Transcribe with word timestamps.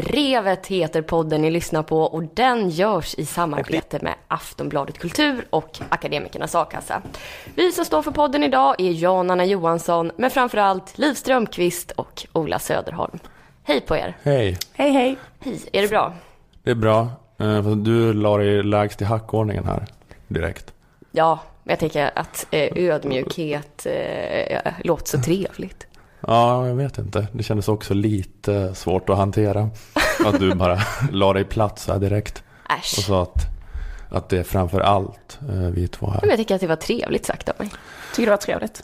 Drevet 0.00 0.66
heter 0.66 1.02
podden 1.02 1.42
ni 1.42 1.50
lyssnar 1.50 1.82
på 1.82 2.02
och 2.02 2.22
den 2.34 2.70
görs 2.70 3.14
i 3.14 3.26
samarbete 3.26 3.98
med 4.02 4.14
Aftonbladet 4.28 4.98
Kultur 4.98 5.46
och 5.50 5.78
Akademikernas 5.88 6.54
A-kassa. 6.54 7.02
Vi 7.54 7.72
som 7.72 7.84
står 7.84 8.02
för 8.02 8.10
podden 8.10 8.42
idag 8.42 8.80
är 8.80 8.90
Jan-Anna 8.90 9.44
Johansson, 9.44 10.10
men 10.16 10.30
framförallt 10.30 10.98
Liv 10.98 11.14
Strömqvist 11.14 11.90
och 11.90 12.26
Ola 12.32 12.58
Söderholm. 12.58 13.18
Hej 13.64 13.80
på 13.80 13.96
er! 13.96 14.16
Hej! 14.22 14.58
Hej 14.72 14.90
hej! 14.90 15.16
Hej, 15.40 15.60
är 15.72 15.82
det 15.82 15.88
bra? 15.88 16.12
Det 16.62 16.70
är 16.70 16.74
bra. 16.74 17.08
Eh, 17.38 17.62
Du 17.70 18.12
la 18.12 18.36
dig 18.36 18.62
lägst 18.62 19.02
i 19.02 19.04
hackordningen 19.04 19.66
här 19.66 19.84
direkt. 20.28 20.72
Ja, 21.10 21.38
men 21.64 21.72
jag 21.72 21.78
tänker 21.78 22.10
att 22.14 22.46
eh, 22.50 22.68
ödmjukhet 22.74 23.86
eh, 23.86 24.72
låter 24.84 25.06
så 25.06 25.22
trevligt. 25.22 25.86
Ja, 26.26 26.66
jag 26.68 26.74
vet 26.74 26.98
inte. 26.98 27.26
Det 27.32 27.42
kändes 27.42 27.68
också 27.68 27.94
lite 27.94 28.74
svårt 28.74 29.10
att 29.10 29.16
hantera. 29.16 29.70
Att 30.26 30.38
du 30.40 30.54
bara 30.54 30.78
la 31.12 31.32
dig 31.32 31.44
platt 31.44 31.78
så 31.78 31.92
här 31.92 31.98
direkt. 31.98 32.42
Och 32.64 32.72
Äsch. 32.72 32.84
sa 33.06 33.22
att, 33.22 33.46
att 34.10 34.28
det 34.28 34.38
är 34.38 34.42
framför 34.42 34.80
allt 34.80 35.38
eh, 35.48 35.54
vi 35.54 35.88
två 35.88 36.06
Men 36.06 36.14
här. 36.20 36.28
jag 36.28 36.36
tycker 36.38 36.54
att 36.54 36.60
det 36.60 36.66
var 36.66 36.76
trevligt 36.76 37.26
sagt 37.26 37.48
av 37.48 37.54
mig. 37.58 37.68
Tycker 38.14 38.26
det 38.26 38.30
var 38.30 38.36
trevligt. 38.36 38.82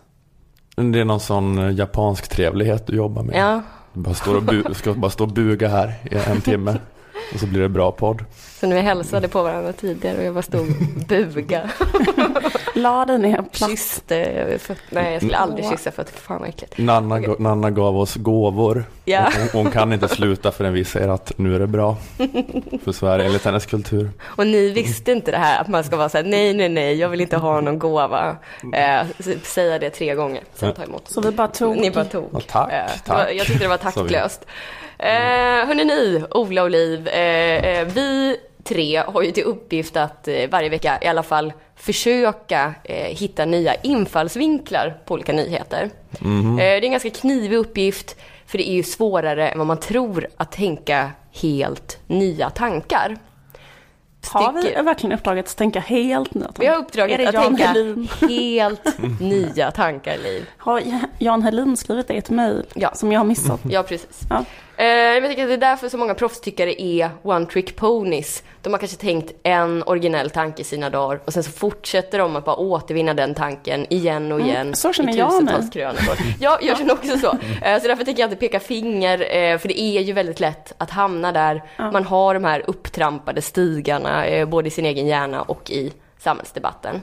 Det 0.77 1.01
är 1.01 1.05
någon 1.05 1.21
sån 1.21 1.59
eh, 1.59 1.71
japansk 1.75 2.29
trevlighet 2.29 2.87
du 2.87 2.97
jobbar 2.97 3.23
med. 3.23 3.37
Ja, 3.37 3.62
Du 3.93 4.01
bara 4.01 4.15
står 4.15 4.37
och 4.37 4.43
bu- 4.43 4.75
ska 4.75 4.95
bara 4.95 5.11
stå 5.11 5.25
och 5.25 5.33
buga 5.33 5.69
här 5.69 5.95
i 6.11 6.15
en 6.31 6.41
timme. 6.41 6.77
Och 7.34 7.41
så 7.41 7.47
blir 7.47 7.61
det 7.61 7.69
bra 7.69 7.93
podd. 7.93 8.25
så 8.61 8.67
när 8.67 8.77
vi 8.77 8.83
hälsade 8.83 9.29
på 9.29 9.43
varandra 9.43 9.73
tidigare 9.73 10.19
och 10.19 10.25
jag 10.25 10.34
bara 10.34 10.43
stod 10.43 10.61
och 10.61 11.07
buga. 11.09 11.71
La 12.75 13.05
dig 13.05 13.19
ner 13.19 13.43
platt. 13.53 13.71
Kysste 13.71 14.59
Nej, 14.91 15.12
jag 15.12 15.23
skulle 15.23 15.37
aldrig 15.37 15.69
kyssa 15.71 15.91
fötter. 15.91 16.12
Fan 16.21 16.41
vad 16.41 16.49
äckligt. 16.49 16.79
Nanna, 16.79 17.19
ga- 17.19 17.41
Nanna 17.43 17.71
gav 17.71 17.99
oss 17.99 18.15
gåvor. 18.15 18.84
Ja. 19.05 19.29
Hon, 19.53 19.62
hon 19.65 19.73
kan 19.73 19.93
inte 19.93 20.09
sluta 20.09 20.53
förrän 20.53 20.73
vi 20.73 20.84
säger 20.84 21.09
att 21.09 21.33
nu 21.39 21.55
är 21.55 21.59
det 21.59 21.67
bra. 21.67 21.97
För 22.84 22.93
Sverige, 22.93 23.27
enligt 23.27 23.45
hennes 23.45 23.67
kultur. 23.67 24.11
Och 24.25 24.47
ni 24.47 24.69
visste 24.73 25.12
inte 25.12 25.31
det 25.31 25.37
här 25.39 25.61
att 25.61 25.69
man 25.69 25.84
ska 25.84 25.97
vara 25.97 26.09
så 26.09 26.17
här, 26.19 26.25
nej, 26.25 26.55
nej, 26.55 26.69
nej, 26.69 26.95
jag 26.95 27.09
vill 27.09 27.21
inte 27.21 27.37
ha 27.37 27.61
någon 27.61 27.79
gåva. 27.79 28.37
Eh, 28.75 29.06
säga 29.43 29.79
det 29.79 29.91
tre 29.91 30.15
gånger, 30.15 30.43
sen 30.55 30.75
ta 30.75 30.83
emot. 30.83 31.09
Så 31.09 31.21
vi 31.21 31.31
bara 31.31 31.49
tog. 31.49 31.77
Ni 31.77 31.91
bara 31.91 32.05
tog. 32.05 32.29
Ja, 32.33 32.41
tack, 32.49 32.73
Eh, 32.73 32.84
det 32.87 33.01
tack. 33.06 33.33
jag 33.34 33.47
tyckte 33.47 33.65
det 33.65 33.69
var 33.69 33.79
Sa 33.79 34.29
Eh, 34.99 35.67
hörni 35.67 35.85
ni, 35.85 36.25
Ola 36.31 36.63
och 36.63 36.71
Liv, 36.71 37.09
eh, 37.09 37.57
eh, 37.79 37.87
vi 37.87 38.37
tre 38.65 38.97
har 39.07 39.23
ju 39.23 39.31
till 39.33 39.45
uppgift 39.45 39.97
att 39.97 40.29
eh, 40.29 40.49
varje 40.51 40.69
vecka 40.69 40.99
i 41.03 41.07
alla 41.07 41.23
fall 41.23 41.53
försöka 41.77 42.75
eh, 42.85 42.95
hitta 43.17 43.45
nya 43.45 43.75
infallsvinklar 43.75 44.97
på 45.05 45.15
olika 45.15 45.33
nyheter. 45.33 45.83
Eh, 46.21 46.57
det 46.57 46.63
är 46.65 46.85
en 46.85 46.91
ganska 46.91 47.11
knivig 47.11 47.57
uppgift, 47.57 48.17
för 48.47 48.59
det 48.59 48.69
är 48.71 48.73
ju 48.75 48.83
svårare 48.83 49.49
än 49.49 49.59
vad 49.59 49.67
man 49.67 49.81
tror 49.81 50.27
att 50.37 50.53
tänka 50.53 51.11
helt 51.43 51.99
nya 52.07 52.51
tankar. 52.51 53.17
Har 54.33 54.53
vi 54.53 54.62
Sticker- 54.62 54.83
verkligen 54.83 55.12
uppdraget 55.19 55.47
att 55.47 55.57
tänka 55.57 55.81
helt 55.81 56.35
nu? 56.35 56.47
vi 56.59 56.67
har 56.67 56.77
uppdraget 56.77 57.29
att 57.29 57.35
Jan 57.35 57.45
tänka 57.45 57.67
Helin? 57.67 58.09
helt 58.29 58.99
nya 59.21 59.71
tankar, 59.71 60.17
Liv. 60.23 60.47
Har 60.59 60.83
Jan 61.19 61.43
Helin 61.43 61.77
skrivit 61.77 62.09
det 62.09 62.15
i 62.15 62.19
ett 62.19 62.31
mejl 62.31 62.65
Ja. 62.75 62.95
som 62.95 63.12
jag 63.12 63.21
har 63.21 63.25
missat? 63.25 63.61
Ja, 63.71 63.83
precis. 63.83 64.21
Ja. 64.31 64.45
Eh, 64.81 64.87
jag 64.87 65.31
tycker 65.31 65.43
att 65.43 65.49
det 65.49 65.55
är 65.55 65.56
därför 65.59 65.89
så 65.89 65.97
många 65.99 66.15
proffstyckare 66.15 66.83
är 66.83 67.11
one 67.22 67.47
trick 67.47 67.77
ponies. 67.77 68.43
De 68.62 68.72
har 68.72 68.78
kanske 68.78 68.97
tänkt 68.97 69.33
en 69.43 69.83
originell 69.87 70.31
tanke 70.31 70.62
i 70.62 70.65
sina 70.65 70.91
dagar 70.91 71.21
och 71.25 71.33
sen 71.33 71.43
så 71.43 71.50
fortsätter 71.50 72.19
de 72.19 72.37
att 72.37 72.44
bara 72.44 72.56
återvinna 72.56 73.15
den 73.15 73.34
tanken 73.34 73.87
igen 73.93 74.33
och 74.33 74.41
igen. 74.41 74.75
så 74.75 74.93
känner 74.93 75.16
jag 75.16 75.31
tusentals 75.31 75.71
krönikor. 75.71 76.15
Ja, 76.41 76.59
jag 76.62 76.78
känner 76.78 76.93
också 76.94 77.19
så. 77.19 77.39
Eh, 77.62 77.81
så 77.81 77.89
därför 77.89 78.05
tänker 78.05 78.22
jag 78.22 78.27
inte 78.27 78.37
peka 78.41 78.61
finger, 78.61 79.37
eh, 79.37 79.59
för 79.59 79.69
det 79.69 79.81
är 79.81 80.00
ju 80.00 80.12
väldigt 80.12 80.41
lätt 80.41 80.72
att 80.78 80.91
hamna 80.91 81.33
där. 81.33 81.62
Man 81.93 82.05
har 82.05 82.34
de 82.34 82.45
här 82.45 82.62
upptrampade 82.66 83.43
stigarna, 83.43 84.27
eh, 84.27 84.49
både 84.49 84.69
i 84.69 84.71
sin 84.71 84.87
egen 84.87 85.06
hjärna 85.06 85.43
och 85.43 85.71
i 85.71 85.93
samhällsdebatten. 86.19 87.03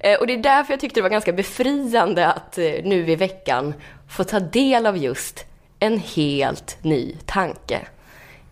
Eh, 0.00 0.18
Och 0.20 0.26
det 0.26 0.32
är 0.32 0.38
därför 0.38 0.72
jag 0.72 0.80
tyckte 0.80 0.98
det 1.00 1.02
var 1.02 1.10
ganska 1.10 1.32
befriande 1.32 2.26
att 2.26 2.58
eh, 2.58 2.64
nu 2.84 3.10
i 3.10 3.16
veckan 3.16 3.74
få 4.08 4.24
ta 4.24 4.40
del 4.40 4.86
av 4.86 4.96
just 4.96 5.44
en 5.82 5.98
helt 5.98 6.78
ny 6.82 7.16
tanke. 7.26 7.80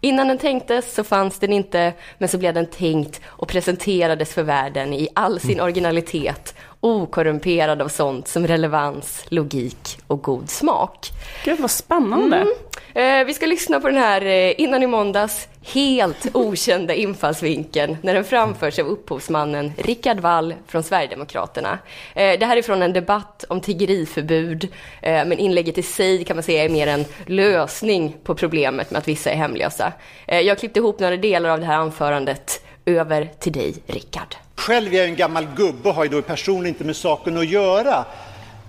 Innan 0.00 0.28
den 0.28 0.38
tänktes 0.38 0.94
så 0.94 1.04
fanns 1.04 1.38
den 1.38 1.52
inte, 1.52 1.92
men 2.18 2.28
så 2.28 2.38
blev 2.38 2.54
den 2.54 2.66
tänkt 2.66 3.20
och 3.24 3.48
presenterades 3.48 4.34
för 4.34 4.42
världen 4.42 4.92
i 4.92 5.08
all 5.14 5.40
sin 5.40 5.60
originalitet, 5.60 6.54
okorrumperad 6.80 7.82
av 7.82 7.88
sånt 7.88 8.28
som 8.28 8.46
relevans, 8.46 9.24
logik 9.28 9.98
och 10.06 10.22
god 10.22 10.50
smak. 10.50 11.08
Gud 11.44 11.60
vad 11.60 11.70
spännande. 11.70 12.46
Eh, 12.94 13.24
vi 13.24 13.34
ska 13.34 13.46
lyssna 13.46 13.80
på 13.80 13.88
den 13.88 13.96
här 13.96 14.24
eh, 14.24 14.60
innan 14.60 14.82
i 14.82 14.86
måndags 14.86 15.48
helt 15.62 16.26
okända 16.34 16.94
infallsvinkeln 16.94 17.96
när 18.02 18.14
den 18.14 18.24
framförs 18.24 18.78
av 18.78 18.86
upphovsmannen 18.86 19.72
Rickard 19.78 20.20
Wall 20.20 20.54
från 20.66 20.82
Sverigedemokraterna. 20.82 21.78
Eh, 22.14 22.38
det 22.38 22.46
här 22.46 22.56
är 22.56 22.62
från 22.62 22.82
en 22.82 22.92
debatt 22.92 23.44
om 23.48 23.60
tiggeriförbud, 23.60 24.68
eh, 25.02 25.24
men 25.24 25.38
inlägget 25.38 25.78
i 25.78 25.82
sig 25.82 26.24
kan 26.24 26.36
man 26.36 26.42
säga 26.42 26.64
är 26.64 26.68
mer 26.68 26.86
en 26.86 27.04
lösning 27.26 28.16
på 28.24 28.34
problemet 28.34 28.90
med 28.90 28.98
att 28.98 29.08
vissa 29.08 29.30
är 29.30 29.36
hemlösa. 29.36 29.92
Eh, 30.26 30.40
jag 30.40 30.58
klippte 30.58 30.80
ihop 30.80 30.98
några 30.98 31.16
delar 31.16 31.50
av 31.50 31.60
det 31.60 31.66
här 31.66 31.76
anförandet. 31.76 32.64
Över 32.86 33.30
till 33.38 33.52
dig, 33.52 33.74
Rickard. 33.86 34.36
Själv 34.60 34.94
är 34.94 34.98
jag 34.98 35.08
en 35.08 35.16
gammal 35.16 35.46
gubbe 35.56 35.88
och 35.88 35.94
har 35.94 36.04
ju 36.04 36.10
då 36.10 36.22
personligen 36.22 36.74
inte 36.74 36.84
med 36.84 36.96
saken 36.96 37.36
att 37.36 37.48
göra. 37.48 38.04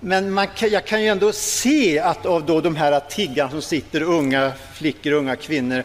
Men 0.00 0.32
man 0.32 0.46
kan, 0.46 0.70
jag 0.70 0.86
kan 0.86 1.02
ju 1.02 1.08
ändå 1.08 1.32
se 1.32 1.98
att 1.98 2.26
av 2.26 2.46
då 2.46 2.60
de 2.60 2.76
här 2.76 3.00
tiggarna 3.00 3.50
som 3.50 3.62
sitter, 3.62 4.02
unga 4.02 4.52
flickor 4.74 5.12
och 5.12 5.18
unga 5.18 5.36
kvinnor, 5.36 5.84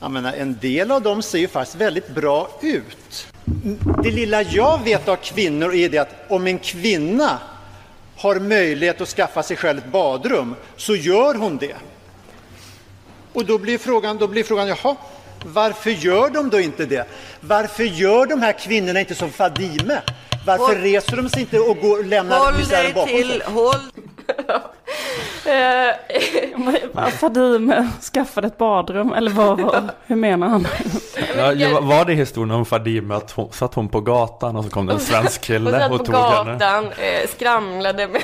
jag 0.00 0.10
menar, 0.10 0.32
en 0.32 0.58
del 0.58 0.90
av 0.90 1.02
dem 1.02 1.22
ser 1.22 1.38
ju 1.38 1.48
faktiskt 1.48 1.76
väldigt 1.76 2.08
bra 2.08 2.48
ut. 2.60 3.26
Det 4.02 4.10
lilla 4.10 4.42
jag 4.42 4.84
vet 4.84 5.08
av 5.08 5.16
kvinnor 5.16 5.74
är 5.74 5.88
det 5.88 5.98
att 5.98 6.14
om 6.28 6.46
en 6.46 6.58
kvinna 6.58 7.38
har 8.16 8.40
möjlighet 8.40 9.00
att 9.00 9.08
skaffa 9.08 9.42
sig 9.42 9.56
själv 9.56 9.78
ett 9.78 9.92
badrum 9.92 10.54
så 10.76 10.96
gör 10.96 11.34
hon 11.34 11.56
det. 11.56 11.76
Och 13.32 13.46
då 13.46 13.58
blir 13.58 13.78
frågan, 13.78 14.18
då 14.18 14.28
blir 14.28 14.44
frågan 14.44 14.68
jaha, 14.68 14.96
varför 15.44 15.90
gör 15.90 16.30
de 16.30 16.50
då 16.50 16.60
inte 16.60 16.86
det? 16.86 17.06
Varför 17.40 17.84
gör 17.84 18.26
de 18.26 18.42
här 18.42 18.52
kvinnorna 18.52 19.00
inte 19.00 19.14
som 19.14 19.30
Fadime? 19.30 20.02
Varför 20.46 20.64
Håll- 20.64 20.76
reser 20.82 21.16
de 21.16 21.28
sig 21.28 21.40
inte 21.40 21.58
och 21.58 21.76
går 21.76 22.04
lämnar 22.04 22.58
misären 22.58 22.92
bakom 22.94 23.08
sig? 23.08 23.42
håll 23.44 23.80
Fadime 27.10 27.88
skaffade 28.14 28.46
ett 28.46 28.58
badrum, 28.58 29.12
eller 29.12 29.30
vad 29.30 29.60
var 29.60 29.84
Hur 30.06 30.16
menar 30.16 30.48
han? 30.48 30.66
Ja, 31.56 31.80
var 31.80 32.04
det 32.04 32.14
historien 32.14 32.50
om 32.50 32.64
Fadime 32.66 33.14
att 33.14 33.30
hon 33.30 33.52
satt 33.52 33.74
hon 33.74 33.88
på 33.88 34.00
gatan 34.00 34.56
och 34.56 34.64
så 34.64 34.70
kom 34.70 34.86
det 34.86 34.92
en 34.92 35.00
svensk 35.00 35.40
Och 35.40 35.44
kille 35.44 35.70
satt 35.80 35.92
och 35.92 35.98
på 35.98 36.04
tog 36.04 36.14
henne? 36.14 36.52
gatan, 36.52 36.84
eh, 36.84 37.28
skramlade 37.28 38.08
med 38.08 38.22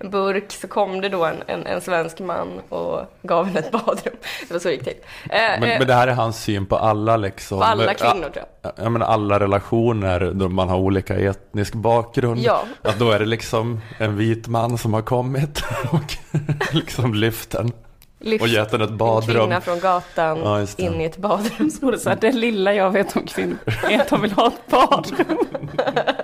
en 0.00 0.10
burk, 0.10 0.52
så 0.52 0.68
kom 0.68 1.00
det 1.00 1.08
då 1.08 1.24
en, 1.24 1.42
en, 1.46 1.66
en 1.66 1.80
svensk 1.80 2.18
man 2.18 2.48
och 2.68 3.00
gav 3.22 3.44
henne 3.46 3.58
ett 3.60 3.70
badrum. 3.72 4.14
Det 4.48 4.52
var 4.54 4.58
så 4.60 4.68
det 4.68 4.74
gick 4.74 4.84
till. 4.84 4.96
Eh, 5.30 5.30
Men, 5.60 5.62
eh, 5.62 5.78
men 5.78 5.86
det 5.86 5.94
här 5.94 6.08
är 6.08 6.12
hans 6.12 6.42
syn 6.42 6.66
på 6.66 6.76
alla 6.76 7.16
liksom. 7.16 7.58
På 7.58 7.64
alla 7.64 7.84
Ja, 7.84 7.94
kvinnor, 7.94 8.28
tror 8.30 8.36
jag. 8.36 8.46
Jag 8.76 8.92
menar 8.92 9.06
alla 9.06 9.40
relationer 9.40 10.30
då 10.34 10.48
man 10.48 10.68
har 10.68 10.76
olika 10.78 11.16
etnisk 11.16 11.74
bakgrund. 11.74 12.40
Ja. 12.40 12.64
Att 12.82 12.98
då 12.98 13.10
är 13.10 13.18
det 13.18 13.26
liksom 13.26 13.80
en 13.98 14.16
vit 14.16 14.48
man 14.48 14.78
som 14.78 14.94
har 14.94 15.02
kommit 15.02 15.62
och 15.90 16.16
liksom 16.74 17.14
lyft 17.14 17.50
den. 17.50 17.72
lyft 18.20 18.42
och 18.42 18.48
gett 18.48 18.72
henne 18.72 18.84
ett 18.84 18.90
en 18.90 18.96
badrum. 18.96 19.40
kvinna 19.40 19.60
från 19.60 19.80
gatan 19.80 20.38
Ja, 20.38 20.66
in 20.76 21.00
i 21.00 21.04
ett 21.04 21.16
badrum. 21.16 21.70
Stod 21.70 21.92
det 21.92 21.98
så 21.98 22.08
här, 22.08 22.18
det 22.20 22.32
lilla 22.32 22.74
jag 22.74 22.90
vet 22.90 23.16
om 23.16 23.26
kvinnor 23.26 23.56
är 23.90 24.00
att 24.00 24.08
de 24.08 24.22
vill 24.22 24.32
ha 24.32 24.46
ett 24.46 24.70
badrum. 24.70 25.38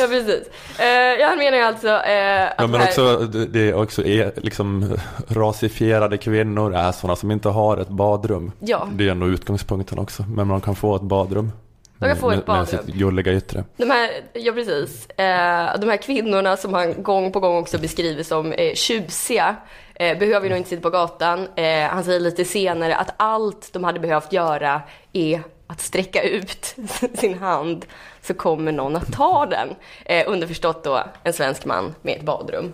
Ja, 0.00 0.06
precis. 0.06 0.48
Eh, 0.78 0.86
jag 1.20 1.38
menar 1.38 1.56
ju 1.58 1.62
alltså 1.64 1.88
eh, 1.88 2.46
att 2.46 2.54
Ja, 2.58 2.66
men 2.66 2.80
här- 2.80 2.88
också, 2.88 3.16
det 3.26 3.60
är 3.68 3.74
också 3.74 4.04
är, 4.04 4.32
liksom 4.36 4.96
rasifierade 5.28 6.16
kvinnor 6.18 6.74
är 6.74 6.92
sådana 6.92 7.16
som 7.16 7.30
inte 7.30 7.48
har 7.48 7.76
ett 7.78 7.88
badrum. 7.88 8.52
Ja. 8.60 8.88
Det 8.92 9.06
är 9.06 9.10
ändå 9.10 9.26
utgångspunkten 9.26 9.98
också. 9.98 10.22
Men 10.28 10.46
man 10.46 10.60
kan 10.60 10.76
få 10.76 10.96
ett 10.96 11.02
badrum. 11.02 11.52
Man 12.00 12.10
kan 12.10 12.18
få 12.18 12.28
med, 12.28 12.38
ett 12.38 12.46
Med 12.46 12.56
badrum. 12.56 12.84
sitt 12.86 12.94
gulliga 12.94 13.32
yttre. 13.32 13.64
De 13.76 13.90
här, 13.90 14.10
ja 14.32 14.52
precis. 14.52 15.06
Eh, 15.10 15.78
de 15.80 15.88
här 15.88 15.96
kvinnorna 16.02 16.56
som 16.56 16.74
han 16.74 17.02
gång 17.02 17.32
på 17.32 17.40
gång 17.40 17.56
också 17.56 17.78
beskriver 17.78 18.22
som 18.22 18.52
eh, 18.52 18.74
tjusiga 18.74 19.56
eh, 19.94 20.18
behöver 20.18 20.48
nog 20.48 20.58
inte 20.58 20.70
sitta 20.70 20.82
på 20.82 20.90
gatan. 20.90 21.48
Eh, 21.56 21.88
han 21.90 22.04
säger 22.04 22.20
lite 22.20 22.44
senare 22.44 22.96
att 22.96 23.14
allt 23.16 23.68
de 23.72 23.84
hade 23.84 24.00
behövt 24.00 24.32
göra 24.32 24.82
är 25.12 25.42
att 25.66 25.80
sträcka 25.80 26.22
ut 26.22 26.74
sin 27.14 27.38
hand 27.38 27.86
så 28.28 28.34
kommer 28.34 28.72
någon 28.72 28.96
att 28.96 29.12
ta 29.12 29.46
den. 29.46 29.68
Eh, 30.04 30.24
underförstått 30.26 30.84
då 30.84 31.02
en 31.24 31.32
svensk 31.32 31.64
man 31.64 31.94
med 32.02 32.16
ett 32.16 32.22
badrum. 32.22 32.72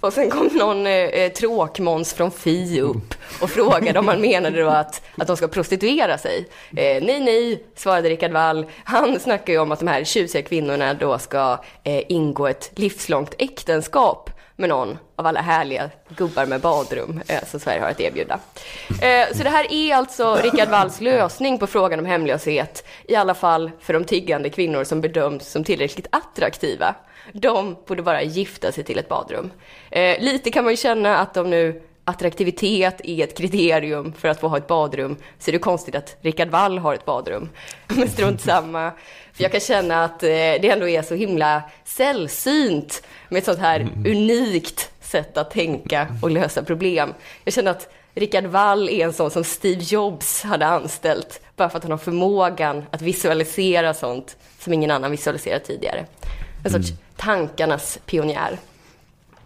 Och 0.00 0.12
sen 0.12 0.30
kom 0.30 0.46
någon 0.46 0.86
eh, 0.86 0.92
eh 0.92 1.32
tråkmåns 1.32 2.14
från 2.14 2.30
Fi 2.30 2.80
upp 2.80 3.14
och 3.40 3.50
frågade 3.50 3.98
om 3.98 4.08
han 4.08 4.20
menade 4.20 4.62
då 4.62 4.68
att, 4.68 5.02
att 5.18 5.26
de 5.26 5.36
ska 5.36 5.48
prostituera 5.48 6.18
sig. 6.18 6.48
Eh, 6.76 7.02
nej, 7.02 7.20
nej, 7.20 7.64
svarade 7.74 8.08
Rickard 8.08 8.32
Wall. 8.32 8.66
Han 8.84 9.20
snackar 9.20 9.52
ju 9.52 9.58
om 9.58 9.72
att 9.72 9.78
de 9.78 9.88
här 9.88 10.04
tjusiga 10.04 10.42
kvinnorna 10.42 10.94
då 10.94 11.18
ska 11.18 11.58
eh, 11.84 12.02
ingå 12.08 12.46
ett 12.46 12.70
livslångt 12.74 13.34
äktenskap 13.38 14.30
med 14.56 14.68
någon 14.68 14.98
av 15.16 15.26
alla 15.26 15.40
härliga 15.40 15.90
gubbar 16.08 16.46
med 16.46 16.60
badrum 16.60 17.20
eh, 17.28 17.44
som 17.44 17.60
Sverige 17.60 17.80
har 17.80 17.88
att 17.88 18.00
erbjuda. 18.00 18.38
Eh, 19.02 19.36
så 19.36 19.42
det 19.42 19.50
här 19.50 19.72
är 19.72 19.94
alltså 19.94 20.34
Rickard 20.34 20.68
Walls 20.68 21.00
lösning 21.00 21.58
på 21.58 21.66
frågan 21.66 21.98
om 21.98 22.06
hemlöshet, 22.06 22.86
i 23.08 23.16
alla 23.16 23.34
fall 23.34 23.70
för 23.80 23.92
de 23.92 24.04
tiggande 24.04 24.50
kvinnor 24.50 24.84
som 24.84 25.00
bedöms 25.00 25.48
som 25.48 25.64
tillräckligt 25.64 26.06
attraktiva. 26.10 26.94
De 27.32 27.76
borde 27.86 28.02
bara 28.02 28.22
gifta 28.22 28.72
sig 28.72 28.84
till 28.84 28.98
ett 28.98 29.08
badrum. 29.08 29.50
Eh, 29.90 30.20
lite 30.20 30.50
kan 30.50 30.64
man 30.64 30.72
ju 30.72 30.76
känna 30.76 31.18
att 31.18 31.34
de 31.34 31.50
nu 31.50 31.82
attraktivitet 32.08 33.00
är 33.04 33.24
ett 33.24 33.36
kriterium 33.36 34.12
för 34.12 34.28
att 34.28 34.40
få 34.40 34.48
ha 34.48 34.56
ett 34.56 34.66
badrum, 34.66 35.16
så 35.38 35.50
är 35.50 35.52
det 35.52 35.58
konstigt 35.58 35.94
att 35.94 36.16
Rickard 36.20 36.48
Wall 36.48 36.78
har 36.78 36.94
ett 36.94 37.04
badrum. 37.04 37.48
Men 37.86 38.08
strunt 38.08 38.40
samma. 38.40 38.92
För 39.32 39.42
jag 39.42 39.52
kan 39.52 39.60
känna 39.60 40.04
att 40.04 40.22
eh, 40.22 40.28
det 40.28 40.70
ändå 40.70 40.88
är 40.88 41.02
så 41.02 41.14
himla 41.14 41.62
sällsynt 41.84 43.02
med 43.28 43.38
ett 43.38 43.44
sånt 43.44 43.58
här 43.58 43.88
unikt 44.06 44.90
sätt 45.00 45.36
att 45.36 45.50
tänka 45.50 46.06
och 46.22 46.30
lösa 46.30 46.62
problem. 46.62 47.14
Jag 47.44 47.54
känner 47.54 47.70
att 47.70 47.88
Rickard 48.14 48.44
Wall 48.44 48.88
är 48.88 49.04
en 49.04 49.12
sån 49.12 49.30
som 49.30 49.44
Steve 49.44 49.82
Jobs 49.82 50.42
hade 50.42 50.66
anställt, 50.66 51.40
bara 51.56 51.68
för 51.68 51.76
att 51.76 51.84
han 51.84 51.90
har 51.90 51.98
förmågan 51.98 52.84
att 52.90 53.02
visualisera 53.02 53.94
sånt 53.94 54.36
som 54.58 54.72
ingen 54.72 54.90
annan 54.90 55.10
visualiserat 55.10 55.64
tidigare. 55.64 56.06
En 56.64 56.70
sorts 56.70 56.92
tankarnas 57.16 57.98
pionjär. 58.06 58.58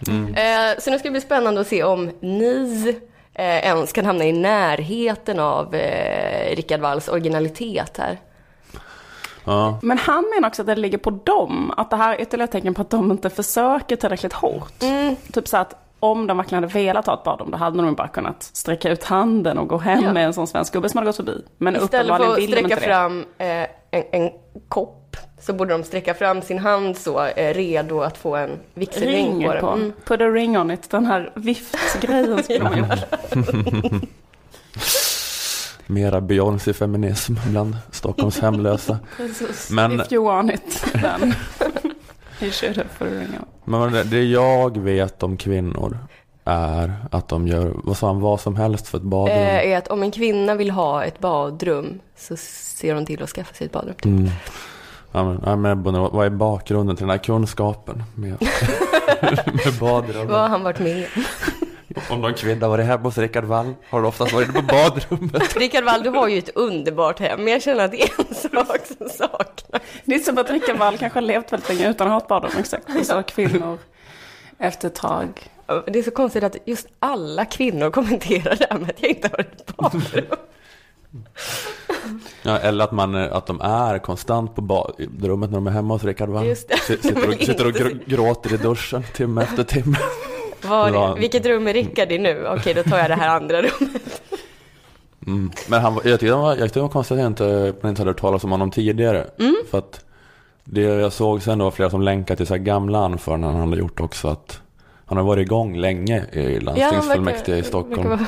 Eh, 0.08 0.78
så 0.78 0.90
nu 0.90 0.98
ska 0.98 1.08
det 1.08 1.12
bli 1.12 1.20
spännande 1.20 1.60
att 1.60 1.66
se 1.66 1.84
om 1.84 2.10
ni 2.20 2.96
eh, 3.34 3.44
ens 3.66 3.92
kan 3.92 4.04
hamna 4.04 4.24
i 4.24 4.32
närheten 4.32 5.38
av 5.38 5.74
eh, 5.74 6.56
Rickard 6.56 6.80
Walls 6.80 7.08
originalitet 7.08 7.96
här. 7.98 8.18
Ja, 9.44 9.78
Men 9.82 9.98
han 9.98 10.24
menar 10.34 10.48
också 10.48 10.62
att 10.62 10.66
det 10.66 10.76
ligger 10.76 10.98
på 10.98 11.10
dem. 11.10 11.72
Att 11.76 11.90
det 11.90 11.96
här 11.96 12.14
är 12.14 12.20
ytterligare 12.22 12.44
ett 12.44 12.52
tecken 12.52 12.74
på 12.74 12.82
att 12.82 12.90
de 12.90 13.10
inte 13.10 13.30
försöker 13.30 13.96
tillräckligt 13.96 14.32
hårt. 14.32 14.82
Mm. 14.82 15.16
Typ 15.32 15.48
så 15.48 15.56
att 15.56 15.74
om 16.00 16.26
de 16.26 16.36
verkligen 16.36 16.64
hade 16.64 16.74
velat 16.74 17.06
ha 17.06 17.14
ett 17.14 17.24
badrum, 17.24 17.50
då 17.50 17.56
hade 17.56 17.82
de 17.82 17.94
bara 17.94 18.08
kunnat 18.08 18.42
sträcka 18.42 18.90
ut 18.90 19.04
handen 19.04 19.58
och 19.58 19.68
gå 19.68 19.78
hem 19.78 20.04
Ja. 20.04 20.12
med 20.12 20.24
en 20.26 20.34
sån 20.34 20.46
svensk 20.46 20.72
gubbe 20.72 20.88
som 20.88 20.98
hade 20.98 21.08
gått 21.08 21.16
förbi. 21.16 21.44
Men 21.58 21.76
Istället 21.76 22.16
för 22.16 22.36
att 22.36 22.42
sträcka 22.42 22.76
fram 22.76 23.24
eh, 23.38 23.46
en, 23.90 24.02
en 24.12 24.30
kopp 24.68 24.99
så 25.40 25.52
borde 25.52 25.72
de 25.72 25.84
sträcka 25.84 26.14
fram 26.14 26.42
sin 26.42 26.58
hand 26.58 26.96
så, 26.98 27.24
eh, 27.26 27.54
redo 27.54 28.00
att 28.00 28.18
få 28.18 28.36
en 28.36 28.50
vigselring 28.74 29.12
Ring 29.38 29.42
på 29.46 29.60
på. 29.60 29.66
den. 29.70 29.78
Mm. 29.80 29.92
Put 30.04 30.20
a 30.20 30.24
ring 30.28 30.58
on 30.58 30.70
it. 30.70 30.90
Den 30.90 31.06
här 31.06 31.32
viftgrejen 31.34 32.42
skulle 32.42 32.64
ha 32.68 32.76
gjort. 32.76 32.98
mera 35.86 36.20
Beyoncé-feminism 36.20 37.34
bland 37.50 37.76
Stockholms 37.90 38.38
hemlösa. 38.40 38.98
Men, 39.70 40.00
If 40.00 40.12
you 40.12 40.24
want 40.24 40.52
it, 40.52 40.84
then 40.92 41.34
you 42.40 42.50
should 42.52 42.76
have 42.76 42.88
put 42.98 43.08
a 43.08 43.10
ring 43.10 43.28
on. 43.40 43.46
men 43.64 44.10
det- 44.10 44.24
jag 44.24 44.78
vet 44.78 45.22
om 45.22 45.36
kvinnor 45.36 45.98
är 46.44 46.94
att 47.10 47.28
de 47.28 47.46
gör 47.48 47.72
vad, 47.84 47.96
sa 47.96 48.06
han, 48.06 48.20
vad 48.20 48.40
som 48.40 48.56
helst 48.56 48.88
för 48.88 48.98
ett 48.98 49.04
badrum. 49.04 49.36
Eh, 49.38 49.66
är 49.72 49.76
att 49.78 49.88
om 49.88 50.02
en 50.02 50.10
kvinna 50.10 50.54
vill 50.54 50.70
ha 50.70 51.04
ett 51.04 51.18
badrum 51.18 52.00
så 52.16 52.36
ser 52.36 52.94
hon 52.94 53.06
till 53.06 53.22
att 53.22 53.30
skaffa 53.30 53.54
sig 53.54 53.64
ett 53.66 53.72
badrum. 53.72 53.94
Mm. 54.04 54.28
Ja, 55.12 55.56
men, 55.56 55.82
vad 55.82 56.26
är 56.26 56.30
bakgrunden 56.30 56.96
till 56.96 57.02
den 57.02 57.10
här 57.10 57.24
kunskapen 57.24 58.02
med, 58.14 58.36
med 59.46 59.74
badrum? 59.80 60.28
Vad 60.28 60.40
har 60.40 60.48
han 60.48 60.62
varit 60.62 60.78
med 60.78 61.06
om? 61.16 61.24
Om 62.10 62.20
någon 62.20 62.34
kvinna 62.34 62.68
varit 62.68 62.86
hemma 62.86 63.02
hos 63.02 63.18
Rickard 63.18 63.44
Wall 63.44 63.74
har 63.90 64.02
du 64.02 64.08
oftast 64.08 64.32
varit 64.32 64.54
på 64.54 64.62
badrummet. 64.62 65.56
Rickard 65.56 65.84
Wall, 65.84 66.02
du 66.02 66.10
har 66.10 66.28
ju 66.28 66.38
ett 66.38 66.56
underbart 66.56 67.18
hem, 67.18 67.44
men 67.44 67.52
jag 67.52 67.62
känner 67.62 67.84
att 67.84 67.90
det 67.90 68.02
är 68.02 68.10
en 68.18 68.34
sak 68.34 68.80
som 68.98 69.08
saknas. 69.08 69.82
Det 70.04 70.14
är 70.14 70.18
som 70.18 70.38
att 70.38 70.50
Rickard 70.50 70.76
Wall 70.76 70.98
kanske 70.98 71.16
har 71.16 71.22
levt 71.22 71.52
väldigt 71.52 71.68
länge 71.68 71.90
utan 71.90 72.06
att 72.06 72.12
ha 72.12 72.18
ett 72.20 72.28
badrum. 72.28 72.52
Exakt. 72.58 72.84
Och 73.00 73.06
så 73.06 73.22
kvinnor 73.22 73.78
efter 74.58 74.88
ett 74.88 74.94
tag. 74.94 75.50
Det 75.86 75.98
är 75.98 76.02
så 76.02 76.10
konstigt 76.10 76.44
att 76.44 76.56
just 76.64 76.86
alla 76.98 77.44
kvinnor 77.44 77.90
kommenterar 77.90 78.56
det 78.56 78.66
här 78.70 78.78
med 78.78 78.90
att 78.90 79.02
jag 79.02 79.10
inte 79.10 79.28
har 79.32 79.40
ett 79.40 79.76
badrum. 79.76 80.26
Ja, 82.42 82.58
eller 82.58 82.84
att, 82.84 82.92
man, 82.92 83.14
är- 83.14 83.28
att 83.28 83.46
de 83.46 83.60
är 83.60 83.98
konstant 83.98 84.54
på 84.54 84.60
badrummet 84.62 85.50
när 85.50 85.56
de 85.58 85.66
är 85.66 85.70
hemma 85.70 85.94
hos 85.94 86.04
Rickard 86.04 86.28
Wall. 86.28 86.46
Just 86.46 86.68
det. 86.68 86.74
S- 86.74 86.86
Sitter 87.02 87.28
och, 87.28 87.34
sitter 87.40 87.66
och 87.66 87.72
gr- 87.72 88.00
gråter 88.06 88.54
i 88.54 88.56
duschen 88.56 89.02
timme 89.14 89.42
efter 89.42 89.64
timme. 89.64 89.96
Var, 90.62 90.90
Ja. 90.90 91.14
vilket 91.14 91.46
rum 91.46 91.66
är 91.68 91.72
Rickard 91.72 92.12
i 92.12 92.18
nu? 92.18 92.46
Okej, 92.46 92.74
då 92.74 92.82
tar 92.82 92.98
jag 92.98 93.10
det 93.10 93.14
här 93.14 93.28
andra 93.36 93.62
rummet. 93.62 94.22
Mm. 95.26 95.50
Men 95.68 95.80
han, 95.80 95.94
jag 95.94 96.02
tyckte 96.04 96.26
det 96.26 96.32
var, 96.32 96.50
jag 96.50 96.58
tyckte 96.62 96.78
det 96.78 96.82
var 96.82 96.88
konstigt 96.88 97.12
att 97.14 97.18
jag 97.20 97.26
inte, 97.26 97.74
man 97.82 97.90
inte 97.90 98.00
hade 98.02 98.10
hört 98.10 98.20
talas 98.20 98.44
om 98.44 98.50
honom 98.50 98.70
tidigare. 98.70 99.26
Mm. 99.38 99.56
För 99.70 99.78
att 99.78 100.04
det 100.64 100.80
jag 100.80 101.12
såg 101.12 101.42
sen 101.42 101.58
det 101.58 101.64
var 101.64 101.70
flera 101.70 101.90
som 101.90 102.02
länkade 102.02 102.36
till 102.36 102.46
så 102.46 102.56
gamla 102.56 102.98
anföranden 103.04 103.50
han 103.50 103.60
hade 103.68 103.76
gjort 103.80 104.00
också. 104.00 104.28
Att 104.28 104.60
han 105.06 105.18
har 105.18 105.24
varit 105.24 105.46
igång 105.46 105.76
länge 105.76 106.24
i 106.32 106.60
landstingsfullmäktige 106.60 107.56
i 107.58 107.62
Stockholm. 107.62 108.08
verkar 108.08 108.26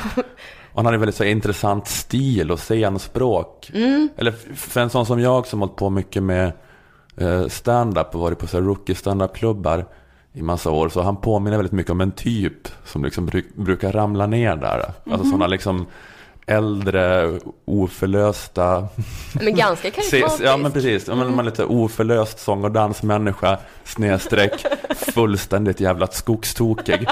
han 0.75 0.87
hade 0.87 0.99
väldigt 0.99 1.17
så 1.17 1.25
intressant 1.25 1.87
stil 1.87 2.51
och 2.51 2.59
scenspråk. 2.61 3.71
Mm. 3.75 4.09
Eller 4.17 4.33
för 4.57 4.81
en 4.81 4.91
sån 4.91 5.07
som 5.07 5.21
jag 5.21 5.47
som 5.47 5.61
hållit 5.61 5.77
på 5.77 5.91
mycket 5.91 6.23
med 6.23 6.53
eh, 7.17 7.47
stand-up 7.49 8.15
och 8.15 8.21
varit 8.21 8.39
på 8.39 8.47
så 8.47 8.61
rookie 8.61 8.95
stand-up-klubbar 8.95 9.85
i 10.33 10.43
massa 10.43 10.71
år. 10.71 10.89
Så 10.89 11.03
han 11.03 11.17
påminner 11.17 11.57
väldigt 11.57 11.73
mycket 11.73 11.93
om 11.93 12.01
en 12.01 12.13
typ 12.13 12.69
som 12.85 13.05
liksom 13.05 13.29
bru- 13.29 13.53
brukar 13.63 13.93
ramla 13.93 14.27
ner 14.27 14.57
där. 14.57 14.93
Alltså 15.11 15.25
sådana 15.27 15.47
liksom 15.47 15.87
äldre, 16.47 17.39
oförlösta 17.65 18.89
Men 19.33 19.55
ganska 19.55 19.91
karismatisk. 19.91 20.43
ja 20.45 20.57
men 20.57 20.73
precis, 20.73 21.09
ja, 21.09 21.15
men 21.15 21.31
man 21.31 21.39
är 21.39 21.43
lite 21.51 21.65
oförlöst 21.65 22.39
sång 22.39 22.65
och 22.65 22.71
dansmänniska 22.73 23.59
Snedstreck 23.85 24.65
Fullständigt 25.15 25.81
jävla 25.81 26.07
skogstokig 26.07 27.07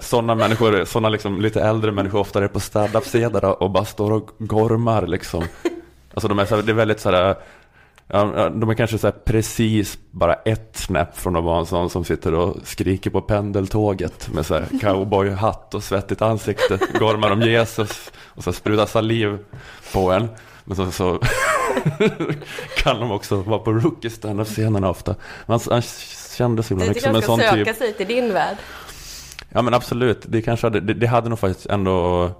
Sådana 0.00 0.34
människor, 0.34 0.84
sådana 0.84 1.08
liksom 1.08 1.40
lite 1.40 1.62
äldre 1.62 1.92
människor 1.92 2.18
Ofta 2.18 2.44
är 2.44 2.48
på 2.48 2.60
stand-up-scener 2.60 3.62
och 3.62 3.70
bara 3.70 3.84
står 3.84 4.12
och 4.12 4.30
gormar 4.38 5.06
liksom 5.06 5.44
Alltså 6.14 6.28
de 6.28 6.38
är, 6.38 6.44
så 6.44 6.56
här, 6.56 6.62
det 6.62 6.72
är 6.72 6.74
väldigt 6.74 7.00
sådär 7.00 7.36
de 8.50 8.70
är 8.70 8.74
kanske 8.74 8.98
så 8.98 9.12
precis 9.12 9.98
bara 10.10 10.34
ett 10.34 10.70
snäpp 10.76 11.16
från 11.16 11.36
att 11.36 11.44
vara 11.44 11.58
en 11.58 11.66
sån 11.66 11.90
som 11.90 12.04
sitter 12.04 12.34
och 12.34 12.56
skriker 12.64 13.10
på 13.10 13.20
pendeltåget 13.20 14.28
med 14.34 14.46
så 14.46 14.60
cowboyhatt 14.80 15.74
och 15.74 15.84
svettigt 15.84 16.22
ansikte, 16.22 16.78
gormar 16.98 17.30
om 17.30 17.40
Jesus 17.40 18.12
och 18.24 18.44
så 18.44 18.52
sprutar 18.52 18.86
saliv 18.86 19.38
på 19.92 20.10
en. 20.10 20.28
Men 20.64 20.76
så, 20.76 20.90
så 20.90 21.18
kan 22.76 23.00
de 23.00 23.10
också 23.10 23.36
vara 23.36 23.58
på 23.58 23.72
rookie 23.72 24.10
stand 24.10 24.46
scenerna 24.46 24.90
ofta. 24.90 25.14
Men 25.46 25.60
han, 25.60 25.60
han 25.70 25.82
kändes 26.36 26.68
Du 26.68 26.74
ibland 26.74 26.92
liksom 26.92 27.08
en 27.08 27.14
han 27.14 27.22
ska 27.22 27.32
sån 27.32 27.40
söka 27.40 27.64
typ. 27.64 27.76
sig 27.76 27.92
till 27.92 28.06
din 28.06 28.32
värld. 28.32 28.56
Ja 29.52 29.62
men 29.62 29.74
absolut, 29.74 30.24
det 30.28 30.42
kanske 30.42 30.66
hade, 30.66 30.80
det, 30.80 30.94
det 30.94 31.06
hade 31.06 31.28
nog 31.28 31.38
faktiskt 31.38 31.66
ändå 31.66 32.30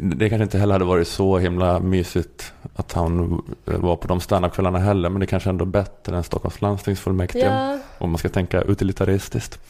det 0.00 0.28
kanske 0.28 0.42
inte 0.42 0.58
heller 0.58 0.72
hade 0.72 0.84
varit 0.84 1.08
så 1.08 1.38
himla 1.38 1.78
mysigt 1.78 2.52
att 2.76 2.92
han 2.92 3.42
var 3.64 3.96
på 3.96 4.08
de 4.08 4.20
standupkvällarna 4.20 4.78
heller. 4.78 5.08
Men 5.08 5.20
det 5.20 5.26
kanske 5.26 5.50
ändå 5.50 5.64
är 5.64 5.66
bättre 5.66 6.16
än 6.16 6.24
Stockholms 6.24 6.60
landstingsfullmäktige. 6.60 7.46
Ja. 7.46 7.78
Om 7.98 8.10
man 8.10 8.18
ska 8.18 8.28
tänka 8.28 8.62
utilitaristiskt. 8.62 9.60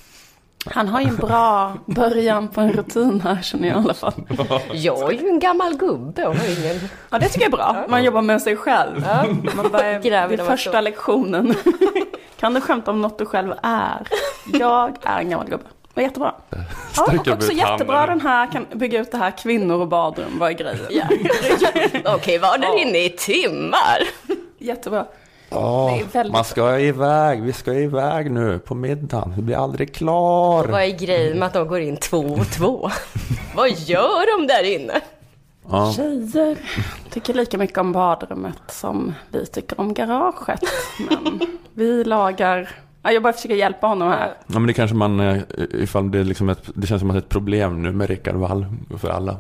Han 0.66 0.88
har 0.88 1.00
ju 1.00 1.08
en 1.08 1.16
bra 1.16 1.72
början 1.86 2.48
på 2.48 2.60
en 2.60 2.72
rutin 2.72 3.20
här 3.20 3.42
känner 3.42 3.68
jag 3.68 3.76
i 3.76 3.80
alla 3.80 3.94
fall. 3.94 4.12
Jag 4.72 5.14
är 5.14 5.18
ju 5.18 5.28
en 5.28 5.38
gammal 5.38 5.76
gubbe 5.76 6.26
och 6.26 6.36
har 6.36 6.44
ingen... 6.44 6.76
Ja 7.10 7.18
det 7.18 7.28
tycker 7.28 7.40
jag 7.40 7.52
är 7.52 7.56
bra. 7.56 7.86
Man 7.88 8.04
jobbar 8.04 8.22
med 8.22 8.42
sig 8.42 8.56
själv. 8.56 9.06
Man 9.56 9.70
Gräver 10.02 10.36
det 10.36 10.42
är 10.42 10.46
första 10.46 10.80
lektionen. 10.80 11.54
Kan 12.40 12.54
du 12.54 12.60
skämta 12.60 12.90
om 12.90 13.00
något 13.00 13.18
du 13.18 13.26
själv 13.26 13.52
är? 13.62 14.06
Jag 14.52 14.96
är 15.02 15.18
en 15.18 15.30
gammal 15.30 15.48
gubbe. 15.48 15.64
Vad 15.94 16.02
jättebra. 16.04 16.34
Ja, 16.50 16.58
Sträcker 16.92 17.30
och 17.30 17.36
också 17.36 17.52
jättebra 17.52 17.96
handen. 17.96 18.18
den 18.18 18.26
här, 18.26 18.46
kan 18.52 18.66
bygga 18.74 19.00
ut 19.00 19.10
det 19.10 19.16
här 19.18 19.30
kvinnor 19.30 19.80
och 19.80 19.88
badrum, 19.88 20.38
vad 20.38 20.50
är 20.50 20.54
grejen? 20.54 20.86
Ja. 20.90 21.04
Okej, 22.14 22.38
var 22.38 22.58
där 22.58 22.78
inne 22.78 22.98
i 23.04 23.10
timmar. 23.10 23.98
Jättebra. 24.58 25.06
Ja, 25.48 25.98
väldigt- 26.12 26.32
man 26.32 26.44
ska 26.44 26.78
iväg, 26.78 27.42
vi 27.42 27.52
ska 27.52 27.72
iväg 27.74 28.30
nu 28.30 28.58
på 28.58 28.74
middagen. 28.74 29.32
Vi 29.36 29.42
blir 29.42 29.56
aldrig 29.56 29.94
klar. 29.94 30.64
Vad 30.64 30.82
är 30.82 30.98
grejen 30.98 31.38
med 31.38 31.46
att 31.46 31.52
de 31.52 31.68
går 31.68 31.80
in 31.80 31.96
två 31.96 32.18
och 32.18 32.46
två? 32.50 32.90
Vad 33.56 33.70
gör 33.70 34.38
de 34.38 34.46
där 34.46 34.62
inne? 34.74 35.00
Ja. 35.70 35.92
Tjejer 35.96 36.56
tycker 37.10 37.34
lika 37.34 37.58
mycket 37.58 37.78
om 37.78 37.92
badrummet 37.92 38.56
som 38.68 39.14
vi 39.30 39.46
tycker 39.46 39.80
om 39.80 39.94
garaget. 39.94 40.60
Men 41.10 41.40
vi 41.74 42.04
lagar... 42.04 42.68
Ja, 43.02 43.12
jag 43.12 43.22
bara 43.22 43.32
försöker 43.32 43.54
hjälpa 43.54 43.86
honom 43.86 44.08
här. 44.08 44.34
ja, 44.46 44.58
men 44.58 44.66
det 44.66 44.72
kanske 44.72 44.96
man, 44.96 45.20
eh, 45.20 45.42
ifall 45.72 46.10
det 46.10 46.18
är 46.18 46.24
liksom 46.24 46.48
ett, 46.48 46.70
det 46.74 46.86
känns 46.86 47.00
som 47.00 47.10
att 47.10 47.14
det 47.14 47.18
är 47.18 47.22
ett 47.22 47.28
problem 47.28 47.82
nu 47.82 47.92
med 47.92 48.08
Rickard 48.08 48.34
Wall 48.34 48.66
för 48.98 49.10
alla. 49.10 49.36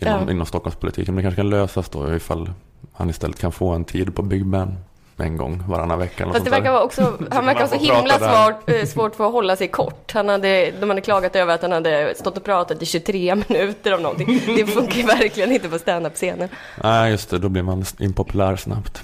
Inom, 0.00 0.22
Ja. 0.26 0.30
inom 0.30 0.46
Stockholmspolitiken. 0.46 1.14
Men 1.14 1.22
det 1.24 1.26
kanske 1.26 1.40
kan 1.42 1.50
lösas 1.50 1.88
då 1.88 2.14
ifall 2.14 2.50
han 2.92 3.10
istället 3.10 3.38
kan 3.40 3.52
få 3.52 3.68
en 3.70 3.84
tid 3.84 4.14
på 4.14 4.22
Big 4.22 4.46
Ben. 4.46 4.78
En 5.20 5.36
gång 5.36 5.62
varannan 5.68 5.98
vecka. 5.98 6.26
Fast 6.32 6.44
det 6.44 6.50
verkar 6.50 6.82
också, 6.82 7.18
han 7.30 7.46
verkar 7.46 7.66
så 7.66 7.74
himla 7.76 8.18
svårt, 8.18 8.70
eh, 8.70 8.84
svårt 8.84 9.14
för 9.14 9.26
att 9.26 9.32
hålla 9.32 9.56
sig 9.56 9.68
kort. 9.68 10.12
Han 10.14 10.28
hade, 10.28 10.70
de 10.80 10.88
hade 10.88 11.00
klagat 11.00 11.36
över 11.36 11.54
att 11.54 11.62
han 11.62 11.72
hade 11.72 12.14
stått 12.16 12.36
och 12.36 12.44
pratat 12.44 12.82
i 12.82 12.86
23 12.86 13.34
minuter 13.48 13.94
om 13.94 14.02
någonting. 14.02 14.40
Det 14.56 14.66
funkar 14.66 14.96
ju 14.96 15.02
verkligen 15.02 15.52
inte 15.52 15.68
på 15.68 15.78
standup-scenen. 15.78 16.48
Nej, 16.82 17.10
just 17.10 17.30
det. 17.30 17.38
Då 17.38 17.48
blir 17.48 17.62
man 17.62 17.84
impopulär 17.98 18.56
snabbt. 18.56 19.02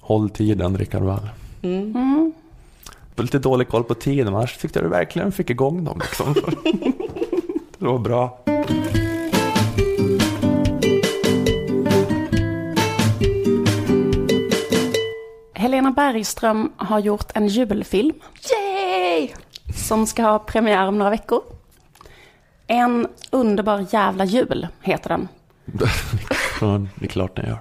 Håll 0.00 0.30
tiden, 0.30 0.78
Rickard 0.78 1.02
Wall. 1.02 1.28
Mm. 1.62 1.82
Mm. 1.96 2.32
Lite 3.22 3.38
dålig 3.38 3.68
koll 3.68 3.84
på 3.84 3.94
tiden, 3.94 4.24
men 4.24 4.34
annars 4.34 4.56
tyckte 4.56 4.78
jag 4.78 4.86
du 4.86 4.90
verkligen 4.90 5.32
fick 5.32 5.50
igång 5.50 5.84
dem. 5.84 6.00
Liksom. 6.02 6.34
det 7.78 7.86
var 7.86 7.98
bra. 7.98 8.38
Helena 15.54 15.90
Bergström 15.90 16.72
har 16.76 16.98
gjort 16.98 17.30
en 17.34 17.48
julfilm 17.48 18.14
Yay! 18.50 19.28
som 19.74 20.06
ska 20.06 20.22
ha 20.22 20.38
premiär 20.38 20.88
om 20.88 20.98
några 20.98 21.10
veckor. 21.10 21.42
En 22.66 23.06
underbar 23.30 23.86
jävla 23.90 24.24
jul 24.24 24.68
heter 24.82 25.08
den. 25.08 25.28
Ja, 26.60 26.78
det 26.94 27.04
är 27.04 27.08
klart 27.08 27.36
den 27.36 27.46
gör. 27.46 27.58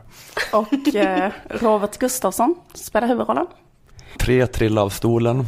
Och 0.54 0.96
eh, 0.96 1.32
Robert 1.50 1.98
Gustafsson 1.98 2.56
spelar 2.74 3.08
huvudrollen. 3.08 3.48
Tre 4.18 4.48
trilla 4.48 4.82
av 4.82 4.90
stolen, 4.90 5.46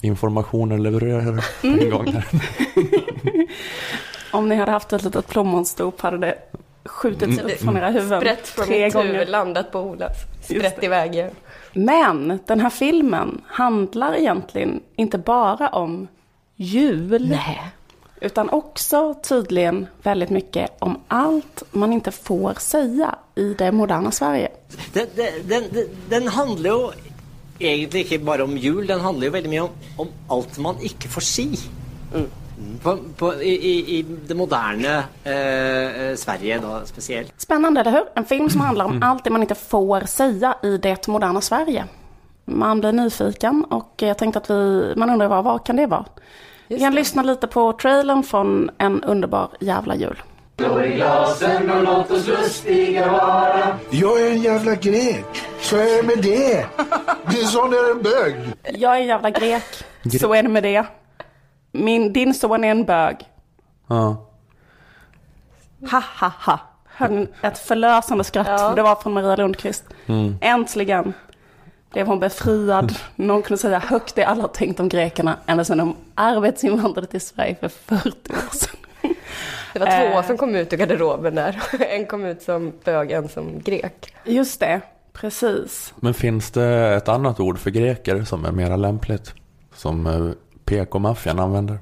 informationer 0.00 0.78
levererar 0.78 1.44
en 1.62 1.90
gång 1.90 2.12
här. 2.12 2.26
Om 4.32 4.48
ni 4.48 4.56
hade 4.56 4.72
haft 4.72 4.92
ett 4.92 5.02
litet 5.02 5.28
plommonstop 5.28 6.00
hade 6.00 6.18
det 6.18 6.38
skjutits 6.84 7.38
upp 7.38 7.60
från 7.60 7.76
era 7.76 7.90
huvuden 7.90 8.20
Sprätt 8.20 8.48
från 8.48 8.66
tre 8.66 8.84
mitt 8.84 8.94
huvud, 8.94 9.12
gånger. 9.12 9.26
landat 9.26 9.72
på 9.72 9.80
Olas. 9.80 10.16
Sprätt 10.42 10.84
iväg. 10.84 11.30
Men 11.72 12.38
den 12.46 12.60
här 12.60 12.70
filmen 12.70 13.40
handlar 13.46 14.14
egentligen 14.14 14.80
inte 14.96 15.18
bara 15.18 15.68
om 15.68 16.08
jul. 16.56 17.28
Nej. 17.28 17.62
Utan 18.20 18.50
också 18.50 19.14
tydligen 19.14 19.86
väldigt 20.02 20.30
mycket 20.30 20.70
om 20.78 21.00
allt 21.08 21.62
man 21.70 21.92
inte 21.92 22.10
får 22.10 22.54
säga 22.54 23.14
i 23.34 23.54
det 23.54 23.72
moderna 23.72 24.10
Sverige. 24.10 24.48
Den, 24.92 25.06
den, 25.16 25.62
den, 25.72 25.88
den, 26.08 26.28
handler 26.28 26.70
jo 26.70 26.92
egentlig 27.62 28.04
ikke 28.06 28.18
bare 28.24 28.44
om 28.46 28.56
jul, 28.56 28.86
den 28.88 29.00
handler 29.00 29.28
jo 29.28 29.34
veldig 29.36 29.52
mye 29.52 29.64
om, 29.66 29.70
om 30.04 30.12
alt 30.36 30.58
man 30.62 30.82
ikke 30.84 31.10
får 31.12 31.26
si. 31.26 31.48
På, 32.82 32.98
på, 33.16 33.34
i, 33.42 33.98
i, 33.98 34.02
det 34.02 34.34
moderne 34.38 34.92
eh, 35.24 36.02
eh, 36.02 36.16
Sverige 36.16 36.58
da 36.62 36.80
spesielt. 36.86 37.32
Spännande, 37.40 37.80
eller 37.80 37.90
hur? 37.90 38.04
En 38.14 38.24
film 38.24 38.50
som 38.50 38.60
handlar 38.60 38.84
om 38.84 39.02
allt 39.02 39.24
det 39.24 39.30
man 39.30 39.42
inte 39.42 39.54
får 39.54 40.00
säga 40.06 40.54
i 40.62 40.76
det 40.76 41.08
moderna 41.08 41.40
Sverige. 41.40 41.84
Man 42.44 42.80
blir 42.80 42.92
nyfiken 42.92 43.64
och 43.64 43.92
jag 43.96 44.18
tänkte 44.18 44.38
att 44.38 44.50
vi, 44.50 44.92
man 44.96 45.10
undrar 45.10 45.28
vad, 45.28 45.44
vad 45.44 45.66
kan 45.66 45.76
det 45.76 45.86
vara? 45.86 46.04
Vi 46.68 46.78
kan 46.78 46.94
lyssna 46.94 47.22
lite 47.22 47.46
på 47.46 47.72
trailern 47.72 48.22
från 48.22 48.70
En 48.78 49.04
underbar 49.04 49.48
jävla 49.60 49.94
jul. 49.94 50.22
Jag 53.90 54.20
är 54.20 54.30
en 54.30 54.42
jävla 54.42 54.74
grek. 54.74 55.51
Så 55.62 55.76
är 55.76 55.96
det 55.96 56.02
med 56.02 56.18
det. 56.22 56.66
Min 57.26 57.46
son 57.46 57.72
är 57.72 57.90
en 57.90 58.02
bög. 58.02 58.34
Jag 58.80 58.96
är 58.96 59.00
en 59.00 59.06
jävla 59.06 59.30
grek, 59.30 59.64
så 60.20 60.34
är 60.34 60.42
det 60.42 60.48
med 60.48 60.62
det. 60.62 60.84
Min, 61.72 62.12
din 62.12 62.34
son 62.34 62.64
är 62.64 62.70
en 62.70 62.84
bög. 62.84 63.16
Ja. 63.86 64.28
Ha 65.90 66.02
ha 66.20 66.32
ha. 66.40 66.58
Hörde 66.86 67.26
ett 67.42 67.58
förlösande 67.58 68.24
skratt. 68.24 68.46
Ja. 68.48 68.72
Det 68.76 68.82
var 68.82 68.96
från 68.96 69.12
Maria 69.12 69.36
Lundqvist. 69.36 69.84
Äntligen 70.40 71.14
blev 71.92 72.06
hon 72.06 72.20
befriad. 72.20 72.94
Någon 73.16 73.42
kunde 73.42 73.58
säga 73.58 73.78
högt 73.78 74.14
det 74.14 74.24
alla 74.24 74.48
tänkt 74.48 74.80
om 74.80 74.88
grekerna 74.88 75.36
ända 75.46 75.64
sedan 75.64 75.78
de 75.78 75.96
arbetsinvandrade 76.14 77.06
till 77.06 77.20
Sverige 77.20 77.56
för 77.60 77.68
40 77.68 78.32
år 78.32 78.54
sedan. 78.56 78.76
Det 79.72 79.78
var 79.78 79.86
två 79.86 80.18
Eh. 80.18 80.26
som 80.26 80.36
kom 80.36 80.54
ut 80.56 80.72
ur 80.72 80.76
garderoben 80.76 81.34
där. 81.34 81.62
En 81.88 82.06
kom 82.06 82.24
ut 82.24 82.42
som 82.42 82.72
bög, 82.84 83.10
en 83.12 83.28
som 83.28 83.60
grek. 83.60 84.14
Just 84.24 84.60
det, 84.60 84.80
precis. 85.22 85.94
Men 86.00 86.14
finns 86.14 86.50
det 86.50 86.94
ett 86.94 87.08
annat 87.08 87.40
ord 87.40 87.58
för 87.58 87.70
greker 87.70 88.24
som 88.24 88.44
är 88.44 88.52
mera 88.52 88.76
lämpligt? 88.76 89.34
Som 89.74 90.06
eh, 90.06 90.30
PK-maffian 90.64 91.38
använder? 91.38 91.78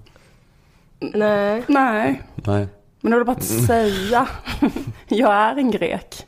Nej. 0.98 1.62
Nej, 1.66 2.22
Nej. 2.34 2.68
men 3.00 3.10
då 3.10 3.16
är 3.16 3.18
det 3.18 3.24
bara 3.24 3.36
att 3.36 3.44
säga 3.66 4.28
jag 5.08 5.32
är 5.34 5.56
en 5.56 5.70
grek. 5.70 6.26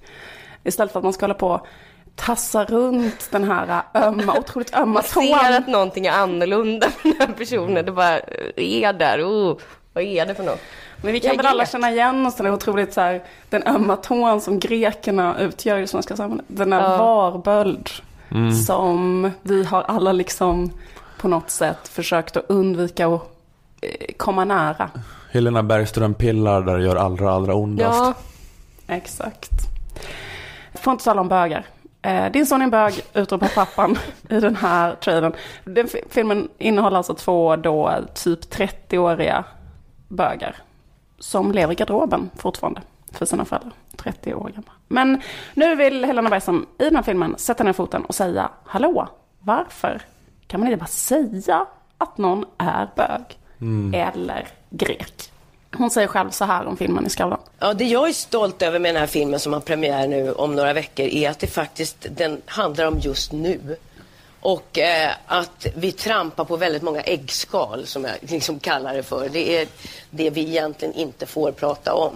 Istället 0.64 0.92
för 0.92 0.98
att 1.00 1.04
man 1.04 1.12
ska 1.12 1.24
hålla 1.24 1.34
på 1.34 1.66
tassa 2.16 2.64
runt 2.64 3.28
den 3.30 3.44
här 3.44 3.82
ömma, 3.94 4.38
otroligt 4.38 4.74
ömma 4.74 4.92
Man 4.92 5.02
ser 5.02 5.46
tån. 5.46 5.54
att 5.54 5.68
någonting 5.68 6.06
är 6.06 6.12
annorlunda 6.12 6.86
med 7.04 7.14
den 7.18 7.28
här 7.28 7.34
personen. 7.34 7.84
Det 7.84 7.92
bara 7.92 8.20
är 8.56 8.92
där. 8.92 9.22
Oh, 9.22 9.58
vad 9.92 10.04
är 10.04 10.26
det 10.26 10.34
för 10.34 10.44
något? 10.44 10.60
Men 11.02 11.12
vi 11.12 11.20
kan 11.20 11.36
väl 11.36 11.46
alla 11.46 11.66
känna 11.66 11.90
igen 11.90 12.26
oss 12.26 12.34
den 12.36 12.46
här 12.46 12.52
otroligt 12.52 12.92
så 12.94 13.00
här, 13.00 13.22
den 13.50 13.62
ömma 13.66 13.96
tån 13.96 14.40
som 14.40 14.58
grekerna 14.58 15.38
utgör 15.38 15.78
i 15.78 15.80
det 15.80 15.86
svenska 15.86 16.16
samhället. 16.16 16.44
Den 16.48 16.72
här 16.72 16.82
Ja. 16.82 16.96
varböld 16.98 17.90
som 18.66 19.30
vi 19.42 19.64
har 19.64 19.82
alla 19.82 20.12
liksom 20.12 20.72
på 21.20 21.28
något 21.28 21.50
sätt 21.50 21.88
försökt 21.88 22.36
att 22.36 22.44
undvika 22.48 23.06
att 23.06 23.22
eh, 23.80 24.14
komma 24.16 24.44
nära. 24.44 24.90
Helena 25.32 25.62
Bergström 25.62 26.14
pillar 26.14 26.62
där 26.62 26.78
det 26.78 26.84
gör 26.84 26.96
allra, 26.96 27.32
allra 27.32 27.54
ondast. 27.54 27.98
Ja, 27.98 28.94
Exakt. 28.94 29.50
Får 30.74 30.90
inte 30.92 31.04
tala 31.04 31.20
om 31.20 31.28
bögar. 31.28 31.64
Eh, 32.02 32.32
din 32.32 32.46
son 32.46 32.60
är 32.60 32.64
en 32.64 32.70
bög, 32.70 33.00
utropar 33.14 33.48
pappan 33.54 33.98
i 34.28 34.40
den 34.40 34.56
här 34.56 34.94
trailern. 34.94 35.32
Den 35.64 35.88
fi- 35.88 36.04
filmen 36.10 36.48
innehåller 36.58 36.96
alltså 36.96 37.14
två 37.14 37.56
då 37.56 37.92
typ 38.14 38.40
30-åriga 38.54 39.44
bögar. 40.08 40.56
Som 41.22 41.52
lever 41.52 41.72
i 41.72 41.76
garderoben 41.76 42.30
fortfarande 42.36 42.80
för 43.12 43.26
sina 43.26 43.44
föräldrar. 43.44 43.72
30 43.96 44.34
år 44.34 44.48
gamla. 44.48 44.72
Men 44.88 45.22
nu 45.54 45.74
vill 45.74 46.04
Helena 46.04 46.30
Bergström 46.30 46.66
i 46.78 46.84
den 46.84 46.96
här 46.96 47.02
filmen 47.02 47.34
sätta 47.38 47.64
ner 47.64 47.72
foten 47.72 48.04
och 48.04 48.14
säga 48.14 48.50
Hallå, 48.64 49.08
varför 49.40 50.02
kan 50.46 50.60
man 50.60 50.68
inte 50.68 50.78
bara 50.80 50.86
säga 50.86 51.66
att 51.98 52.18
någon 52.18 52.44
är 52.58 52.88
bög? 52.96 53.38
Eller 53.94 54.48
grek? 54.70 55.32
Hon 55.74 55.90
säger 55.90 56.08
själv 56.08 56.30
så 56.30 56.44
här 56.44 56.66
om 56.66 56.76
filmen 56.76 57.06
i 57.06 57.10
Skavlan. 57.10 57.40
Ja, 57.58 57.74
det 57.74 57.84
jag 57.84 58.08
är 58.08 58.12
stolt 58.12 58.62
över 58.62 58.78
med 58.78 58.94
den 58.94 59.00
här 59.00 59.06
filmen 59.06 59.40
som 59.40 59.52
har 59.52 59.60
premiär 59.60 60.08
nu 60.08 60.32
om 60.32 60.56
några 60.56 60.72
veckor 60.72 61.06
är 61.06 61.30
att 61.30 61.38
det 61.38 61.46
faktiskt 61.46 62.06
den 62.10 62.42
handlar 62.46 62.86
om 62.86 62.98
just 62.98 63.32
nu. 63.32 63.76
Och 64.42 64.78
eh, 64.78 65.10
att 65.26 65.66
vi 65.74 65.92
trampar 65.92 66.44
på 66.44 66.56
väldigt 66.56 66.82
många 66.82 67.00
äggskal 67.00 67.86
som 67.86 68.04
jag 68.04 68.14
liksom 68.20 68.58
kallar 68.58 68.94
det 68.94 69.02
för. 69.02 69.28
Det 69.28 69.60
är 69.60 69.68
det 70.10 70.30
vi 70.30 70.40
egentligen 70.40 70.94
inte 70.94 71.26
får 71.26 71.52
prata 71.52 71.94
om. 71.94 72.12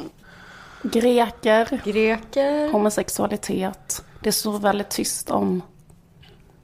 Greker, 0.82 1.80
greker. 1.84 2.72
homosexualitet. 2.72 4.04
Det 4.20 4.32
står 4.32 4.58
väldigt 4.58 4.90
tyst 4.90 5.30
om. 5.30 5.62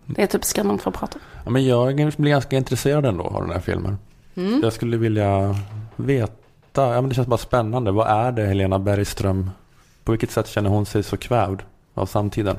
Det 0.07 0.23
är 0.23 0.26
typ 0.26 0.45
skrämmande 0.45 0.83
för 0.83 0.90
att 0.90 0.97
prata 0.97 1.19
om. 1.19 1.25
Ja, 1.45 1.50
men 1.50 1.66
jag 1.66 1.97
blir 1.97 2.31
ganska 2.31 2.57
intresserad 2.57 3.07
ändå 3.07 3.25
av 3.25 3.42
den 3.42 3.50
här 3.50 3.61
filmen. 3.61 3.99
Jag 4.62 4.73
skulle 4.73 4.97
vilja 4.97 5.57
veta, 5.97 6.95
ja, 6.95 7.00
men 7.00 7.09
det 7.09 7.14
känns 7.14 7.28
bara 7.28 7.38
spännande. 7.38 7.90
Vad 7.90 8.09
är 8.09 8.33
det 8.33 8.47
Helena 8.47 8.78
Bergström, 8.78 9.50
på 10.04 10.12
vilket 10.12 10.31
sätt 10.31 10.49
känner 10.49 10.71
hon 10.71 10.87
sig 10.87 11.02
så 11.02 11.16
kvävd 11.16 11.62
av 11.95 12.07
samtiden? 12.07 12.57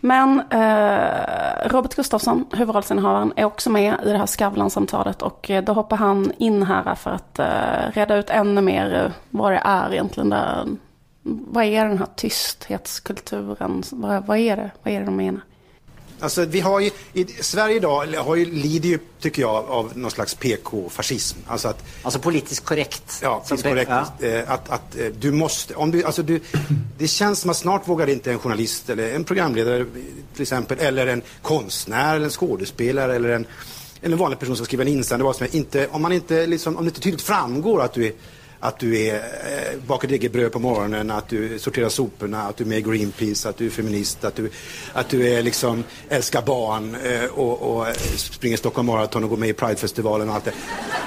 Men 0.00 0.40
eh, 0.50 1.68
Robert 1.68 1.94
Gustafsson, 1.94 2.46
huvudrollsinnehavaren, 2.52 3.32
är 3.36 3.44
också 3.44 3.70
med 3.70 3.94
i 4.06 4.10
det 4.10 4.18
här 4.18 4.26
Skavlan-samtalet 4.26 5.22
och 5.22 5.50
eh, 5.50 5.64
då 5.64 5.72
hoppar 5.72 5.96
han 5.96 6.32
in 6.38 6.62
här 6.62 6.94
för 6.94 7.10
att 7.10 7.38
eh, 7.38 7.92
reda 7.92 8.16
ut 8.16 8.30
ännu 8.30 8.60
mer 8.60 8.94
eh, 8.94 9.12
vad 9.30 9.52
det 9.52 9.62
är 9.64 9.92
egentligen 9.92 10.30
där. 10.30 10.66
Vad 11.22 11.64
är 11.64 11.84
den 11.84 11.98
här 11.98 12.08
tysthetskulturen? 12.16 13.82
Vad, 13.92 14.26
vad 14.26 14.38
är 14.38 14.56
det? 14.56 14.70
Vad 14.82 14.94
är 14.94 15.00
det 15.00 15.06
de 15.06 15.16
menar? 15.16 15.40
Alltså, 16.20 16.44
vi 16.44 16.60
har 16.60 16.80
ju, 16.80 16.90
i 17.12 17.24
Sverige 17.40 17.76
idag 17.76 18.06
har 18.06 18.36
ju, 18.36 18.44
lider 18.44 18.88
ju, 18.88 18.98
tycker 19.20 19.42
jag, 19.42 19.54
av 19.70 19.92
någon 19.98 20.10
slags 20.10 20.34
PK-fascism. 20.34 21.38
Alltså 21.46 21.68
att, 21.68 21.84
Altså 22.02 22.18
politisk 22.18 22.64
korrekt. 22.64 23.18
ja, 23.22 23.44
det- 23.48 23.62
korrekt. 23.62 23.90
Ja. 23.90 24.26
Eh, 24.26 24.50
Att, 24.50 24.70
att 24.70 24.96
eh, 24.98 25.06
du 25.06 25.30
måste, 25.32 25.74
om 25.74 25.90
du, 25.90 26.04
alltså 26.04 26.22
du, 26.22 26.40
det 26.98 27.08
känns 27.08 27.40
som 27.40 27.50
att 27.50 27.56
snart 27.56 27.88
vågar 27.88 28.06
inte 28.10 28.32
en 28.32 28.38
journalist 28.38 28.90
eller 28.90 29.14
en 29.14 29.24
programledare 29.24 29.86
till 30.34 30.42
exempel, 30.42 30.78
eller 30.78 31.06
en 31.06 31.22
konstnär 31.42 32.14
eller 32.16 32.24
en 32.24 32.30
skådespelare 32.30 33.16
eller 33.16 33.28
en, 33.28 33.46
eller 34.02 34.12
en 34.12 34.18
vanlig 34.18 34.38
person 34.38 34.56
som 34.56 34.66
skriver 34.66 34.84
en 34.84 34.92
insändare, 34.92 35.24
vad 35.26 35.36
som 35.36 35.46
är, 35.46 35.56
inte, 35.56 35.86
om, 35.90 36.02
man 36.02 36.12
inte, 36.12 36.46
liksom, 36.46 36.76
om 36.76 36.84
det 36.84 36.88
inte 36.88 37.00
tydligt 37.00 37.22
framgår 37.22 37.82
att 37.82 37.92
du 37.94 38.06
är 38.06 38.12
att 38.60 38.78
du 38.78 38.98
är, 38.98 39.14
eh, 39.14 39.80
bakar 39.86 40.08
degebröd 40.08 40.52
på 40.52 40.58
morgonen, 40.58 41.10
att 41.10 41.28
du 41.28 41.58
sorterar 41.58 41.88
soporna, 41.88 42.42
att 42.42 42.56
du 42.56 42.64
är 42.64 42.68
med 42.68 42.78
i 42.78 42.82
Greenpeace, 42.82 43.48
att 43.48 43.56
du 43.56 43.66
är 43.66 43.70
feminist, 43.70 44.24
att 44.24 44.34
du, 44.34 44.50
att 44.92 45.08
du 45.08 45.28
är 45.28 45.42
liksom, 45.42 45.84
älskar 46.08 46.42
barn 46.42 46.96
eh, 47.04 47.24
och, 47.24 47.62
och 47.62 47.88
eh, 47.88 47.94
springer 48.16 48.56
Stockholm 48.56 48.86
Marathon 48.86 49.24
och 49.24 49.30
går 49.30 49.36
med 49.36 49.48
i 49.48 49.52
Pridefestivalen 49.52 50.28
och 50.28 50.34
allt 50.34 50.44
det. 50.44 50.52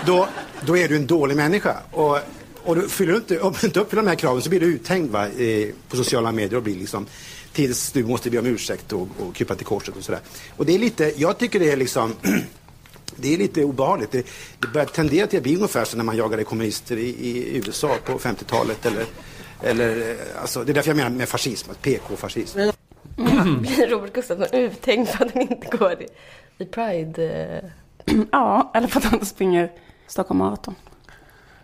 Då, 0.05 0.27
då 0.65 0.77
är 0.77 0.87
du 0.87 0.95
en 0.95 1.07
dålig 1.07 1.35
människa. 1.35 1.77
Och, 1.91 2.17
och 2.63 2.75
du 2.75 2.89
fyller 2.89 3.11
du 3.11 3.17
inte, 3.17 3.39
om 3.39 3.53
du 3.61 3.67
inte 3.67 3.79
uppfyller 3.79 4.03
de 4.03 4.09
här 4.09 4.15
kraven 4.15 4.41
så 4.41 4.49
blir 4.49 4.59
du 4.59 4.65
uthängd 4.65 5.11
va, 5.11 5.27
eh, 5.27 5.69
på 5.89 5.97
sociala 5.97 6.31
medier 6.31 6.57
och 6.57 6.63
blir 6.63 6.75
liksom 6.75 7.05
tills 7.53 7.91
du 7.91 8.03
måste 8.03 8.29
be 8.29 8.39
om 8.39 8.45
ursäkt 8.45 8.93
och, 8.93 9.07
och 9.19 9.35
krypa 9.35 9.55
till 9.55 9.65
korset 9.65 9.95
och 9.97 10.03
sådär. 10.03 10.21
Och 10.57 10.65
det 10.65 10.75
är 10.75 10.79
lite, 10.79 11.13
jag 11.17 11.37
tycker 11.37 11.59
det 11.59 11.71
är 11.71 11.77
liksom 11.77 12.15
det 13.17 13.33
är 13.33 13.37
lite 13.37 13.63
obehagligt. 13.63 14.11
Det, 14.11 14.25
det 14.59 14.67
börjar 14.73 14.87
tendera 14.87 15.27
till 15.27 15.37
att 15.37 15.43
bli 15.43 15.55
ungefär 15.55 15.85
som 15.85 15.97
när 15.97 16.03
man 16.03 16.17
jagade 16.17 16.43
kommunister 16.43 16.97
i, 16.97 17.09
i 17.09 17.57
USA 17.57 17.95
på 18.05 18.11
50-talet. 18.19 18.85
Eller, 18.85 19.05
eller, 19.61 20.09
eh, 20.11 20.41
alltså, 20.41 20.63
det 20.63 20.71
är 20.71 20.73
därför 20.73 20.89
jag 20.89 20.97
menar 20.97 21.09
med 21.09 21.29
fascism, 21.29 21.71
PK-fascism. 21.81 22.59
Blir 23.59 23.87
Robert 23.89 24.13
Gustafsson 24.13 24.59
uthängd 24.59 25.07
för 25.07 25.25
att 25.25 25.33
han 25.33 25.41
inte 25.41 25.77
går 25.77 25.91
i, 26.01 26.07
i 26.57 26.65
Pride? 26.65 27.23
eh, 27.23 28.15
Ja, 28.31 28.71
eller 28.75 28.87
för 28.87 28.99
att 28.99 29.03
han 29.05 29.13
inte 29.13 29.25
springer 29.25 29.71
Stockholm 30.07 30.37
Marathon. 30.39 30.75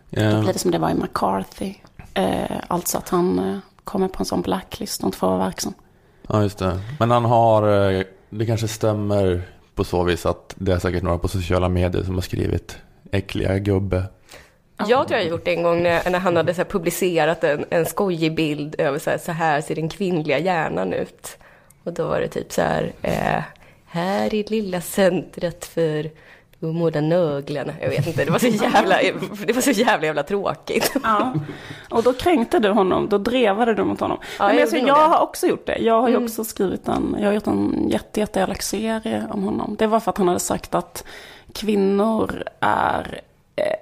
Då 0.10 0.22
Ja. 0.22 0.40
blir 0.42 0.54
det 0.54 0.60
som 0.60 0.72
det 0.72 0.78
var 0.80 0.90
i 0.90 0.94
McCarthy. 0.94 1.74
Eh, 2.14 2.52
alltså 2.68 2.98
att 2.98 3.10
han 3.10 3.40
eh, 3.40 3.58
kommer 3.84 4.08
på 4.08 4.20
en 4.20 4.26
sån 4.26 4.42
blacklist 4.42 5.02
och 5.02 5.06
inte 5.08 5.18
får 5.18 5.28
vara 5.28 5.38
verksam. 5.46 5.74
ja, 6.28 6.42
just 6.44 6.58
det. 6.58 6.80
Men 7.00 7.12
han 7.12 7.26
har, 7.26 7.92
eh, 7.92 8.04
det 8.30 8.46
kanske 8.46 8.68
stämmer 8.68 9.42
på 9.80 9.84
så 9.84 10.04
vis 10.04 10.26
att 10.26 10.56
det 10.58 10.72
är 10.72 10.80
säkert 10.80 11.04
några 11.04 11.18
på 11.18 11.28
sociala 11.28 11.70
medier 11.70 12.04
som 12.04 12.16
har 12.16 12.22
skrivit 12.22 12.78
äckliga 13.12 13.58
gubbe. 13.58 14.04
Jag 14.78 15.08
tror 15.08 15.20
jag 15.20 15.26
har 15.26 15.32
gjort 15.32 15.46
det 15.46 15.56
en 15.56 15.64
gång 15.64 15.84
när, 15.84 16.10
när 16.10 16.20
han 16.20 16.36
hade 16.36 16.54
så 16.54 16.62
här 16.62 16.70
publicerat 16.70 17.44
en, 17.44 17.66
en 17.70 17.86
skojig 17.86 18.36
bild 18.36 18.76
över 18.78 19.00
så 19.00 19.10
här, 19.10 19.18
så 19.18 19.32
här 19.32 19.62
ser 19.62 19.76
den 19.76 19.90
kvinnliga 19.90 20.40
hjärnan 20.40 20.94
ut. 20.94 21.38
Och 21.84 21.94
då 21.94 22.08
var 22.08 22.20
det 22.20 22.28
typ 22.28 22.52
så 22.52 22.62
här, 22.62 22.92
eh, 23.02 23.44
här 23.86 24.34
är 24.34 24.44
lilla 24.50 24.82
centret 24.82 25.66
för 25.66 26.10
de 26.60 27.10
nöglarna. 27.10 27.74
Jag 27.82 27.90
vet 27.90 28.08
inte, 28.08 28.26
det 28.26 28.32
var 28.32 28.40
så 28.40 28.48
jävla, 28.48 28.96
det 29.48 29.54
var 29.54 29.62
så 29.62 29.72
jävla, 29.72 30.06
jävla 30.06 30.24
tråkigt. 30.24 30.96
Ja. 31.04 31.34
Och 31.90 32.04
då 32.04 32.14
kränkte 32.14 32.60
du 32.60 32.70
honom, 32.70 33.10
då 33.10 33.18
drevade 33.18 33.74
du 33.74 33.84
mot 33.84 34.00
honom. 34.00 34.18
Ja, 34.40 34.48
Men 34.48 34.56
jag 34.56 34.62
alltså, 34.62 34.78
jag 34.78 35.10
har 35.10 35.22
också 35.22 35.48
gjort 35.48 35.66
det. 35.66 35.78
Jag 35.78 36.02
har 36.02 36.10
ju 36.10 36.18
också 36.24 36.44
skrivit 36.44 36.88
en, 36.88 37.16
jag 37.20 37.26
har 37.26 37.34
gjort 37.34 37.48
en 37.48 37.90
jätte, 37.90 38.20
jätteelak 38.20 38.62
serie 38.62 39.28
om 39.30 39.44
honom. 39.44 39.76
Det 39.80 39.88
var 39.88 40.00
för 40.00 40.12
att 40.12 40.18
han 40.18 40.28
hade 40.28 40.40
sagt 40.40 40.76
att 40.76 41.04
kvinnor 41.54 42.44
är 42.60 43.22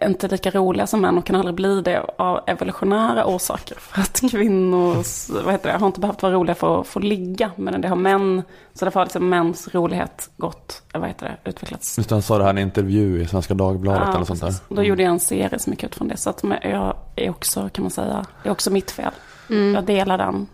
inte 0.02 0.28
lika 0.28 0.52
roliga 0.52 0.88
som 0.88 1.02
män 1.02 1.18
och 1.18 1.26
kan 1.26 1.36
aldrig 1.36 1.56
bli 1.56 1.82
det 1.82 2.06
av 2.18 2.40
evolutionära 2.48 3.26
orsaker. 3.26 3.76
För 3.80 4.02
att 4.02 4.32
kvinnor 4.32 4.96
vad 5.44 5.54
heter 5.54 5.72
det, 5.72 5.78
har 5.78 5.88
inte 5.88 6.00
behövt 6.00 6.22
vara 6.22 6.34
roliga 6.34 6.56
för 6.56 6.82
att 6.82 6.88
få 6.88 7.00
ligga. 7.00 7.52
Men 7.56 7.82
det 7.82 7.88
har 7.88 7.96
män, 7.96 8.44
så 8.74 8.86
därför 8.86 9.00
har 9.00 9.06
liksom 9.06 9.30
mäns 9.30 9.68
rolighet 9.74 10.30
gått, 10.38 10.82
eh, 10.94 11.00
vad 11.00 11.10
heter 11.10 11.38
det, 11.44 11.50
utvecklats. 11.50 11.98
Just 11.98 12.12
han 12.12 12.22
sa 12.22 12.38
det 12.38 12.44
här 12.44 12.58
i 12.58 12.62
en 12.62 12.68
intervju 12.68 13.22
i 13.22 13.26
Svenska 13.26 13.54
Dagbladet 13.54 14.08
Ja, 14.08 14.16
eller 14.16 14.26
sånt 14.26 14.42
där. 14.42 14.76
Då 14.76 14.84
gjorde 14.84 15.04
jag 15.04 15.12
en 15.12 15.20
serie 15.20 15.60
som 15.60 15.74
gick 15.74 15.84
ut 15.84 15.96
från 15.96 16.08
det. 16.08 16.18
Så 16.18 16.30
att 16.30 16.44
jag 16.64 16.96
är 17.16 17.30
också, 17.30 17.70
kan 17.70 17.84
man 17.84 17.92
säga, 17.92 18.26
det 18.44 18.50
är 18.50 18.52
också 18.52 18.72
mitt 18.72 18.92
fel. 18.92 19.12
Mm. 19.50 19.76
Jag 19.76 19.84
delar 19.84 20.18
den. 20.18 20.48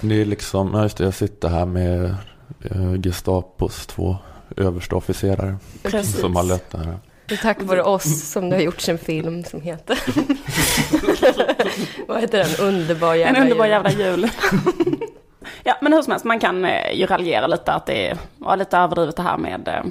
Det 0.00 0.20
är 0.20 0.24
liksom, 0.24 0.70
ja 0.74 0.82
just 0.82 0.96
det, 0.96 1.04
jag 1.04 1.14
sitter 1.14 1.48
här 1.48 1.66
med 1.66 2.04
eh, 2.60 3.00
Gestapos 3.02 3.86
två 3.86 4.16
översta 4.56 4.96
officerare 4.96 5.56
Precis. 5.82 6.20
som 6.20 6.36
har 6.36 6.42
lett 6.42 6.70
det 6.70 6.78
här. 6.78 6.98
Det 7.26 7.34
är 7.34 7.38
tack 7.38 7.62
vare 7.62 7.82
oss 7.82 8.30
som 8.30 8.50
det 8.50 8.56
har 8.56 8.62
gjorts 8.62 8.88
en 8.88 8.98
film 8.98 9.44
som 9.44 9.60
heter... 9.60 9.98
Vad 12.08 12.20
heter 12.20 12.38
den? 12.38 12.66
Underbar 12.68 13.14
jävla 13.14 13.38
En 13.38 13.42
underbar 13.42 13.64
jul. 13.64 13.70
jävla 13.72 13.90
jul. 13.90 14.28
ja, 15.64 15.76
men 15.80 15.92
hur 15.92 16.02
som 16.02 16.10
helst, 16.10 16.24
man 16.24 16.40
kan 16.40 16.64
eh, 16.64 16.92
ju 16.94 17.06
raljera 17.06 17.46
lite 17.46 17.72
att 17.72 17.86
det 17.86 18.08
är 18.08 18.18
var 18.38 18.56
lite 18.56 18.76
överdrivet 18.78 19.16
det 19.16 19.22
här 19.22 19.36
med, 19.36 19.68
eh, 19.68 19.84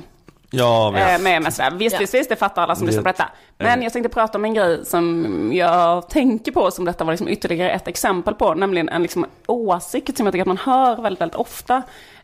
Ja, 0.55 0.97
eh, 0.97 1.21
med, 1.21 1.41
med 1.41 1.53
sådär. 1.53 1.71
Visst, 1.71 1.93
Ja. 1.93 1.99
visst, 1.99 2.13
visst, 2.13 2.29
det 2.29 2.35
fattar 2.35 2.61
alla 2.63 2.75
som 2.75 2.87
lyssnar 2.87 3.03
på 3.03 3.07
detta. 3.09 3.29
Men 3.57 3.81
jag 3.83 3.93
tänkte 3.93 4.09
prata 4.09 4.37
om 4.37 4.45
en 4.45 4.53
grej 4.53 4.85
som 4.85 5.49
jag 5.53 6.09
tänker 6.09 6.51
på 6.51 6.71
som 6.71 6.85
detta 6.85 7.03
var 7.03 7.13
liksom 7.13 7.27
ytterligare 7.27 7.71
ett 7.71 7.87
exempel 7.87 8.33
på, 8.33 8.53
nämligen 8.53 8.89
en 8.89 9.01
liksom 9.01 9.25
åsikt 9.47 10.17
som 10.17 10.25
jag 10.25 10.33
tycker 10.33 10.41
att 10.41 10.47
man 10.47 10.57
hör 10.57 11.01
väldigt, 11.01 11.21
väldigt 11.21 11.35
ofta. 11.35 11.81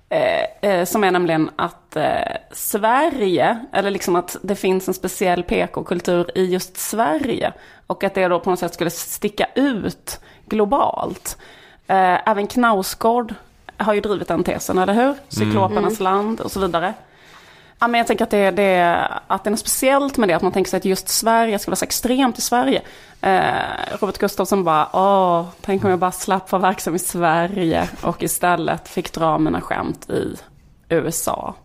Eh, 0.09 0.69
eh, 0.71 0.85
som 0.85 1.03
är 1.03 1.11
nämligen 1.11 1.49
att 1.55 1.95
eh, 1.95 2.35
Sverige, 2.51 3.59
eller 3.73 3.91
liksom 3.91 4.15
att 4.15 4.37
det 4.41 4.55
finns 4.55 4.87
en 4.87 4.93
speciell 4.93 5.43
PK-kultur 5.43 6.37
i 6.37 6.45
just 6.45 6.77
Sverige. 6.77 7.53
Och 7.87 8.03
att 8.03 8.13
det 8.13 8.27
då 8.27 8.39
på 8.39 8.49
något 8.49 8.59
sätt 8.59 8.73
skulle 8.73 8.89
sticka 8.89 9.47
ut 9.55 10.19
globalt. 10.45 11.37
Eh, 11.87 12.29
även 12.29 12.47
Knausgård 12.47 13.33
har 13.77 13.93
ju 13.93 14.01
drivit 14.01 14.27
den 14.27 14.43
tesen, 14.43 14.77
eller 14.77 14.93
hur? 14.93 15.15
Cyklopernas 15.27 15.99
land 15.99 16.41
och 16.41 16.51
så 16.51 16.59
vidare. 16.59 16.93
Ja, 17.79 17.87
men 17.87 17.97
jag 17.97 18.07
tänker 18.07 18.23
att 18.23 18.31
det, 18.31 18.51
det, 18.51 19.07
att 19.27 19.43
det 19.43 19.47
är 19.47 19.51
något 19.51 19.59
speciellt 19.59 20.17
med 20.17 20.29
det, 20.29 20.33
att 20.33 20.41
man 20.41 20.51
tänker 20.51 20.69
sig 20.69 20.77
att 20.77 20.85
just 20.85 21.09
Sverige 21.09 21.59
ska 21.59 21.71
vara 21.71 21.75
så 21.75 21.85
extremt 21.85 22.39
i 22.39 22.41
Sverige. 22.41 22.81
Eh, 23.21 23.99
Robert 23.99 24.17
Gustafsson 24.17 24.63
bara, 24.63 24.89
åh, 24.93 25.45
tänk 25.61 25.83
om 25.83 25.89
jag 25.89 25.99
bara 25.99 26.11
slapp 26.11 26.51
vara 26.51 26.61
verksam 26.61 26.95
i 26.95 26.99
Sverige 26.99 27.89
och 28.01 28.23
istället 28.23 28.87
fick 28.89 29.13
dra 29.13 29.37
mina 29.37 29.61
skämt 29.61 30.09
i 30.09 30.35
USA. 30.89 31.55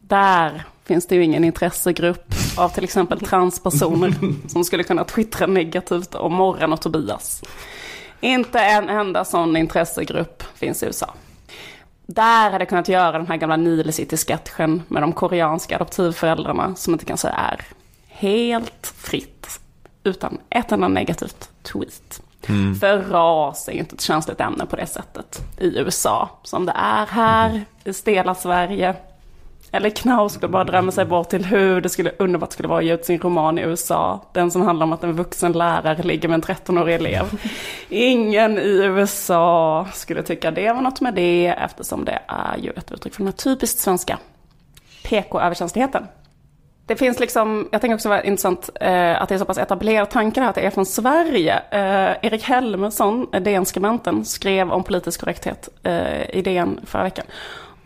Där 0.00 0.64
finns 0.84 1.06
det 1.06 1.14
ju 1.14 1.24
ingen 1.24 1.44
intressegrupp 1.44 2.34
av 2.56 2.68
till 2.68 2.84
exempel 2.84 3.20
transpersoner 3.20 4.14
som 4.48 4.64
skulle 4.64 4.82
kunna 4.82 5.04
twittra 5.04 5.46
negativt 5.46 6.14
om 6.14 6.34
Morran 6.34 6.72
och 6.72 6.80
Tobias. 6.80 7.42
Inte 8.20 8.60
en 8.60 8.88
enda 8.88 9.24
sån 9.24 9.56
intressegrupp 9.56 10.42
finns 10.54 10.82
i 10.82 10.86
USA. 10.86 11.14
Där 12.06 12.50
hade 12.50 12.62
jag 12.62 12.68
kunnat 12.68 12.88
göra 12.88 13.18
den 13.18 13.26
här 13.26 13.36
gamla 13.36 13.56
Nile 13.56 13.92
City-sketchen 13.92 14.82
med 14.88 15.02
de 15.02 15.12
koreanska 15.12 15.76
adoptivföräldrarna 15.76 16.74
som 16.74 16.92
inte 16.92 17.04
kan 17.04 17.16
säga 17.16 17.34
är 17.34 17.60
helt 18.08 18.86
fritt. 18.86 19.60
Utan 20.04 20.38
ett 20.50 20.72
enda 20.72 20.88
negativt 20.88 21.50
tweet. 21.62 22.22
För 22.80 23.10
ras 23.10 23.68
är 23.68 23.72
ju 23.72 23.78
inte 23.78 23.94
ett 23.94 24.00
känsligt 24.00 24.40
ämne 24.40 24.66
på 24.66 24.76
det 24.76 24.86
sättet 24.86 25.42
i 25.58 25.78
USA 25.78 26.30
som 26.42 26.66
det 26.66 26.72
är 26.76 27.06
här 27.06 27.64
i 27.84 27.92
stela 27.92 28.34
Sverige. 28.34 28.94
Eller 29.72 29.90
Knaus 29.90 30.32
skulle 30.32 30.52
bara 30.52 30.64
drömma 30.64 30.92
sig 30.92 31.04
bort 31.04 31.28
till 31.28 31.44
hur 31.44 31.80
det 31.80 31.88
skulle 31.88 32.12
underbart 32.18 32.52
skulle 32.52 32.68
vara 32.68 32.78
att 32.78 32.84
ge 32.84 32.94
ut 32.94 33.04
sin 33.04 33.20
roman 33.20 33.58
i 33.58 33.62
USA. 33.62 34.20
Den 34.32 34.50
som 34.50 34.62
handlar 34.62 34.86
om 34.86 34.92
att 34.92 35.04
en 35.04 35.12
vuxen 35.12 35.52
lärare 35.52 36.02
ligger 36.02 36.28
med 36.28 36.34
en 36.34 36.42
13-årig 36.42 36.94
elev. 36.94 37.40
Ingen 37.88 38.58
i 38.58 38.84
USA 38.84 39.86
skulle 39.92 40.22
tycka 40.22 40.50
det 40.50 40.72
var 40.72 40.80
något 40.80 41.00
med 41.00 41.14
det 41.14 41.46
eftersom 41.46 42.04
det 42.04 42.20
är 42.26 42.56
ju 42.58 42.70
ett 42.70 42.92
uttryck 42.92 43.14
för 43.14 43.20
den 43.20 43.26
här 43.26 43.32
typiskt 43.32 43.78
svenska 43.78 44.18
PK-överkänsligheten. 45.04 46.06
Det 46.86 46.96
finns 46.96 47.20
liksom, 47.20 47.68
jag 47.72 47.80
tänker 47.80 47.94
också 47.94 48.08
vara 48.08 48.22
intressant 48.22 48.70
eh, 48.80 49.22
att 49.22 49.28
det 49.28 49.34
är 49.34 49.38
så 49.38 49.44
pass 49.44 49.58
etablerad 49.58 50.10
tanke 50.10 50.40
här 50.40 50.48
att 50.48 50.54
det 50.54 50.60
är 50.60 50.70
från 50.70 50.86
Sverige. 50.86 51.62
Eh, 51.70 52.16
Erik 52.22 52.42
Helmersson, 52.42 53.26
DN-skribenten, 53.30 54.24
skrev 54.24 54.72
om 54.72 54.84
politisk 54.84 55.20
korrekthet 55.20 55.68
eh, 55.82 56.30
i 56.30 56.42
DN 56.42 56.80
förra 56.86 57.02
veckan. 57.02 57.26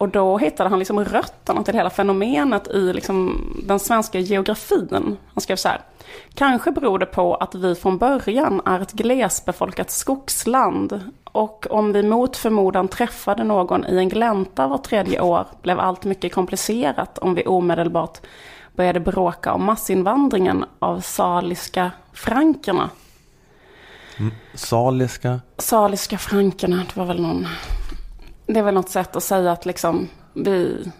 Och 0.00 0.08
då 0.08 0.38
hittade 0.38 0.70
han 0.70 0.78
liksom 0.78 1.04
rötterna 1.04 1.62
till 1.62 1.74
hela 1.74 1.90
fenomenet 1.90 2.68
i 2.68 2.92
liksom 2.92 3.46
den 3.64 3.78
svenska 3.78 4.18
geografin. 4.18 5.16
Han 5.34 5.40
skrev 5.40 5.56
så 5.56 5.68
här. 5.68 5.80
Kanske 6.34 6.70
beror 6.70 6.98
det 6.98 7.06
på 7.06 7.34
att 7.34 7.54
vi 7.54 7.74
från 7.74 7.98
början 7.98 8.60
är 8.64 8.80
ett 8.80 8.92
glesbefolkat 8.92 9.90
skogsland. 9.90 11.00
Och 11.24 11.66
om 11.70 11.92
vi 11.92 12.02
mot 12.02 12.36
förmodan 12.36 12.88
träffade 12.88 13.44
någon 13.44 13.86
i 13.86 13.96
en 13.96 14.08
glänta 14.08 14.66
var 14.66 14.78
tredje 14.78 15.20
år 15.20 15.46
blev 15.62 15.80
allt 15.80 16.04
mycket 16.04 16.34
komplicerat 16.34 17.18
om 17.18 17.34
vi 17.34 17.46
omedelbart 17.46 18.18
började 18.76 19.00
bråka 19.00 19.52
om 19.52 19.64
massinvandringen 19.64 20.64
av 20.78 21.00
saliska 21.00 21.90
frankerna. 22.12 22.90
Saliska. 24.54 25.40
Saliska 25.58 26.18
frankerna, 26.18 26.76
det 26.76 26.96
var 27.00 27.06
väl 27.06 27.22
någon... 27.22 27.46
Det 28.52 28.58
är 28.58 28.62
väl 28.62 28.74
något 28.74 28.88
sätt 28.88 29.16
att 29.16 29.22
säga 29.22 29.52
att 29.52 29.66
liksom 29.66 30.08
vi 30.32 30.90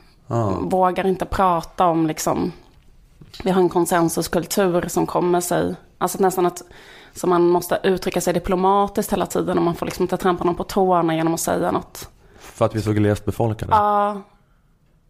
vågar 0.60 1.06
inte 1.06 1.24
prata 1.24 1.86
om 1.86 2.06
liksom... 2.06 2.52
Vi 3.44 3.50
har 3.50 3.60
en 3.60 3.68
konsensuskultur 3.68 4.88
som 4.88 5.06
kommer 5.06 5.40
sig... 5.40 5.74
Alltså 5.98 6.18
nästan 6.22 6.46
att 6.46 6.62
så 7.14 7.26
man 7.26 7.48
måste 7.48 7.80
uttrycka 7.82 8.20
sig 8.20 8.34
diplomatiskt 8.34 9.12
hela 9.12 9.26
tiden 9.26 9.58
och 9.58 9.64
man 9.64 9.74
får 9.74 9.86
liksom 9.86 10.02
inte 10.02 10.16
trampa 10.16 10.44
någon 10.44 10.54
på 10.54 10.64
tårna 10.64 11.14
genom 11.14 11.34
att 11.34 11.40
säga 11.40 11.70
något. 11.70 12.10
För 12.38 12.64
att 12.64 12.74
vi 12.74 12.78
är 12.78 12.82
så 12.82 12.92
glest 12.92 13.24
befolkade. 13.24 13.72
Ja, 13.72 14.22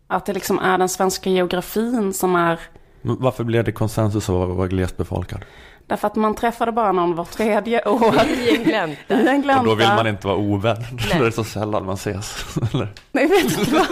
att 0.07 0.27
det 0.27 0.33
liksom 0.33 0.59
är 0.59 0.79
den 0.79 0.89
svenska 0.89 1.31
geografin 1.31 2.13
som 2.13 2.37
är... 2.37 2.61
Men 3.03 3.17
Varför 3.21 3.45
blev 3.45 3.65
det 3.65 3.73
konsensus 3.73 4.31
av 4.31 4.51
att 4.51 4.57
vara 4.57 4.69
glest 4.69 4.97
befolkad? 4.97 5.45
Därför 5.91 6.07
att 6.07 6.17
man 6.17 6.35
träffade 6.35 6.73
bara 6.73 6.93
någon 6.93 7.15
var 7.15 7.25
tredje 7.25 7.85
år 7.89 8.15
I 8.29 8.57
en 8.57 8.65
glänta. 8.65 9.15
i 9.15 9.29
en 9.29 9.43
glänta. 9.43 9.61
Och 9.61 9.67
då 9.67 9.75
vill 9.75 9.89
man 9.89 10.07
inte 10.07 10.27
vara 10.27 10.37
ovän. 10.37 10.77
det 11.19 11.27
är 11.27 11.31
så 11.31 11.45
sällan 11.45 11.87
man 11.87 11.95
ses. 11.95 12.45
Eller? 12.75 12.89
Nej, 13.13 13.27
vet 13.27 13.45
inte 13.59 13.75
vad. 13.75 13.87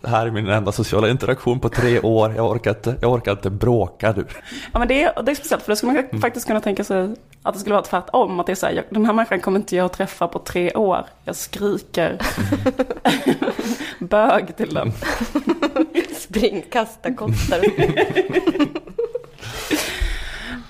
Det 0.00 0.08
här 0.08 0.26
är 0.26 0.30
min 0.30 0.48
enda 0.48 0.72
sociala 0.72 1.08
interaktion 1.08 1.60
på 1.60 1.68
tre 1.68 2.00
år. 2.00 2.32
Jag 2.36 2.50
orkar 2.50 2.70
inte, 2.70 2.96
jag 3.00 3.12
orkar 3.12 3.32
inte 3.32 3.50
bråka 3.50 4.12
du. 4.12 4.26
Ja 4.72 4.78
men 4.78 4.88
det 4.88 5.02
är, 5.02 5.22
det 5.22 5.30
är 5.30 5.34
speciellt 5.34 5.62
för 5.62 5.72
då 5.72 5.76
skulle 5.76 5.92
man 5.92 6.20
faktiskt 6.20 6.46
kunna 6.46 6.60
tänka 6.60 6.84
sig 6.84 7.14
att 7.42 7.54
det 7.54 7.60
skulle 7.60 7.74
vara 7.74 7.84
tvärtom. 7.84 8.40
Att 8.40 8.46
det 8.46 8.52
är 8.52 8.56
så 8.56 8.66
här, 8.66 8.72
jag, 8.72 8.84
den 8.90 9.06
här 9.06 9.12
människan 9.12 9.40
kommer 9.40 9.58
inte 9.58 9.76
jag 9.76 9.84
att 9.86 9.92
träffa 9.92 10.28
på 10.28 10.38
tre 10.38 10.72
år. 10.74 11.04
Jag 11.24 11.36
skriker 11.36 12.18
bög 13.98 14.56
till 14.56 14.74
den. 14.74 14.92
Spring, 16.16 16.64
kasta 16.70 17.14
kottar. 17.14 17.60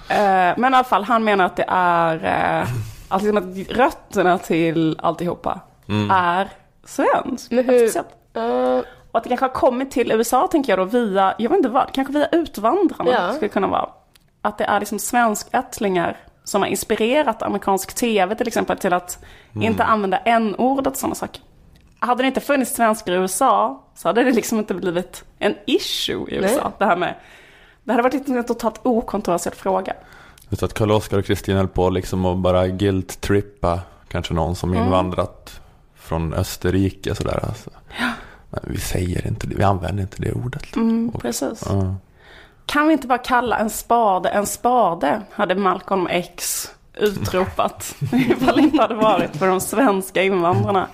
Eh, 0.09 0.55
men 0.59 0.65
i 0.73 0.77
alla 0.77 0.85
fall, 0.85 1.05
han 1.05 1.25
menar 1.25 1.45
att 1.45 1.57
det 1.57 1.65
är, 1.69 2.15
uh, 2.63 2.69
alltså 3.09 3.33
liksom 3.33 3.51
att 3.71 3.77
rötterna 3.77 4.39
till 4.39 4.99
alltihopa 5.03 5.61
är 6.13 6.49
svensk. 6.85 7.51
Men 7.51 7.65
hur- 7.65 7.79
Speciellt. 7.89 8.09
Uh, 8.37 8.79
Och 9.11 9.19
att 9.19 9.23
det 9.25 9.29
kanske 9.29 9.47
har 9.47 9.53
kommit 9.53 9.91
till 9.91 10.13
USA 10.13 10.49
tänker 10.49 10.73
jag 10.73 10.79
då 10.79 10.85
via, 10.85 11.35
jag 11.39 11.51
vet 11.51 11.57
inte 11.57 11.69
vad, 11.69 11.93
kanske 11.93 12.13
via 12.13 12.29
utvandrarna 12.33 13.11
Ja. 13.11 13.33
skulle 13.33 13.49
kunna 13.49 13.67
vara. 13.67 13.89
Att 14.43 14.59
det 14.59 14.65
är 14.65 14.81
liksom 14.81 14.99
svenskättlingar 14.99 16.17
som 16.45 16.63
har 16.63 16.69
inspirerat 16.69 17.43
amerikansk 17.43 17.95
tv 17.95 18.35
till 18.35 18.49
exempel 18.49 18.79
till 18.79 18.93
att 18.93 19.25
inte 19.61 19.85
använda 19.85 20.17
n-ordet 20.19 20.87
och 20.93 20.97
sådana 20.97 21.15
saker. 21.15 21.43
hade 21.99 22.23
det 22.23 22.27
inte 22.27 22.41
funnits 22.41 22.75
svenskar 22.75 23.13
i 23.13 23.15
USA 23.17 23.85
så 23.95 24.09
hade 24.09 24.25
det 24.25 24.33
liksom 24.33 24.59
inte 24.59 24.75
blivit 24.75 25.25
en 25.39 25.55
issue 25.67 26.31
i 26.31 26.35
USA. 26.37 26.63
Nej. 26.63 26.73
Det 26.79 26.85
här 26.85 26.97
med, 26.97 27.15
det 27.85 27.93
hade 27.93 28.03
varit 28.03 28.29
en 28.29 28.45
totalt 28.45 28.81
okontroversiell 28.83 29.55
fråga. 29.55 29.93
Just 30.49 30.63
att 30.63 30.75
Karl-Oskar 30.75 31.19
och 31.19 31.25
Kristin 31.25 31.57
höll 31.57 31.69
på 31.69 31.91
liksom 31.91 32.25
att 32.25 32.39
bara 32.39 32.67
guilt-trippa 32.69 33.81
kanske 34.09 34.35
någon 34.35 34.57
som 34.57 34.73
Mm. 34.73 34.85
invandrat 34.85 35.61
från 35.95 36.35
Österrike 36.35 37.15
sådär. 37.15 37.45
Alltså. 37.49 37.71
Men 38.51 38.61
vi 38.65 38.79
säger 38.79 39.27
inte 39.27 39.47
det, 39.47 39.55
vi 39.57 39.63
använder 39.63 40.03
inte 40.03 40.23
det 40.23 40.33
ordet. 40.33 40.77
Mm, 40.77 41.09
Och- 41.15 41.23
precis. 41.23 41.65
Ja. 41.69 41.95
Kan 42.67 42.87
vi 42.87 42.93
inte 42.93 43.07
bara 43.07 43.19
kalla 43.19 43.59
en 43.59 43.71
spade 43.71 44.29
en 44.29 44.47
spade? 44.47 45.23
Hade 45.33 45.55
Malcolm 45.55 46.07
X 46.11 46.71
utropat. 46.97 47.95
Ifall 48.13 48.57
det 48.57 48.63
inte 48.63 48.83
hade 48.83 48.95
varit 48.95 49.37
för 49.37 49.47
de 49.49 49.61
svenska 49.61 50.23
invandrarna. 50.23 50.87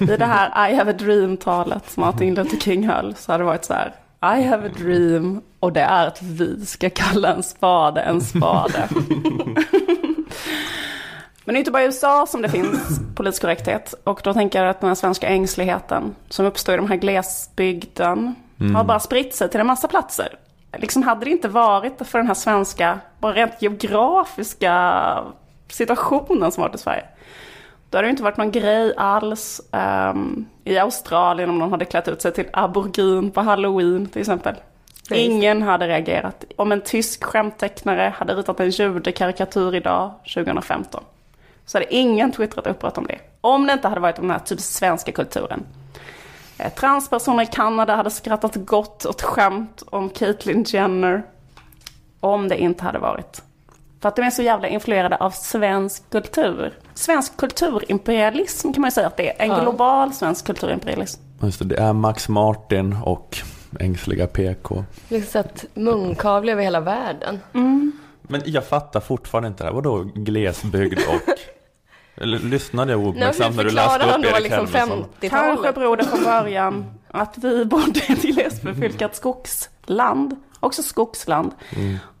I 0.00 0.04
det 0.04 0.24
här 0.26 0.70
I 0.70 0.74
have 0.74 0.90
a 0.90 0.94
dream-talet 0.98 1.90
som 1.90 2.00
Martin 2.00 2.34
Luther 2.34 2.56
King 2.60 2.88
höll 2.88 3.14
så 3.14 3.32
hade 3.32 3.44
det 3.44 3.46
varit 3.46 3.64
så 3.64 3.74
här. 3.74 3.94
I 4.38 4.42
have 4.42 4.66
a 4.68 4.72
dream 4.78 5.40
och 5.60 5.72
det 5.72 5.80
är 5.80 6.06
att 6.06 6.22
vi 6.22 6.66
ska 6.66 6.90
kalla 6.90 7.34
en 7.34 7.42
spade 7.42 8.00
en 8.00 8.20
spade. 8.20 8.88
Men 11.44 11.54
det 11.54 11.58
är 11.58 11.58
inte 11.58 11.70
bara 11.70 11.82
i 11.82 11.86
USA 11.86 12.26
som 12.26 12.42
det 12.42 12.48
finns 12.48 13.00
politisk 13.14 13.42
korrekthet. 13.42 13.94
Och 14.04 14.20
då 14.24 14.34
tänker 14.34 14.62
jag 14.62 14.70
att 14.70 14.80
den 14.80 14.88
här 14.88 14.94
svenska 14.94 15.28
ängsligheten 15.28 16.14
som 16.28 16.46
uppstår 16.46 16.74
i 16.74 16.76
de 16.76 16.88
här 16.88 16.96
glesbygden 16.96 18.34
har 18.74 18.84
bara 18.84 19.00
spritt 19.00 19.34
sig 19.34 19.48
till 19.48 19.60
en 19.60 19.66
massa 19.66 19.88
platser. 19.88 20.38
Liksom 20.78 21.02
hade 21.02 21.24
det 21.24 21.30
inte 21.30 21.48
varit 21.48 22.06
för 22.06 22.18
den 22.18 22.26
här 22.26 22.34
svenska, 22.34 23.00
bara 23.18 23.32
rent 23.32 23.62
geografiska 23.62 25.24
situationen 25.68 26.52
som 26.52 26.62
varit 26.62 26.74
i 26.74 26.78
Sverige. 26.78 27.04
Då 27.90 27.98
hade 27.98 28.08
det 28.08 28.10
inte 28.10 28.22
varit 28.22 28.36
någon 28.36 28.50
grej 28.50 28.94
alls 28.96 29.60
ehm, 29.72 30.46
i 30.64 30.78
Australien 30.78 31.50
om 31.50 31.58
någon 31.58 31.70
hade 31.70 31.84
klätt 31.84 32.08
ut 32.08 32.22
sig 32.22 32.32
till 32.32 32.48
aborigin 32.52 33.30
på 33.30 33.40
halloween 33.40 34.06
till 34.06 34.20
exempel. 34.20 34.54
Ingen 35.16 35.62
hade 35.62 35.88
reagerat. 35.88 36.44
Om 36.56 36.72
en 36.72 36.80
tysk 36.80 37.24
skämttecknare 37.24 38.12
hade 38.16 38.34
ritat 38.34 38.60
en 38.60 38.70
judekarikatyr 38.70 39.74
idag, 39.74 40.10
2015, 40.34 41.04
så 41.66 41.78
hade 41.78 41.94
ingen 41.94 42.32
twittrat 42.32 42.66
upprört 42.66 42.98
om 42.98 43.06
det. 43.06 43.18
Om 43.40 43.66
det 43.66 43.72
inte 43.72 43.88
hade 43.88 44.00
varit 44.00 44.18
om 44.18 44.28
den 44.28 44.36
här 44.36 44.44
typ 44.46 44.60
svenska 44.60 45.12
kulturen. 45.12 45.66
Eh, 46.58 46.72
Transpersoner 46.72 47.42
i 47.42 47.46
Kanada 47.46 47.96
hade 47.96 48.10
skrattat 48.10 48.54
gott 48.56 49.06
åt 49.06 49.22
skämt 49.22 49.82
om 49.90 50.10
Caitlyn 50.10 50.64
Jenner. 50.68 51.22
Om 52.20 52.48
det 52.48 52.58
inte 52.58 52.84
hade 52.84 52.98
varit. 52.98 53.42
För 54.00 54.08
att 54.08 54.16
de 54.16 54.22
är 54.22 54.30
så 54.30 54.42
jävla 54.42 54.68
influerade 54.68 55.16
av 55.16 55.30
svensk 55.30 56.10
kultur. 56.10 56.78
Svensk 56.94 57.36
kulturimperialism 57.36 58.72
kan 58.72 58.80
man 58.80 58.88
ju 58.88 58.92
säga 58.92 59.06
att 59.06 59.16
det 59.16 59.30
är. 59.40 59.44
En 59.44 59.50
Ja. 59.50 59.60
global 59.62 60.12
svensk 60.12 60.46
kulturimperialism. 60.46 61.20
Just 61.42 61.58
det, 61.58 61.64
det 61.64 61.76
är 61.80 61.92
Max 61.92 62.28
Martin 62.28 62.96
och 63.04 63.38
ängsliga 63.78 64.26
PK. 64.26 64.84
Liksom 65.08 65.32
så 65.32 65.38
att 65.38 65.64
munkavle 65.74 66.52
över 66.52 66.62
hela 66.62 66.80
världen. 66.80 67.40
Men 68.22 68.42
jag 68.44 68.64
fattar 68.66 69.00
fortfarande 69.00 69.48
inte 69.48 69.62
det 69.62 69.68
här. 69.68 69.74
Vadå 69.74 70.02
glesbygd 70.14 70.98
och... 71.08 71.34
Eller 72.22 72.38
lyssnade 72.38 72.92
jag 72.92 73.00
ouppmärksamt 73.00 73.56
när 73.56 73.64
du 73.64 73.70
läste 73.70 74.04
upp 74.04 74.24
Erik 74.24 74.42
liksom 74.42 74.66
Helmersson? 74.66 75.04
50-talet? 75.20 75.30
Kanske 75.30 75.72
beror 75.72 75.96
det 75.96 76.04
från 76.04 76.24
början 76.24 76.84
att 77.08 77.38
vi 77.38 77.64
bodde 77.64 78.00
i 78.08 78.12
ett 78.12 78.22
glesbefolkat 78.22 79.16
skogsland. 79.16 80.36
Också 80.60 80.82
skogsland. 80.82 81.52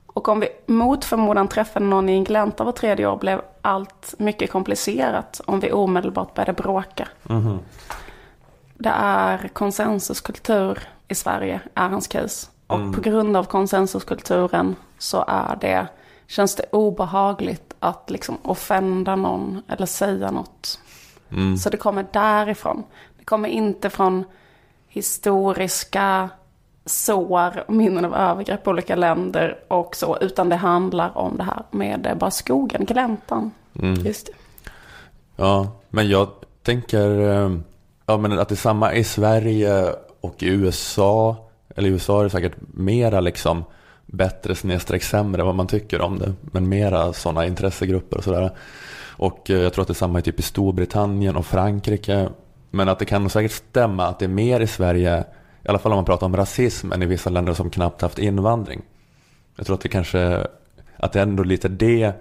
Och 0.06 0.28
om 0.28 0.40
vi 0.40 0.48
mot 0.66 1.04
förmodan 1.04 1.48
träffade 1.48 1.84
någon 1.86 2.08
i 2.08 2.12
en 2.12 2.24
glänta 2.24 2.64
var 2.64 2.72
tredje 2.72 3.06
år 3.06 3.16
blev 3.16 3.40
allt 3.62 4.14
mycket 4.18 4.50
komplicerat 4.50 5.40
om 5.46 5.60
vi 5.60 5.72
omedelbart 5.72 6.34
började 6.34 6.52
bråka. 6.52 7.08
Det 8.82 8.92
är 8.94 9.48
konsensuskultur 9.48 10.78
i 11.08 11.14
Sverige, 11.14 11.60
är 11.74 11.88
hans 11.88 12.08
case. 12.08 12.46
Och 12.66 12.94
på 12.94 13.00
grund 13.00 13.36
av 13.36 13.44
konsensuskulturen 13.44 14.76
så 14.98 15.24
är 15.28 15.58
det, 15.60 15.86
känns 16.26 16.54
det 16.54 16.64
obehagligt 16.72 17.74
att 17.78 18.10
liksom 18.10 18.38
offenda 18.42 19.16
någon 19.16 19.62
eller 19.68 19.86
säga 19.86 20.30
något. 20.30 20.80
Så 21.62 21.70
det 21.70 21.76
kommer 21.76 22.06
därifrån. 22.12 22.82
Det 23.18 23.24
kommer 23.24 23.48
inte 23.48 23.90
från 23.90 24.24
historiska 24.88 26.28
sår 26.84 27.64
och 27.66 27.74
minnen 27.74 28.04
av 28.04 28.14
övergrepp 28.14 28.64
på 28.64 28.70
olika 28.70 28.96
länder 28.96 29.58
och 29.68 29.96
så, 29.96 30.18
utan 30.20 30.48
det 30.48 30.56
handlar 30.56 31.18
om 31.18 31.36
det 31.36 31.42
här 31.42 31.62
med 31.70 32.16
bara 32.20 32.30
skogen, 32.30 32.84
gläntan. 32.84 33.50
Just 34.04 34.26
det. 34.26 34.32
Ja, 35.36 35.72
men 35.88 36.08
jag 36.08 36.28
tänker 36.62 37.30
eh, 37.30 37.50
ja, 38.10 38.16
men 38.16 38.38
att 38.38 38.48
det 38.48 38.54
är 38.54 38.56
samma 38.56 38.94
i 38.94 39.04
Sverige 39.04 39.92
och 40.20 40.42
i 40.42 40.48
USA. 40.48 41.36
Eller 41.76 41.88
i 41.88 41.92
USA 41.92 42.20
är 42.20 42.24
det 42.24 42.30
säkert 42.30 42.56
mera 42.74 43.20
liksom 43.20 43.64
bättre 44.06 44.54
snedstreck 44.54 45.02
sämre 45.02 45.42
vad 45.42 45.54
man 45.54 45.66
tycker 45.66 46.00
om 46.00 46.18
det. 46.18 46.32
Men 46.40 46.68
mera 46.68 47.12
sådana 47.12 47.46
intressegrupper 47.46 48.16
och 48.16 48.24
sådär. 48.24 48.50
Och 49.16 49.50
eh, 49.50 49.58
jag 49.58 49.72
tror 49.72 49.82
att 49.82 49.88
det 49.88 49.92
är 49.92 49.94
samma 49.94 50.18
i 50.18 50.22
typ 50.22 50.38
i 50.38 50.42
Storbritannien 50.42 51.36
och 51.36 51.46
Frankrike. 51.46 52.28
Men 52.70 52.88
att 52.88 52.98
det 52.98 53.04
kan 53.04 53.22
nog 53.22 53.30
säkert 53.30 53.52
stämma 53.52 54.06
att 54.06 54.18
det 54.18 54.24
är 54.24 54.28
mer 54.28 54.60
i 54.60 54.66
Sverige, 54.66 55.24
i 55.64 55.68
alla 55.68 55.78
fall 55.78 55.92
om 55.92 55.96
man 55.96 56.04
pratar 56.04 56.26
om 56.26 56.36
rasism, 56.36 56.92
än 56.92 57.02
i 57.02 57.06
vissa 57.06 57.30
länder 57.30 57.54
som 57.54 57.70
knappt 57.70 58.02
haft 58.02 58.18
invandring. 58.18 58.82
Jag 59.56 59.66
tror 59.66 59.74
att 59.74 59.82
det 59.82 59.88
kanske, 59.88 60.46
att 60.96 61.12
det 61.12 61.18
är 61.18 61.22
ändå 61.22 61.42
lite 61.42 61.68
det. 61.68 62.12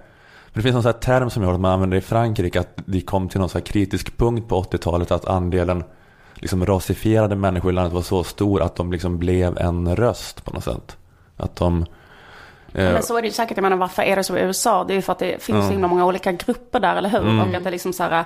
Det 0.54 0.62
finns 0.62 0.74
någon 0.74 0.84
sån 0.84 0.92
här 0.92 1.00
term 1.00 1.30
som 1.30 1.44
jag 1.44 1.54
att 1.54 1.60
man 1.60 1.72
använder 1.72 1.98
i 1.98 2.02
Frankrike, 2.02 2.60
att 2.60 2.74
de 2.86 3.02
kom 3.02 3.30
till 3.30 3.40
någon 3.40 3.50
sån 3.50 3.60
här 3.60 3.66
kritisk 3.66 4.18
punkt 4.18 4.50
på 4.50 4.62
80-talet, 4.64 5.12
att 5.12 5.26
andelen 5.26 5.84
liksom 6.36 6.66
rasifierade 6.66 7.36
människor 7.36 7.72
i 7.72 7.76
landet 7.76 7.94
var 7.94 8.02
så 8.02 8.24
stor 8.24 8.62
att 8.62 8.76
de 8.76 8.92
liksom 8.92 9.18
blev 9.18 9.58
en 9.58 9.96
röst 9.96 10.46
på 10.46 10.54
något 10.54 10.64
sätt. 10.64 10.98
Att 11.38 11.56
de... 11.56 11.82
eh, 12.74 12.94
Men 12.94 13.04
så 13.04 13.18
är 13.18 13.22
det 13.22 13.28
ju 13.28 13.34
säkert, 13.34 13.58
jag 13.58 13.62
menar 13.64 13.78
varför 13.78 14.02
är 14.04 14.16
det 14.16 14.24
så 14.24 14.38
i 14.38 14.42
USA? 14.42 14.84
Det 14.84 14.94
är 14.94 14.96
ju 14.96 15.02
för 15.02 15.12
att 15.12 15.20
det 15.20 15.44
finns 15.44 15.66
så 15.66 15.72
himla 15.72 15.88
många 15.88 16.06
olika 16.06 16.32
grupper 16.32 16.80
där, 16.80 16.96
eller 16.96 17.10
hur? 17.10 17.40
Och 17.42 17.56
att 17.56 17.64
det 17.64 17.72
liksom 17.72 17.94
så 17.94 18.04
här, 18.04 18.26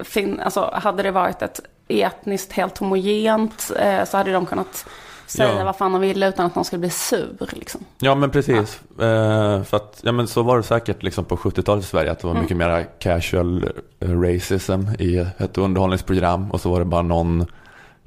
fin, 0.00 0.40
alltså 0.40 0.70
hade 0.72 1.02
det 1.02 1.10
varit 1.10 1.42
ett 1.42 1.60
etniskt 1.88 2.52
helt 2.52 2.78
homogent 2.78 3.70
eh, 3.78 4.04
så 4.04 4.16
hade 4.16 4.32
de 4.32 4.46
kunnat 4.46 4.86
säga 5.26 5.58
Ja. 5.58 5.64
vad 5.64 5.76
fan 5.76 5.92
de 5.92 6.00
ville 6.00 6.28
utan 6.28 6.46
att 6.46 6.54
någon 6.54 6.64
skulle 6.64 6.80
bli 6.80 6.90
sur 6.90 7.36
liksom. 7.52 7.80
Ja 7.98 8.14
men 8.14 8.30
precis. 8.30 8.80
Eh, 9.00 9.62
för 9.62 9.76
att, 9.76 10.00
ja 10.02 10.12
men 10.12 10.26
så 10.26 10.42
var 10.42 10.56
det 10.56 10.62
säkert 10.62 11.02
liksom 11.02 11.24
på 11.24 11.36
70-talet 11.36 11.84
i 11.84 11.86
Sverige 11.86 12.12
att 12.12 12.18
det 12.18 12.26
var 12.26 12.34
mycket 12.34 12.56
mer 12.56 12.86
casual 12.98 13.68
eh, 14.00 14.20
racism 14.20 14.80
i 14.98 15.16
ett 15.38 15.58
underhållningsprogram 15.58 16.50
och 16.50 16.60
så 16.60 16.70
var 16.70 16.78
det 16.78 16.84
bara 16.84 17.02
någon, 17.02 17.46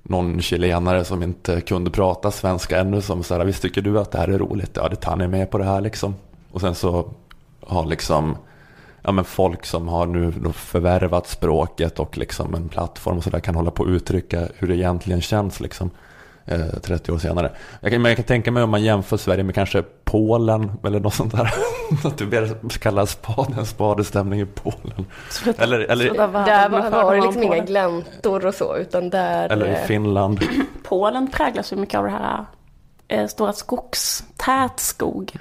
någon 0.04 0.42
chilenare 0.42 1.04
som 1.06 1.24
inte 1.24 1.62
kunde 1.62 1.92
prata 1.92 2.32
svenska 2.32 2.80
ännu 2.80 3.02
som 3.02 3.24
sa 3.24 3.38
visst 3.44 3.62
tycker 3.62 3.82
du 3.82 4.00
att 4.00 4.12
det 4.12 4.18
här 4.18 4.28
är 4.28 4.38
roligt? 4.38 4.72
Ja 4.74 4.90
det 4.90 4.96
tar 4.96 5.16
ni 5.16 5.28
med 5.28 5.52
på 5.52 5.58
det 5.58 5.66
här 5.66 5.82
liksom. 5.82 6.16
Och 6.52 6.62
sen 6.62 6.76
så 6.76 7.10
har 7.68 7.86
liksom 7.86 8.36
ja, 9.02 9.12
men 9.12 9.26
folk 9.26 9.66
som 9.66 9.88
har 9.88 10.06
nu 10.06 10.34
förvärvat 10.54 11.28
språket 11.28 12.00
och 12.00 12.18
liksom 12.18 12.56
en 12.56 12.70
plattform 12.70 13.18
och 13.18 13.24
så 13.24 13.30
där 13.30 13.40
kan 13.40 13.56
hålla 13.56 13.72
på 13.72 13.84
att 13.84 13.90
uttrycka 13.90 14.48
hur 14.56 14.68
det 14.68 14.76
egentligen 14.76 15.22
känns 15.22 15.60
liksom. 15.60 15.90
Eh, 16.48 16.80
30 16.82 17.12
år 17.12 17.18
senare. 17.18 17.52
Jag 17.82 17.92
kan, 17.92 18.02
men 18.02 18.10
jag 18.10 18.16
kan 18.16 18.26
tänka 18.26 18.52
mig 18.52 18.64
om 18.64 18.70
man 18.70 18.84
jämför 18.84 19.18
Sverige 19.18 19.44
med 19.44 19.56
kanske 19.56 19.84
Polen 20.04 20.72
eller 20.84 21.00
något 21.00 21.14
sånt 21.14 21.32
där. 21.32 21.54
Att 22.04 22.18
du 22.18 22.26
ber 22.26 22.70
kalla 22.80 23.06
spaden 23.06 23.66
spadestämning 23.66 24.42
i 24.42 24.46
Polen. 24.46 25.06
Eller, 25.58 25.80
eller, 25.80 26.06
Sluta 26.06 26.28
världen 26.28 26.54
Där 26.54 26.70
med 26.70 26.92
var, 26.92 27.04
var 27.04 27.16
det 27.16 27.22
liksom 27.22 27.42
om 27.42 27.54
inga 27.54 27.64
gläntor 27.64 28.46
och 28.46 28.54
så, 28.54 28.78
utan 28.78 29.10
där... 29.10 29.50
eller 29.50 29.66
i 29.66 29.72
eh, 29.72 29.86
Finland. 29.86 30.40
Polen 30.84 31.32
präglas 31.32 31.74
ju 31.74 31.76
mycket 31.76 31.98
av 31.98 32.04
det 32.04 32.12
här 32.12 32.46
eh, 33.08 33.28
stora 33.28 33.54
skogs, 33.54 34.24
tät 34.38 34.80
skog. 34.80 35.32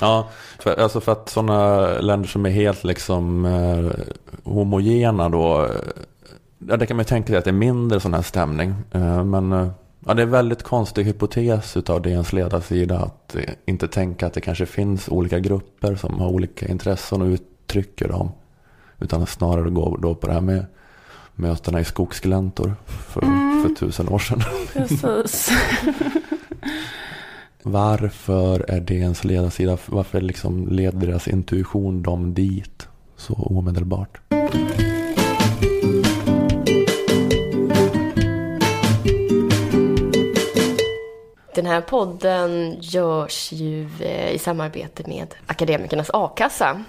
Ja, 0.00 0.28
för, 0.58 0.80
alltså 0.80 1.00
för 1.00 1.12
att 1.12 1.28
sådana 1.28 1.86
länder 2.00 2.28
som 2.28 2.46
är 2.46 2.50
helt 2.50 2.84
liksom 2.84 3.44
eh, 3.44 4.04
homogena 4.52 5.28
då. 5.28 5.68
Ja, 6.68 6.76
det 6.76 6.86
kan 6.86 6.96
man 6.96 7.06
tänka 7.06 7.26
sig 7.26 7.36
att 7.36 7.44
det 7.44 7.50
är 7.50 7.52
mindre 7.52 8.00
sån 8.00 8.14
här 8.14 8.22
stämning. 8.22 8.74
Eh, 8.90 9.24
men 9.24 9.52
eh, 9.52 9.68
ja, 10.06 10.14
det 10.14 10.22
är 10.22 10.26
en 10.26 10.30
väldigt 10.30 10.62
konstig 10.62 11.04
hypotes 11.04 11.76
utav 11.76 12.02
DNs 12.02 12.32
ledarsida 12.32 12.98
att 12.98 13.34
eh, 13.36 13.42
inte 13.66 13.88
tänka 13.88 14.26
att 14.26 14.32
det 14.32 14.40
kanske 14.40 14.66
finns 14.66 15.08
olika 15.08 15.38
grupper 15.38 15.94
som 15.94 16.20
har 16.20 16.28
olika 16.28 16.68
intressen 16.68 17.22
och 17.22 17.28
uttrycker 17.28 18.08
dem. 18.08 18.32
Utan 18.98 19.26
snarare 19.26 19.70
gå 19.70 19.96
då 19.96 20.14
på 20.14 20.26
det 20.26 20.32
här 20.32 20.40
med 20.40 20.66
mötena 21.34 21.80
i 21.80 21.84
skogsgläntor 21.84 22.74
för, 22.86 23.20
för 23.62 23.74
tusen 23.74 24.08
år 24.08 24.18
sedan. 24.18 24.40
Precis. 24.72 25.50
Varför 27.62 28.70
är 28.70 28.80
DNs 28.80 29.24
ledarsida, 29.24 29.78
varför 29.86 30.20
liksom 30.20 30.68
leder 30.68 31.06
deras 31.06 31.28
intuition 31.28 32.02
dem 32.02 32.34
dit 32.34 32.88
så 33.16 33.34
omedelbart? 33.34 34.20
Den 41.54 41.66
här 41.66 41.80
podden 41.80 42.76
görs 42.80 43.52
ju 43.52 43.88
eh, 44.00 44.30
i 44.30 44.38
samarbete 44.38 45.02
med 45.06 45.34
Akademikernas 45.46 46.10
A-kassa. 46.12 46.82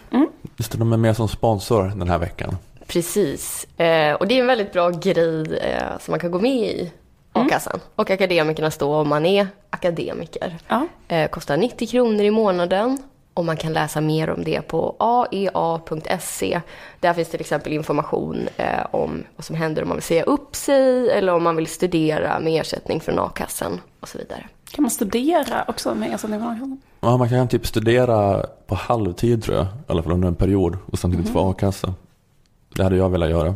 Just 0.57 0.71
det, 0.71 0.77
de 0.77 0.93
är 0.93 0.97
med 0.97 1.15
som 1.15 1.27
sponsor 1.27 1.83
den 1.83 2.09
här 2.09 2.17
veckan. 2.17 2.57
Precis. 2.87 3.67
Eh, 3.79 4.13
och 4.13 4.27
det 4.27 4.35
är 4.35 4.39
en 4.39 4.47
väldigt 4.47 4.73
bra 4.73 4.89
grej 4.89 5.57
eh, 5.57 5.99
som 5.99 6.11
man 6.11 6.19
kan 6.19 6.31
gå 6.31 6.39
med 6.39 6.67
i 6.67 6.91
a-kassan. 7.33 7.79
Och 7.95 8.09
akademikerna 8.09 8.71
då 8.79 8.95
om 8.95 9.09
man 9.09 9.25
är 9.25 9.47
akademiker. 9.69 10.57
Ja. 10.67 10.87
Eh, 11.07 11.29
kostar 11.29 11.57
90 11.57 11.87
kronor 11.87 12.21
i 12.21 12.31
månaden. 12.31 12.97
Och 13.33 13.45
man 13.45 13.57
kan 13.57 13.73
läsa 13.73 14.01
mer 14.01 14.29
om 14.29 14.43
det 14.43 14.61
på 14.61 14.95
aea.se. 14.99 16.61
Där 16.99 17.13
finns 17.13 17.29
till 17.29 17.39
exempel 17.39 17.73
information 17.73 18.47
eh, 18.57 18.85
om 18.91 19.23
vad 19.35 19.45
som 19.45 19.55
händer 19.55 19.81
om 19.81 19.87
man 19.87 19.97
vill 19.97 20.03
säga 20.03 20.23
upp 20.23 20.55
sig 20.55 21.09
eller 21.09 21.33
om 21.33 21.43
man 21.43 21.55
vill 21.55 21.67
studera 21.67 22.39
med 22.39 22.61
ersättning 22.61 22.99
från 22.99 23.19
a-kassan 23.19 23.81
och 23.99 24.09
så 24.09 24.17
vidare. 24.17 24.47
Kan 24.75 24.81
man 24.83 24.91
studera 24.91 25.63
också 25.67 25.95
med 25.95 26.13
ersättning 26.15 26.39
från 26.39 26.49
a-kassan? 26.49 26.81
Ja, 27.01 27.17
man 27.17 27.29
kan 27.29 27.47
typ 27.47 27.67
studera 27.67 28.45
på 28.67 28.75
halvtid 28.75 29.43
tror 29.43 29.57
jag, 29.57 29.65
i 29.65 29.69
alla 29.87 30.03
fall 30.03 30.11
under 30.11 30.27
en 30.27 30.35
period 30.35 30.77
och 30.91 30.99
samtidigt 30.99 31.29
få 31.29 31.49
a-kassa. 31.51 31.93
Det 32.75 32.83
hade 32.83 32.95
jag 32.95 33.09
velat 33.09 33.29
göra. 33.29 33.55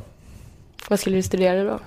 Vad 0.90 1.00
skulle 1.00 1.16
du 1.16 1.22
studera 1.24 1.64
då? 1.64 1.80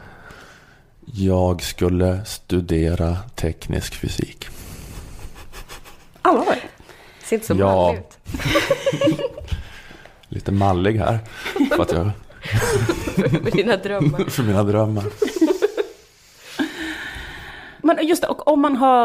Jag 1.15 1.63
skulle 1.63 2.25
studera 2.25 3.17
teknisk 3.35 3.95
fysik. 3.95 4.47
Allvarligt? 6.23 6.63
Ser 7.25 7.37
inte 7.37 7.47
så 7.47 7.55
Ja. 7.59 7.95
ut. 7.95 8.19
Lite 10.29 10.53
mallig 10.53 10.99
här 10.99 11.19
för, 11.77 11.83
att 11.83 11.93
jag, 11.93 12.11
Med 13.43 13.53
dina 13.53 13.77
drömmar. 13.77 14.25
för 14.31 14.43
mina 14.43 14.63
drömmar. 14.63 15.05
Men 17.97 18.07
just 18.07 18.23
det, 18.23 18.29
och 18.29 18.49
om 18.49 18.63
man 18.63 18.77
har 18.77 19.05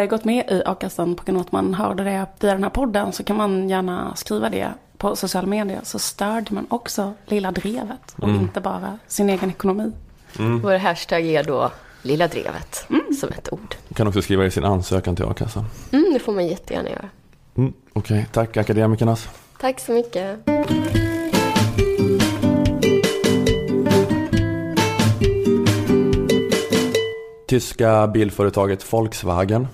eh, 0.00 0.06
gått 0.06 0.24
med 0.24 0.50
i 0.50 0.62
a-kassan 0.66 1.14
på 1.14 1.24
grund 1.24 1.38
av 1.38 1.46
att 1.46 1.52
man 1.52 1.74
hörde 1.74 2.04
det 2.04 2.26
via 2.40 2.52
den 2.52 2.62
här 2.62 2.70
podden 2.70 3.12
så 3.12 3.24
kan 3.24 3.36
man 3.36 3.68
gärna 3.68 4.16
skriva 4.16 4.48
det 4.50 4.68
på 4.98 5.16
sociala 5.16 5.46
medier 5.46 5.80
så 5.82 5.98
stödjer 5.98 6.54
man 6.54 6.66
också 6.70 7.12
Lilla 7.26 7.52
Drevet 7.52 8.16
och 8.16 8.28
inte 8.28 8.60
bara 8.60 8.98
sin 9.06 9.30
egen 9.30 9.50
ekonomi. 9.50 9.92
Vår 10.62 10.78
hashtag 10.78 11.26
är 11.26 11.44
då 11.44 11.70
Lilla 12.02 12.28
Drevet 12.28 12.86
som 13.20 13.28
ett 13.28 13.52
ord. 13.52 13.74
Man 13.88 13.94
kan 13.94 14.08
också 14.08 14.22
skriva 14.22 14.46
i 14.46 14.50
sin 14.50 14.64
ansökan 14.64 15.16
till 15.16 15.24
a-kassan. 15.24 15.64
Mm, 15.92 16.12
det 16.12 16.18
får 16.18 16.32
man 16.32 16.46
jättegärna 16.46 16.88
göra. 16.90 17.08
Mm, 17.56 17.72
Okej, 17.92 18.26
tack 18.32 18.56
akademikernas. 18.56 19.28
Tack 19.60 19.80
så 19.80 19.92
mycket. 19.92 20.38
Tyska 27.46 28.06
bilföretaget 28.06 28.92
Volkswagen, 28.92 29.68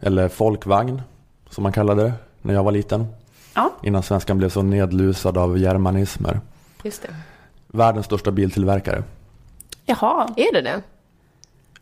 eller 0.00 0.28
Folkvagn 0.28 1.02
som 1.50 1.62
man 1.62 1.72
kallade 1.72 2.02
det 2.02 2.12
när 2.42 2.54
jag 2.54 2.64
var 2.64 2.72
liten. 2.72 3.06
Ja. 3.54 3.72
Innan 3.82 4.02
svenskan 4.02 4.38
blev 4.38 4.48
så 4.48 4.62
nedlusad 4.62 5.38
av 5.38 5.58
germanismer. 5.58 6.40
Just 6.82 7.02
det. 7.02 7.08
Världens 7.66 8.06
största 8.06 8.30
biltillverkare. 8.30 9.02
Jaha, 9.84 10.34
Är 10.36 10.52
det 10.52 10.60
det? 10.62 10.82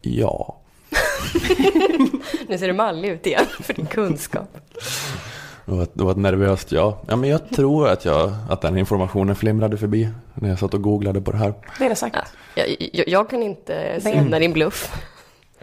Ja. 0.00 0.56
Nu 2.48 2.58
ser 2.58 2.66
du 2.66 2.72
mallig 2.72 3.08
ut 3.08 3.26
igen 3.26 3.46
för 3.60 3.74
din 3.74 3.86
kunskap. 3.86 4.58
Det 5.66 5.72
var, 5.72 5.82
ett, 5.82 5.90
det 5.94 6.04
var 6.04 6.10
ett 6.10 6.16
nervöst 6.16 6.72
ja. 6.72 6.98
ja. 7.08 7.16
men 7.16 7.30
jag 7.30 7.48
tror 7.48 7.88
att, 7.88 8.04
jag, 8.04 8.32
att 8.48 8.60
den 8.60 8.78
informationen 8.78 9.36
flimrade 9.36 9.76
förbi 9.76 10.08
när 10.34 10.48
jag 10.48 10.58
satt 10.58 10.74
och 10.74 10.82
googlade 10.82 11.20
på 11.20 11.32
det 11.32 11.38
här. 11.38 11.54
det 11.78 11.84
är 11.84 11.88
det 11.88 11.96
säkert. 11.96 12.24
Ja, 12.54 12.62
jag, 12.66 12.90
jag, 12.92 13.08
jag 13.08 13.30
kan 13.30 13.42
inte 13.42 14.00
syna 14.00 14.38
din 14.38 14.52
bluff. 14.52 14.92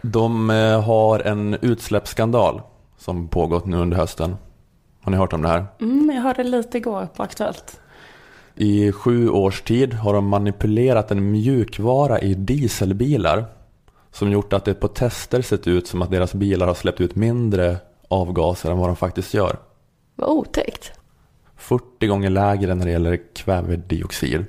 De 0.02 0.50
eh, 0.50 0.82
har 0.82 1.20
en 1.20 1.54
utsläppsskandal 1.60 2.62
som 2.98 3.28
pågått 3.28 3.66
nu 3.66 3.76
under 3.76 3.96
hösten. 3.96 4.36
Har 5.02 5.10
ni 5.10 5.18
hört 5.18 5.32
om 5.32 5.42
det 5.42 5.48
här? 5.48 5.66
Mm, 5.80 6.10
jag 6.14 6.22
hörde 6.22 6.44
lite 6.44 6.78
igår 6.78 7.08
på 7.16 7.22
Aktuellt. 7.22 7.80
I 8.54 8.92
sju 8.92 9.28
års 9.28 9.62
tid 9.62 9.94
har 9.94 10.14
de 10.14 10.26
manipulerat 10.26 11.10
en 11.10 11.30
mjukvara 11.30 12.20
i 12.20 12.34
dieselbilar 12.34 13.44
som 14.12 14.30
gjort 14.30 14.52
att 14.52 14.64
det 14.64 14.74
på 14.74 14.88
tester 14.88 15.42
sett 15.42 15.66
ut 15.66 15.86
som 15.86 16.02
att 16.02 16.10
deras 16.10 16.34
bilar 16.34 16.66
har 16.66 16.74
släppt 16.74 17.00
ut 17.00 17.16
mindre 17.16 17.76
avgaser 18.08 18.70
än 18.70 18.78
vad 18.78 18.88
de 18.88 18.96
faktiskt 18.96 19.34
gör. 19.34 19.56
Vad 20.16 20.30
otäckt. 20.30 20.92
40 21.56 22.06
gånger 22.06 22.30
lägre 22.30 22.74
när 22.74 22.84
det 22.84 22.90
gäller 22.90 23.20
kvävedioxid. 23.34 24.44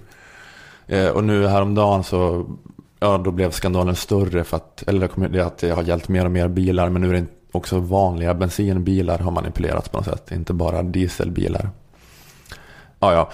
Eh, 0.88 1.10
och 1.10 1.24
nu 1.24 1.48
häromdagen 1.48 2.04
så 2.04 2.46
ja, 3.00 3.18
då 3.18 3.32
blev 3.32 3.52
skandalen 3.52 3.96
större 3.96 4.44
för 4.44 4.58
att, 4.58 4.84
eller 4.88 5.30
det 5.30 5.46
att 5.46 5.58
det 5.58 5.70
har 5.70 5.84
gällt 5.84 6.08
mer 6.08 6.26
och 6.26 6.32
mer 6.32 6.48
bilar 6.48 6.90
men 6.90 7.02
nu 7.02 7.10
är 7.10 7.14
det 7.14 7.26
också 7.52 7.80
vanliga 7.80 8.34
bensinbilar 8.34 9.20
har 9.20 9.32
manipulerats 9.32 9.90
på 9.90 9.98
något 9.98 10.06
sätt, 10.06 10.32
inte 10.32 10.54
bara 10.54 10.84
dieselbilar. 10.84 11.70
Ja, 13.00 13.14
ja. 13.14 13.32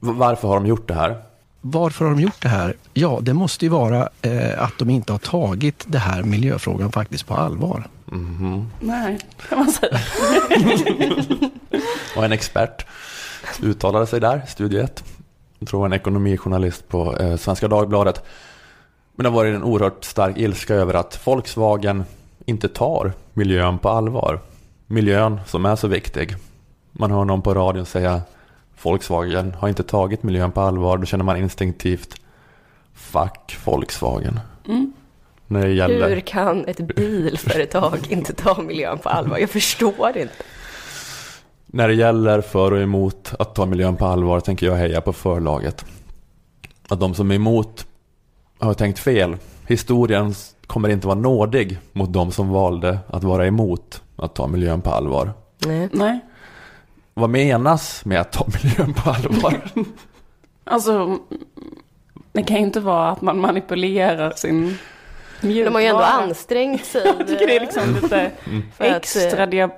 Varför 0.00 0.48
har 0.48 0.54
de 0.54 0.66
gjort 0.66 0.88
det 0.88 0.94
här? 0.94 1.22
Varför 1.60 2.04
har 2.04 2.12
de 2.12 2.20
gjort 2.20 2.42
det 2.42 2.48
här? 2.48 2.76
Ja, 2.94 3.18
det 3.22 3.34
måste 3.34 3.64
ju 3.64 3.68
vara 3.68 4.08
eh, 4.22 4.62
att 4.62 4.78
de 4.78 4.90
inte 4.90 5.12
har 5.12 5.18
tagit 5.18 5.84
det 5.86 5.98
här 5.98 6.22
miljöfrågan 6.22 6.92
faktiskt 6.92 7.26
på 7.26 7.34
allvar. 7.34 7.88
Nej, 8.80 9.18
kan 9.48 9.58
man 9.58 9.70
säga. 9.72 9.98
Och 12.16 12.24
en 12.24 12.32
expert 12.32 12.86
uttalade 13.62 14.06
sig 14.06 14.20
där, 14.20 14.42
studie 14.48 14.78
1. 14.78 15.04
Jag 15.58 15.68
tror 15.68 15.78
det 15.78 15.80
var 15.80 15.86
en 15.86 16.00
ekonomijournalist 16.00 16.88
på 16.88 17.16
eh, 17.16 17.36
Svenska 17.36 17.68
Dagbladet. 17.68 18.24
Men 19.14 19.24
det 19.24 19.30
har 19.30 19.36
varit 19.36 19.54
en 19.54 19.62
oerhört 19.62 20.04
stark 20.04 20.38
ilska 20.38 20.74
över 20.74 20.94
att 20.94 21.26
Volkswagen 21.26 22.04
inte 22.44 22.68
tar 22.68 23.12
miljön 23.32 23.78
på 23.78 23.88
allvar. 23.88 24.40
Miljön 24.86 25.40
som 25.46 25.66
är 25.66 25.76
så 25.76 25.88
viktig. 25.88 26.36
Man 26.92 27.10
hör 27.10 27.24
någon 27.24 27.42
på 27.42 27.54
radion 27.54 27.86
säga 27.86 28.20
Volkswagen 28.82 29.54
har 29.58 29.68
inte 29.68 29.82
tagit 29.82 30.22
miljön 30.22 30.52
på 30.52 30.60
allvar. 30.60 30.98
Då 30.98 31.04
känner 31.04 31.24
man 31.24 31.36
instinktivt 31.36 32.14
Fuck 32.94 33.58
Volkswagen. 33.64 34.40
När 35.48 35.66
det 35.66 35.72
gäller... 35.72 36.08
Hur 36.08 36.20
kan 36.20 36.64
ett 36.64 36.80
bilföretag 36.96 37.98
inte 38.08 38.32
ta 38.32 38.62
miljön 38.62 38.98
på 38.98 39.08
allvar? 39.08 39.38
Jag 39.38 39.50
förstår 39.50 40.08
inte. 40.08 40.34
När 41.66 41.88
det 41.88 41.94
gäller 41.94 42.40
för 42.40 42.72
och 42.72 42.80
emot 42.80 43.32
att 43.38 43.54
ta 43.54 43.66
miljön 43.66 43.96
på 43.96 44.06
allvar 44.06 44.40
tänker 44.40 44.66
jag 44.66 44.74
heja 44.74 45.00
på 45.00 45.12
förlaget. 45.12 45.84
Att 46.88 47.00
de 47.00 47.14
som 47.14 47.30
är 47.30 47.34
emot 47.34 47.86
har 48.58 48.74
tänkt 48.74 48.98
fel. 48.98 49.36
Historien 49.66 50.34
kommer 50.66 50.88
inte 50.88 51.06
vara 51.06 51.18
nådig 51.18 51.78
mot 51.92 52.12
de 52.12 52.32
som 52.32 52.48
valde 52.48 52.98
att 53.06 53.24
vara 53.24 53.46
emot 53.46 54.02
att 54.16 54.34
ta 54.34 54.46
miljön 54.46 54.80
på 54.80 54.90
allvar. 54.90 55.32
Nej. 55.58 55.88
Nej. 55.92 56.20
Vad 57.14 57.30
menas 57.30 58.04
med 58.04 58.20
att 58.20 58.32
ta 58.32 58.46
miljön 58.62 58.94
på 58.94 59.10
allvar? 59.10 59.60
Alltså, 60.68 61.18
det 62.32 62.42
kan 62.42 62.56
ju 62.56 62.62
inte 62.62 62.80
vara 62.80 63.10
att 63.10 63.20
man 63.20 63.40
manipulerar 63.40 64.30
sin 64.30 64.78
mjukvara. 65.40 65.64
De 65.64 65.74
har 65.74 65.80
ju 65.80 65.86
ändå 65.86 66.02
ansträngt 66.02 66.84
sig. 66.84 67.02
Jag 67.18 67.26
tycker 67.28 67.46
det 67.46 67.56
är 67.56 67.60
liksom 67.60 67.82
lite 68.02 68.30
För 68.76 68.84
att, 68.84 68.96
extra 68.96 69.46
dia- 69.46 69.70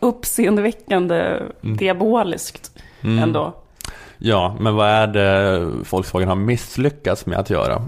uppseendeväckande 0.00 1.42
diaboliskt 1.60 2.70
ändå. 3.02 3.54
Ja, 4.18 4.56
men 4.60 4.74
vad 4.74 4.88
är 4.88 5.06
det 5.06 5.60
Volkswagen 5.90 6.28
har 6.28 6.36
misslyckats 6.36 7.26
med 7.26 7.38
att 7.38 7.50
göra? 7.50 7.82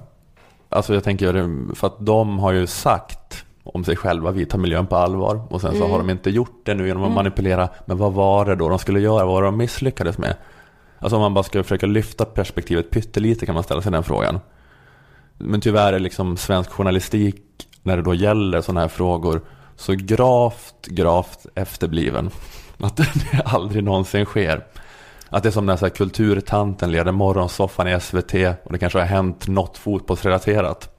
Alltså 0.69 0.95
jag 0.95 1.05
tänker 1.05 1.75
för 1.75 1.87
att 1.87 1.97
de 2.07 2.39
har 2.39 2.53
ju 2.53 2.67
sagt 2.67 3.45
om 3.65 3.85
sig 3.85 3.97
själva, 3.97 4.31
vi 4.31 4.47
tar 4.47 4.59
miljön 4.59 4.87
på 4.87 4.97
allvar. 4.97 5.41
Och 5.51 5.61
sen 5.61 5.79
så 5.79 5.89
har 5.89 5.99
de 5.99 6.11
inte 6.11 6.31
gjort 6.31 6.61
det 6.65 6.75
nu 6.75 6.87
genom 6.87 7.05
att 7.05 7.13
manipulera. 7.13 7.69
Men 7.85 7.99
vad 7.99 8.13
var 8.13 8.45
det 8.45 8.55
då 8.57 8.69
de 8.69 8.79
skulle 8.79 9.01
göra? 9.01 9.25
Vad 9.25 9.35
var 9.35 9.43
det 9.43 9.49
de 9.49 9.57
misslyckades 9.57 10.19
med? 10.19 10.35
Alltså 10.99 11.17
om 11.17 11.23
man 11.23 11.35
bara 11.35 11.43
ska 11.43 11.63
försöka 11.63 11.87
lyfta 11.87 12.25
perspektivet 12.25 12.91
pyttelite 12.91 13.47
kan 13.47 13.55
man 13.55 13.65
ställa 13.65 13.83
sig 13.83 13.93
den 13.93 14.03
frågan. 14.05 14.41
Men 15.41 15.61
tyvärr 15.61 15.93
är 15.93 15.99
liksom 15.99 16.37
svensk 16.37 16.71
journalistik 16.71 17.43
när 17.83 17.97
det 17.97 18.03
då 18.03 18.15
gäller 18.15 18.61
sådana 18.61 18.81
här 18.81 18.89
frågor 18.89 19.41
så 19.77 19.93
gravt, 19.93 20.87
gravt 20.87 21.47
efterbliven. 21.55 22.31
Att 22.79 22.97
det 22.97 23.07
aldrig 23.45 23.85
någonsin 23.85 24.25
sker. 24.25 24.67
Att 25.29 25.43
det 25.43 25.49
är 25.49 25.51
som 25.51 25.67
när 25.67 25.77
så 25.77 25.85
här 25.85 25.91
kulturtanten 25.91 26.93
leder 26.93 27.13
morgonsoffan 27.13 27.89
i 27.89 28.01
SVT 28.01 28.35
och 28.65 28.73
det 28.73 28.79
kanske 28.79 28.99
har 28.99 29.07
hänt 29.07 29.49
något 29.49 29.79
fotbollsrelaterat. 29.79 30.97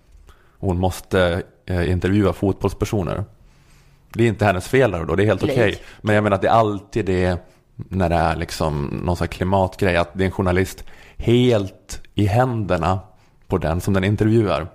Hon 0.57 0.79
måste 0.79 1.43
eh, 1.65 1.91
intervjua 1.91 2.33
fotbollspersoner. 2.33 3.23
Det 4.13 4.23
är 4.23 4.27
inte 4.27 4.45
hennes 4.45 4.67
fel 4.67 4.91
där 4.91 5.05
då, 5.05 5.15
det 5.15 5.23
är 5.23 5.27
helt 5.27 5.43
okej. 5.43 5.81
Men 6.01 6.15
jag 6.15 6.23
menar 6.23 6.35
att 6.35 6.41
det 6.41 6.47
är 6.47 6.51
alltid 6.51 7.05
det 7.05 7.37
när 7.75 8.09
det 8.09 8.15
är 8.15 8.35
liksom 8.35 9.01
någon 9.05 9.17
sån 9.17 9.25
här 9.25 9.31
klimatgrej, 9.31 9.97
att 9.97 10.13
det 10.13 10.23
är 10.23 10.25
en 10.25 10.31
journalist 10.31 10.83
helt 11.17 12.01
i 12.15 12.25
händerna 12.25 12.99
på 13.51 13.57
den 13.57 13.81
som 13.81 13.93
den 13.93 14.03
intervjuar. 14.03 14.67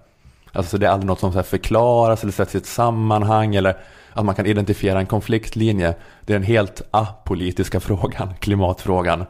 Alltså 0.52 0.78
det 0.78 0.86
är 0.86 0.90
aldrig 0.90 1.06
något 1.06 1.20
som 1.20 1.32
så 1.32 1.42
förklaras 1.42 2.22
eller 2.22 2.32
sätts 2.32 2.54
i 2.54 2.58
ett 2.58 2.66
sammanhang 2.66 3.54
eller 3.54 3.76
att 4.12 4.24
man 4.24 4.34
kan 4.34 4.46
identifiera 4.46 4.98
en 4.98 5.06
konfliktlinje. 5.06 5.94
Det 6.24 6.32
är 6.32 6.38
den 6.38 6.46
helt 6.46 6.82
apolitiska 6.90 7.80
frågan, 7.88 8.34
klimatfrågan. 8.40 9.24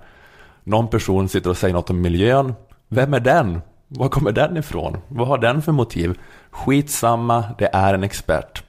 Någon 0.65 0.89
person 0.89 1.29
sitter 1.29 1.51
och 1.51 1.57
säger 1.57 1.75
något 1.75 1.91
om 1.91 2.01
miljön. 2.01 2.55
Vem 2.89 3.15
är 3.15 3.21
den? 3.21 3.61
Var 3.89 4.09
kommer 4.09 4.33
den 4.33 4.57
ifrån? 4.57 4.99
Vad 5.09 5.29
har 5.29 5.39
den 5.39 5.63
för 5.63 5.73
motiv? 5.73 6.19
Skitsamma, 6.51 7.45
det 7.59 7.71
är 7.73 7.95
en 7.95 8.05
expert. 8.05 8.65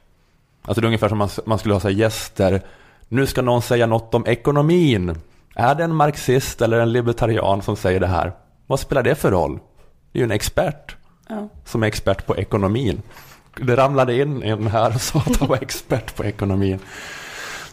Alltså 0.65 0.81
det 0.81 0.85
är 0.85 0.87
ungefär 0.87 1.09
som 1.09 1.17
man, 1.17 1.29
man 1.45 1.59
skulle 1.59 1.75
ha 1.75 1.79
så 1.79 1.87
här 1.87 1.95
gäster. 1.95 2.61
Nu 3.07 3.25
ska 3.25 3.41
någon 3.41 3.61
säga 3.61 3.85
något 3.87 4.13
om 4.13 4.27
ekonomin. 4.27 5.15
Är 5.55 5.75
det 5.75 5.83
en 5.83 5.95
marxist 5.95 6.61
eller 6.61 6.79
en 6.79 6.91
libertarian 6.91 7.61
som 7.61 7.75
säger 7.75 7.99
det 7.99 8.07
här? 8.07 8.31
Vad 8.67 8.79
spelar 8.79 9.03
det 9.03 9.15
för 9.15 9.31
roll? 9.31 9.59
Det 10.17 10.21
är 10.21 10.23
ju 10.23 10.31
en 10.31 10.35
expert 10.35 10.95
Ja. 11.29 11.49
som 11.65 11.83
är 11.83 11.87
expert 11.87 12.25
på 12.25 12.37
ekonomin. 12.37 13.01
Det 13.61 13.75
ramlade 13.75 14.21
in 14.21 14.43
en 14.43 14.67
här 14.67 14.95
och 14.95 15.01
sa 15.01 15.19
att 15.19 15.37
han 15.37 15.47
var 15.47 15.57
expert 15.61 16.15
på 16.15 16.25
ekonomin. 16.25 16.79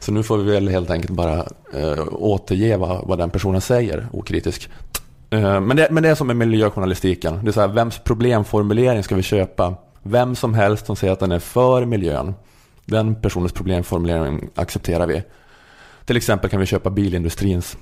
Så 0.00 0.12
nu 0.12 0.22
får 0.22 0.38
vi 0.38 0.52
väl 0.52 0.68
helt 0.68 0.90
enkelt 0.90 1.10
bara 1.10 1.38
eh, 1.74 2.04
återge 2.12 2.76
vad, 2.76 3.08
vad 3.08 3.18
den 3.18 3.30
personen 3.30 3.60
säger 3.60 4.06
okritiskt. 4.12 4.68
Eh, 5.30 5.60
men, 5.60 5.76
det, 5.76 5.88
men 5.90 6.02
det 6.02 6.08
är 6.08 6.14
som 6.14 6.26
med 6.26 6.36
miljöjournalistiken. 6.36 7.44
Det 7.44 7.50
är 7.50 7.52
så 7.52 7.60
här, 7.60 7.68
vems 7.68 7.98
problemformulering 7.98 9.02
ska 9.02 9.14
vi 9.16 9.22
köpa? 9.22 9.74
Vem 10.02 10.34
som 10.34 10.54
helst 10.54 10.86
som 10.86 10.96
säger 10.96 11.12
att 11.12 11.20
den 11.20 11.32
är 11.32 11.38
för 11.38 11.84
miljön, 11.84 12.34
den 12.84 13.14
personens 13.14 13.52
problemformulering 13.52 14.48
accepterar 14.54 15.06
vi. 15.06 15.22
Till 16.04 16.16
exempel 16.16 16.50
kan 16.50 16.60
vi 16.60 16.66
köpa 16.66 16.90
bilindustrins 16.90 17.76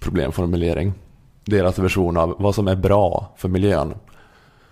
problemformulering. 0.00 0.92
Deras 1.44 1.78
version 1.78 2.16
av 2.16 2.34
vad 2.38 2.54
som 2.54 2.68
är 2.68 2.76
bra 2.76 3.32
för 3.36 3.48
miljön. 3.48 3.94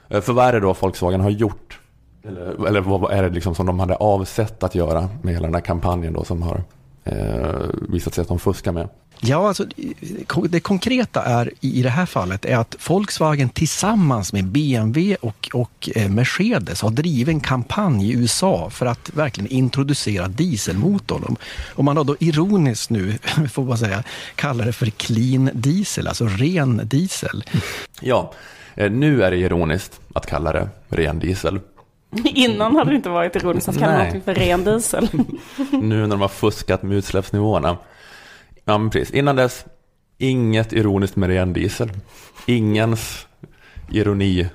Eh, 0.09 0.21
för 0.21 0.33
vad 0.33 0.47
är 0.47 0.53
det 0.53 0.61
då 0.61 0.75
Volkswagen 0.81 1.21
har 1.21 1.31
gjort? 1.31 1.81
Eller, 2.23 2.67
eller 2.67 2.81
vad 2.81 3.13
är 3.13 3.23
det 3.23 3.29
liksom 3.29 3.55
som 3.55 3.67
de 3.67 3.81
hade 3.81 3.97
avsett 3.97 4.63
att 4.63 4.75
göra 4.75 5.09
med 5.23 5.35
hela 5.35 5.47
den 5.47 5.55
här 5.55 5.63
kampanjen 5.63 6.13
då 6.13 6.25
som 6.25 6.43
har 6.43 6.65
eh, 7.11 7.67
visat 7.89 8.15
sig 8.15 8.23
att 8.23 8.29
de 8.29 8.39
fuskar 8.39 8.73
med? 8.73 8.89
Ja, 9.23 9.49
alltså, 9.49 9.67
det 10.49 10.61
konkreta 10.61 11.23
är 11.23 11.51
i 11.61 11.83
det 11.83 11.91
här 11.91 12.07
fallet 12.07 12.45
är 12.45 12.57
att 12.57 12.77
Volkswagen 12.89 13.49
tillsammans 13.49 14.33
med 14.33 14.45
BMW 14.45 15.17
och, 15.21 15.51
och 15.53 15.89
eh, 15.95 16.11
Mercedes 16.11 16.83
har 16.83 16.91
drivit 16.91 17.29
en 17.29 17.41
kampanj 17.41 18.11
i 18.11 18.13
USA 18.13 18.71
för 18.71 18.87
att 18.87 19.11
verkligen 19.15 19.51
introducera 19.51 20.29
dieselmotorn. 20.29 21.37
Och 21.75 21.85
man 21.85 21.97
har 21.97 22.05
då 22.05 22.17
ironiskt 22.21 22.91
nu, 22.91 23.19
får 23.51 23.65
man 23.65 23.79
säga, 23.79 24.03
kallar 24.35 24.65
det 24.65 24.73
för 24.73 24.87
clean 24.87 25.51
diesel, 25.55 26.07
alltså 26.07 26.27
ren 26.27 26.81
diesel. 26.85 27.45
Ja, 28.01 28.33
eh, 28.75 28.91
nu 28.91 29.23
är 29.23 29.31
det 29.31 29.37
ironiskt 29.37 30.01
att 30.15 30.27
kalla 30.27 30.53
det 30.53 30.69
ren 30.89 31.19
diesel. 31.19 31.61
Innan 32.25 32.77
hade 32.77 32.91
det 32.91 32.97
inte 32.97 33.09
varit 33.09 33.37
ironiskt 33.37 33.69
att 33.69 33.79
kalla 33.79 33.93
Nej. 33.93 33.99
någonting 33.99 34.23
för 34.23 34.35
ren 34.35 34.65
diesel. 34.65 35.09
Nu 35.73 36.01
när 36.01 36.09
de 36.09 36.21
har 36.21 36.29
fuskat 36.29 36.83
med 36.83 36.97
utsläppsnivåerna. 36.97 37.77
Ja, 38.65 38.79
men 38.79 38.91
precis. 38.91 39.15
Innan 39.15 39.37
dess, 39.37 39.65
inget 40.19 40.73
ironiskt 40.73 41.17
med 41.17 41.29
ren 41.29 41.53
diesel. 41.53 41.91
Ingens 42.47 43.27
ironi. 43.91 44.49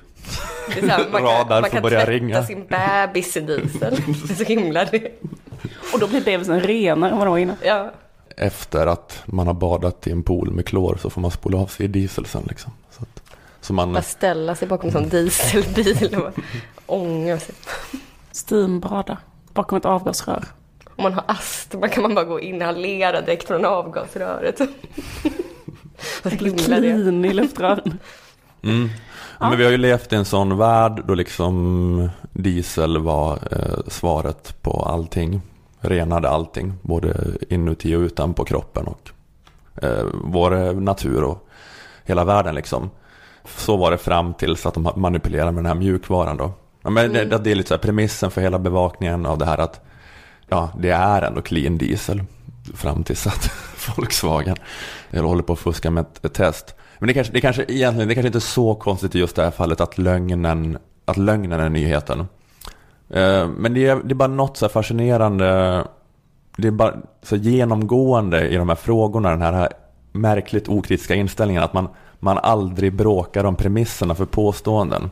Det 0.74 0.78
är 0.78 0.82
så 0.82 0.88
här, 0.88 1.04
man 1.12 1.22
kan, 1.22 1.60
man 1.60 1.70
kan 1.70 1.82
börja 1.82 1.98
tvätta 1.98 2.12
ringa. 2.12 2.42
sin 2.42 2.66
bebis 2.66 3.36
i 3.36 3.40
diesel. 3.40 3.96
Det 4.26 4.32
är 4.32 4.36
så 4.36 4.44
himla 4.44 4.84
det. 4.84 5.20
Och 5.92 6.00
då 6.00 6.06
blir 6.08 6.20
bebisen 6.24 6.60
renare 6.60 7.10
än 7.10 7.18
vad 7.18 7.26
det 7.26 7.30
var 7.30 7.38
innan. 7.38 7.56
Ja. 7.64 7.92
Efter 8.36 8.86
att 8.86 9.22
man 9.26 9.46
har 9.46 9.54
badat 9.54 10.06
i 10.06 10.10
en 10.10 10.22
pool 10.22 10.50
med 10.50 10.66
klor 10.66 10.98
så 11.02 11.10
får 11.10 11.20
man 11.20 11.30
spola 11.30 11.58
av 11.58 11.66
sig 11.66 11.84
i 11.84 11.88
diesel 11.88 12.26
sen 12.26 12.42
liksom. 12.48 12.72
Så, 12.90 13.02
att, 13.02 13.22
så 13.66 13.72
man, 13.72 13.92
Bara 13.92 14.02
ställa 14.02 14.54
sig 14.54 14.68
bakom 14.68 14.86
en 14.86 14.92
sån 14.92 15.08
dieselbil 15.08 16.16
och 16.16 16.32
ånga 16.86 17.38
sig. 17.38 17.54
Steambada 18.32 19.18
bakom 19.52 19.78
ett 19.78 19.84
avgasrör. 19.84 20.44
Om 20.96 21.02
man 21.02 21.12
har 21.12 21.24
astma 21.26 21.88
kan 21.88 22.02
man 22.02 22.14
bara 22.14 22.24
gå 22.24 22.34
och 22.34 22.40
inhalera 22.40 23.20
direkt 23.20 23.46
från 23.48 23.64
avgasröret. 23.64 24.60
Clean 26.38 27.24
i 27.24 27.32
luftrören. 27.32 27.98
Mm. 28.62 28.88
Men 29.40 29.58
vi 29.58 29.64
har 29.64 29.70
ju 29.70 29.76
levt 29.76 30.12
i 30.12 30.16
en 30.16 30.24
sån 30.24 30.58
värld 30.58 31.02
då 31.06 31.14
liksom 31.14 32.08
diesel 32.32 32.98
var 32.98 33.38
eh, 33.50 33.78
svaret 33.86 34.62
på 34.62 34.70
allting. 34.70 35.40
Renade 35.80 36.28
allting, 36.28 36.72
både 36.82 37.16
inuti 37.48 37.94
och 37.94 38.00
utanpå 38.00 38.44
kroppen 38.44 38.86
och 38.86 39.10
eh, 39.82 40.06
vår 40.14 40.80
natur 40.80 41.24
och 41.24 41.48
hela 42.04 42.24
världen 42.24 42.54
liksom. 42.54 42.90
Så 43.56 43.76
var 43.76 43.90
det 43.90 43.98
fram 43.98 44.34
tills 44.34 44.66
att 44.66 44.74
de 44.74 44.90
manipulerade 44.96 45.52
med 45.52 45.64
den 45.64 45.66
här 45.66 45.74
mjukvaran 45.74 46.36
då. 46.36 46.52
Ja, 46.82 46.90
men 46.90 47.12
det, 47.12 47.24
det 47.24 47.50
är 47.50 47.54
lite 47.54 47.68
så 47.68 47.74
här 47.74 47.82
premissen 47.82 48.30
för 48.30 48.40
hela 48.40 48.58
bevakningen 48.58 49.26
av 49.26 49.38
det 49.38 49.44
här 49.44 49.58
att 49.58 49.80
ja, 50.48 50.70
det 50.78 50.90
är 50.90 51.22
ändå 51.22 51.42
clean 51.42 51.78
diesel 51.78 52.22
fram 52.74 53.04
tills 53.04 53.26
att 53.26 53.50
Volkswagen 53.96 54.56
håller 55.12 55.42
på 55.42 55.52
att 55.52 55.58
fuska 55.58 55.90
med 55.90 56.00
ett, 56.00 56.24
ett 56.24 56.34
test. 56.34 56.74
Men 56.98 57.06
det 57.06 57.14
kanske, 57.14 57.32
det 57.32 57.40
kanske 57.40 57.62
egentligen, 57.62 58.08
det 58.08 58.14
kanske 58.14 58.26
inte 58.26 58.38
är 58.38 58.40
så 58.40 58.74
konstigt 58.74 59.14
i 59.14 59.18
just 59.18 59.36
det 59.36 59.42
här 59.42 59.50
fallet 59.50 59.80
att 59.80 59.98
lögnen, 59.98 60.78
att 61.04 61.16
lögnen 61.16 61.60
är 61.60 61.68
nyheten. 61.68 62.20
Eh, 63.10 63.48
Men 63.48 63.74
det 63.74 63.86
är, 63.86 63.96
det 63.96 64.12
är 64.12 64.14
bara 64.14 64.28
något 64.28 64.56
så 64.56 64.64
här 64.64 64.70
fascinerande, 64.70 65.84
det 66.56 66.68
är 66.68 66.72
bara 66.72 66.94
så 67.22 67.36
genomgående 67.36 68.48
i 68.48 68.56
de 68.56 68.68
här 68.68 68.76
frågorna, 68.76 69.30
den 69.30 69.42
här 69.42 69.68
märkligt 70.12 70.68
okritiska 70.68 71.14
inställningen 71.14 71.62
att 71.62 71.72
man, 71.72 71.88
man 72.26 72.38
aldrig 72.38 72.92
bråkar 72.92 73.44
om 73.44 73.56
premisserna 73.56 74.14
för 74.14 74.24
påståenden. 74.24 75.10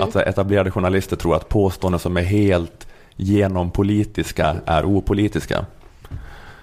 Att 0.00 0.12
så 0.12 0.18
här, 0.18 0.26
etablerade 0.26 0.70
journalister 0.70 1.16
tror 1.16 1.36
att 1.36 1.48
påståenden 1.48 1.98
som 1.98 2.16
är 2.16 2.22
helt 2.22 2.86
genompolitiska 3.16 4.56
är 4.66 4.84
opolitiska. 4.84 5.66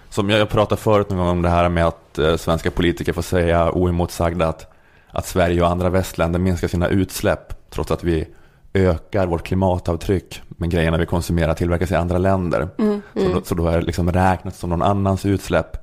Som 0.10 0.30
jag, 0.30 0.40
jag 0.40 0.50
pratade 0.50 0.82
förut 0.82 1.10
någon 1.10 1.18
gång 1.20 1.28
om 1.28 1.42
det 1.42 1.50
här 1.50 1.70
med 1.70 1.88
att 1.88 2.20
eh, 2.20 2.36
svenska 2.36 2.72
politiker 2.72 3.14
får 3.14 3.22
säga 3.22 3.72
oemotsagda 3.72 4.48
att, 4.48 4.74
att 5.10 5.28
Sverige 5.28 5.62
och 5.62 5.68
andra 5.68 5.90
västländer 5.90 6.40
minskar 6.40 6.68
sina 6.68 6.88
utsläpp 6.88 7.70
trots 7.70 7.92
att 7.92 8.04
vi 8.04 8.28
ökar 8.74 9.28
vårt 9.28 9.44
klimatavtryck 9.44 10.42
med 10.48 10.70
grejerna 10.70 10.98
vi 10.98 11.06
konsumerar 11.06 11.54
tillverkas 11.54 11.92
i 11.92 11.96
andra 11.96 12.18
länder. 12.18 12.68
Så, 13.14 13.34
då, 13.34 13.42
så 13.44 13.56
då 13.56 13.68
är 13.68 13.80
det 13.80 13.86
liksom 13.86 14.12
räknat 14.12 14.56
som 14.56 14.70
någon 14.70 14.82
annans 14.82 15.26
utsläpp. 15.26 15.78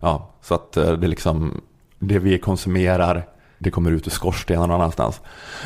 Ja, 0.00 0.30
så 0.42 0.54
att 0.54 0.76
eh, 0.76 0.92
det 0.92 1.06
liksom 1.06 1.60
det 2.08 2.18
vi 2.18 2.38
konsumerar 2.38 3.26
det 3.58 3.70
kommer 3.70 3.90
ut 3.90 4.06
ur 4.06 4.10
skorstenen 4.10 4.68
någon 4.68 4.80
annanstans. 4.80 5.20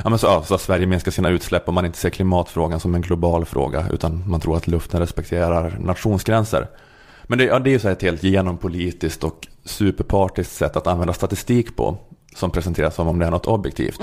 Ja, 0.05 0.11
men 0.11 0.19
så, 0.19 0.27
ja, 0.27 0.43
så 0.43 0.55
att 0.55 0.61
Sverige 0.61 0.87
minskar 0.87 1.11
sina 1.11 1.29
utsläpp 1.29 1.69
om 1.69 1.75
man 1.75 1.87
inte 1.87 1.99
ser 1.99 2.11
klimatfrågan 2.11 2.81
som 2.81 2.95
en 2.95 3.01
global 3.01 3.45
fråga 3.45 3.87
utan 3.93 4.31
man 4.31 4.41
tror 4.41 4.57
att 4.57 4.67
luften 4.67 5.01
respekterar 5.01 5.79
nationsgränser. 5.81 6.69
Men 7.25 7.39
det, 7.39 7.45
ja, 7.45 7.59
det 7.59 7.71
är 7.71 7.73
ju 7.73 7.79
så 7.79 7.89
här 7.89 7.93
ett 7.93 8.03
helt 8.03 8.23
genompolitiskt 8.23 9.25
och 9.25 9.47
superpartiskt 9.65 10.53
sätt 10.53 10.77
att 10.77 10.87
använda 10.87 11.13
statistik 11.13 11.77
på 11.77 11.97
som 12.35 12.51
presenteras 12.51 12.95
som 12.95 13.09
om 13.09 13.19
det 13.19 13.27
är 13.27 13.31
något 13.31 13.47
objektivt. 13.47 14.01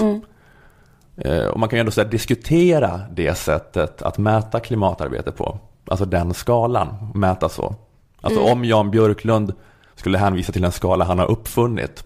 Eh, 1.17 1.45
och 1.45 1.59
man 1.59 1.69
kan 1.69 1.77
ju 1.77 1.79
ändå 1.79 1.91
så 1.91 2.03
diskutera 2.03 3.01
det 3.11 3.35
sättet 3.35 4.01
att 4.01 4.17
mäta 4.17 4.59
klimatarbete 4.59 5.31
på. 5.31 5.59
Alltså 5.87 6.05
den 6.05 6.33
skalan, 6.33 7.11
mäta 7.15 7.49
så. 7.49 7.75
Alltså 8.21 8.41
om 8.41 8.65
Jan 8.65 8.91
Björklund 8.91 9.53
skulle 9.95 10.17
hänvisa 10.17 10.51
till 10.51 10.63
en 10.63 10.71
skala 10.71 11.05
han 11.05 11.19
har 11.19 11.31
uppfunnit 11.31 12.03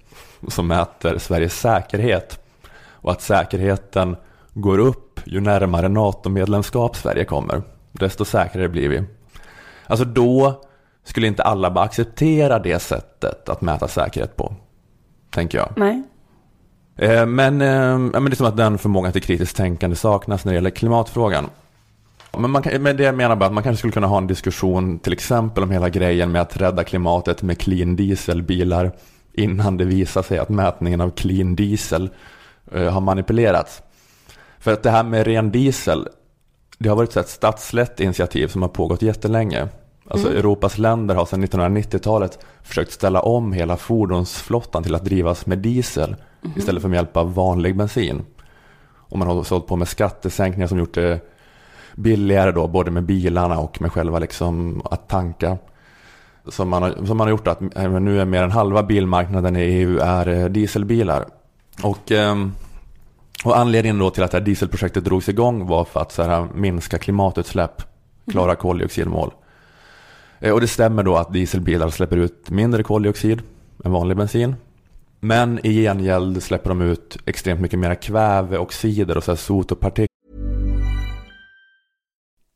som 0.47 0.67
mäter 0.67 1.17
Sveriges 1.17 1.59
säkerhet 1.59 2.39
och 2.91 3.11
att 3.11 3.21
säkerheten 3.21 4.15
går 4.53 4.77
upp 4.77 5.19
ju 5.25 5.39
närmare 5.39 5.89
NATO-medlemskap 5.89 6.95
Sverige 6.95 7.25
kommer, 7.25 7.61
desto 7.91 8.25
säkrare 8.25 8.69
blir 8.69 8.89
vi. 8.89 9.03
Alltså 9.87 10.05
då 10.05 10.61
skulle 11.03 11.27
inte 11.27 11.43
alla 11.43 11.71
bara 11.71 11.85
acceptera 11.85 12.59
det 12.59 12.79
sättet 12.79 13.49
att 13.49 13.61
mäta 13.61 13.87
säkerhet 13.87 14.35
på, 14.35 14.53
tänker 15.29 15.57
jag. 15.57 15.69
Nej. 15.75 16.03
Eh, 16.95 17.25
Men, 17.25 17.61
eh, 17.61 17.97
men 17.97 18.25
det 18.25 18.33
är 18.33 18.35
som 18.35 18.45
att 18.45 18.57
den 18.57 18.77
förmågan 18.77 19.11
till 19.11 19.21
kritiskt 19.21 19.57
tänkande 19.57 19.95
saknas 19.95 20.45
när 20.45 20.51
det 20.51 20.55
gäller 20.55 20.69
klimatfrågan. 20.69 21.49
Men, 22.37 22.51
man 22.51 22.63
men 22.79 22.97
det 22.97 23.03
jag 23.03 23.15
menar 23.15 23.35
bara 23.35 23.45
att 23.45 23.53
man 23.53 23.63
kanske 23.63 23.77
skulle 23.77 23.93
kunna 23.93 24.07
ha 24.07 24.17
en 24.17 24.27
diskussion 24.27 24.99
till 24.99 25.13
exempel 25.13 25.63
om 25.63 25.71
hela 25.71 25.89
grejen 25.89 26.31
med 26.31 26.41
att 26.41 26.57
rädda 26.57 26.83
klimatet 26.83 27.41
med 27.41 27.57
clean 27.57 27.95
dieselbilar 27.95 28.91
innan 29.33 29.77
det 29.77 29.85
visar 29.85 30.21
sig 30.21 30.37
att 30.37 30.49
mätningen 30.49 31.01
av 31.01 31.09
clean 31.09 31.55
diesel 31.55 32.09
eh, 32.71 32.91
har 32.91 33.01
manipulerats. 33.01 33.81
För 34.59 34.73
att 34.73 34.83
det 34.83 34.91
här 34.91 35.03
med 35.03 35.27
ren 35.27 35.51
diesel, 35.51 36.07
det 36.77 36.89
har 36.89 36.95
varit 36.95 37.17
ett 37.17 37.29
statslett 37.29 37.99
initiativ 37.99 38.47
som 38.47 38.61
har 38.61 38.69
pågått 38.69 39.01
jättelänge. 39.01 39.67
Alltså 40.07 40.33
Europas 40.33 40.77
länder 40.77 41.15
har 41.15 41.25
sedan 41.25 41.45
1990-talet 41.45 42.39
försökt 42.63 42.91
ställa 42.91 43.21
om 43.21 43.53
hela 43.53 43.77
fordonsflottan 43.77 44.83
till 44.83 44.95
att 44.95 45.05
drivas 45.05 45.45
med 45.45 45.57
diesel 45.57 46.15
istället 46.55 46.81
för 46.81 46.89
med 46.89 46.97
hjälp 46.97 47.17
av 47.17 47.33
vanlig 47.33 47.77
bensin. 47.77 48.25
Och 48.81 49.19
man 49.19 49.27
har 49.27 49.39
också 49.39 49.55
hållit 49.55 49.67
på 49.67 49.75
med 49.75 49.87
skattesänkningar 49.87 50.67
som 50.67 50.79
gjort 50.79 50.93
det 50.93 51.19
billigare 51.99 52.51
då, 52.51 52.67
både 52.67 52.91
med 52.91 53.03
bilarna 53.03 53.59
och 53.59 53.81
med 53.81 53.91
själva 53.91 54.19
liksom 54.19 54.81
att 54.85 55.07
tanka. 55.09 55.57
Som 56.47 56.69
man 56.69 56.83
har, 56.83 57.05
som 57.05 57.17
man 57.17 57.27
har 57.27 57.29
gjort 57.29 57.47
att 57.47 57.61
eh, 57.75 57.91
nu 57.91 58.21
är 58.21 58.25
mer 58.25 58.43
än 58.43 58.51
halva 58.51 58.83
bilmarknaden 58.83 59.55
i 59.55 59.59
EU 59.59 59.99
är 59.99 60.27
eh, 60.27 60.45
dieselbilar. 60.45 61.25
Och, 61.83 62.11
ehm, 62.11 62.51
och 63.43 63.57
anledningen 63.57 63.99
då 63.99 64.09
till 64.09 64.23
att 64.23 64.31
det 64.31 64.37
här 64.37 64.45
dieselprojektet 64.45 65.05
drogs 65.05 65.29
igång 65.29 65.67
var 65.67 65.85
för 65.85 65.99
att 65.99 66.11
så 66.11 66.23
här, 66.23 66.47
minska 66.55 66.97
klimatutsläpp, 66.97 67.83
klara 68.31 68.55
koldioxidmål. 68.55 69.31
Eh, 70.39 70.53
Och 70.53 70.61
det 70.61 70.67
stämmer 70.67 71.03
då 71.03 71.15
att 71.15 71.33
dieselbilar 71.33 71.89
släpper 71.89 72.17
ut 72.17 72.49
mindre 72.49 72.83
koldioxid 72.83 73.41
än 73.85 73.91
vanlig 73.91 74.17
bensin. 74.17 74.55
Men 75.19 75.59
i 75.65 75.83
gengäld 75.83 76.43
släpper 76.43 76.69
de 76.69 76.81
ut 76.81 77.17
extremt 77.25 77.61
mycket 77.61 77.79
mer 77.79 77.95
kväveoxider 77.95 79.17
och 79.17 79.23
så 79.23 79.35
sot 79.35 79.71
och 79.71 79.79
partiklar 79.79 80.08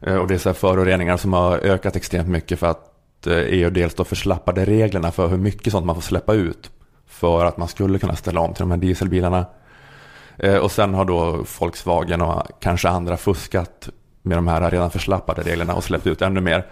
Eh, 0.00 0.16
Och 0.16 0.26
det 0.28 0.34
är 0.34 0.38
så 0.38 0.54
föroreningar 0.54 1.16
som 1.16 1.32
har 1.32 1.58
ökat 1.58 1.96
extremt 1.96 2.28
mycket 2.28 2.58
för 2.58 2.66
att 2.66 3.26
eh, 3.26 3.32
EU 3.36 3.70
dels 3.70 3.94
då 3.94 4.04
förslappade 4.04 4.64
reglerna 4.64 5.10
för 5.12 5.28
hur 5.28 5.36
mycket 5.38 5.72
sånt 5.72 5.86
man 5.86 5.94
får 5.94 6.02
släppa 6.02 6.34
ut. 6.34 6.70
För 7.06 7.44
att 7.44 7.56
man 7.56 7.68
skulle 7.68 7.98
kunna 7.98 8.16
ställa 8.16 8.40
om 8.40 8.54
till 8.54 8.62
de 8.62 8.70
här 8.70 8.78
dieselbilarna. 8.78 9.46
Eh, 10.38 10.56
Och 10.56 10.72
sen 10.72 10.94
har 10.94 11.04
då 11.04 11.44
Volkswagen 11.60 12.22
och 12.22 12.42
kanske 12.60 12.88
andra 12.88 13.16
fuskat 13.16 13.88
med 14.22 14.38
de 14.38 14.48
här 14.48 14.70
redan 14.70 14.90
förslappade 14.90 15.42
reglerna 15.42 15.74
och 15.74 15.84
släppt 15.84 16.06
ut 16.06 16.22
ännu 16.22 16.40
mer. 16.40 16.66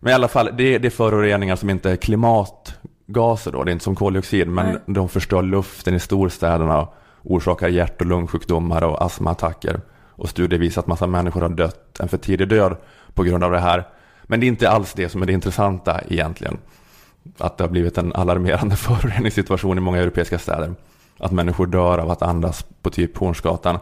Men 0.00 0.10
i 0.10 0.14
alla 0.14 0.28
fall, 0.28 0.50
det, 0.56 0.78
det 0.78 0.88
är 0.88 0.90
föroreningar 0.90 1.56
som 1.56 1.70
inte 1.70 1.90
är 1.90 1.96
klimatgaser 1.96 3.52
då, 3.52 3.64
det 3.64 3.70
är 3.70 3.72
inte 3.72 3.84
som 3.84 3.94
koldioxid, 3.96 4.48
men 4.48 4.66
Nej. 4.66 4.76
de 4.86 5.08
förstör 5.08 5.42
luften 5.42 5.94
i 5.94 6.00
storstäderna 6.00 6.80
och 6.80 6.94
orsakar 7.22 7.68
hjärt 7.68 8.00
och 8.00 8.06
lungsjukdomar 8.06 8.84
och 8.84 9.04
astmaattacker. 9.04 9.80
Och 10.16 10.28
studier 10.28 10.60
visar 10.60 10.82
att 10.82 10.86
massa 10.86 11.06
människor 11.06 11.40
har 11.40 11.48
dött 11.48 12.00
en 12.00 12.08
för 12.08 12.18
tidig 12.18 12.48
död 12.48 12.76
på 13.14 13.22
grund 13.22 13.44
av 13.44 13.52
det 13.52 13.58
här. 13.58 13.88
Men 14.22 14.40
det 14.40 14.46
är 14.46 14.48
inte 14.48 14.70
alls 14.70 14.92
det 14.92 15.08
som 15.08 15.22
är 15.22 15.26
det 15.26 15.32
intressanta 15.32 16.00
egentligen. 16.08 16.58
Att 17.38 17.58
det 17.58 17.64
har 17.64 17.68
blivit 17.68 17.98
en 17.98 18.12
alarmerande 18.12 18.76
föroreningssituation 18.76 19.78
i 19.78 19.80
många 19.80 19.98
europeiska 19.98 20.38
städer. 20.38 20.74
Att 21.18 21.32
människor 21.32 21.66
dör 21.66 21.98
av 21.98 22.10
att 22.10 22.22
andas 22.22 22.66
på 22.82 22.90
typ 22.90 23.18
Hornsgatan. 23.18 23.78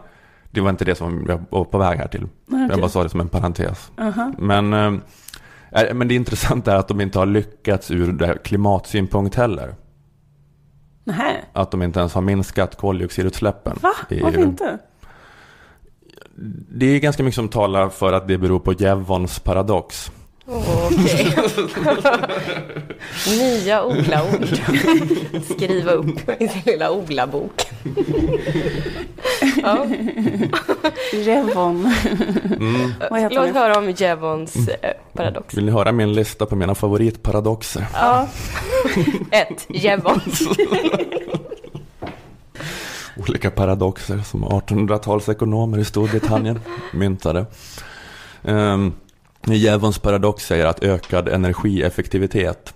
Det 0.51 0.61
var 0.61 0.69
inte 0.69 0.85
det 0.85 0.95
som 0.95 1.25
jag 1.27 1.43
var 1.49 1.65
på 1.65 1.77
väg 1.77 1.97
här 1.99 2.07
till. 2.07 2.23
Okej. 2.23 2.67
Jag 2.69 2.79
bara 2.79 2.89
sa 2.89 3.03
det 3.03 3.09
som 3.09 3.19
en 3.19 3.29
parentes. 3.29 3.91
Aha. 3.97 4.33
Men, 4.37 4.73
eh, 4.73 4.93
eh, 5.71 5.93
men 5.93 6.07
det 6.07 6.15
intressanta 6.15 6.73
är 6.73 6.75
att 6.75 6.87
de 6.87 7.01
inte 7.01 7.19
har 7.19 7.25
lyckats 7.25 7.91
ur 7.91 8.37
klimatsynpunkt 8.43 9.35
heller. 9.35 9.75
Nej. 11.03 11.45
Att 11.53 11.71
de 11.71 11.81
inte 11.81 11.99
ens 11.99 12.13
har 12.13 12.21
minskat 12.21 12.77
koldioxidutsläppen. 12.77 13.77
Va? 13.81 13.91
Varför 14.09 14.39
inte? 14.39 14.79
Det 16.69 16.85
är 16.85 16.99
ganska 16.99 17.23
mycket 17.23 17.35
som 17.35 17.49
talar 17.49 17.89
för 17.89 18.13
att 18.13 18.27
det 18.27 18.37
beror 18.37 18.59
på 18.59 18.73
Jevons 18.73 19.39
paradox. 19.39 20.11
Okej. 20.45 21.35
Nya 23.37 23.83
odla-ord. 23.83 24.59
Skriva 25.43 25.91
upp 25.91 26.41
i 26.41 26.47
sin 26.47 26.61
lilla 26.65 26.91
odlarbok. 26.91 27.61
Ja. 29.63 29.85
Jevon. 31.13 31.93
Mm. 32.59 32.91
Låt 33.11 33.53
det? 33.53 33.59
höra 33.59 33.77
om 33.77 33.89
Jevons 33.91 34.55
eh, 34.67 34.91
paradox. 35.13 35.53
Vill 35.53 35.65
ni 35.65 35.71
höra 35.71 35.91
min 35.91 36.13
lista 36.13 36.45
på 36.45 36.55
mina 36.55 36.75
favoritparadoxer? 36.75 37.85
Ja. 37.93 38.27
Ett, 39.31 39.65
Jevons. 39.69 40.41
Olika 43.17 43.51
paradoxer 43.51 44.17
som 44.17 44.45
1800-talsekonomer 44.45 45.79
i 45.79 45.85
Storbritannien 45.85 46.59
myntade. 46.93 47.45
Um, 48.41 48.93
Jevons 49.45 49.99
paradox 49.99 50.45
säger 50.45 50.65
att 50.65 50.83
ökad 50.83 51.27
energieffektivitet 51.29 52.73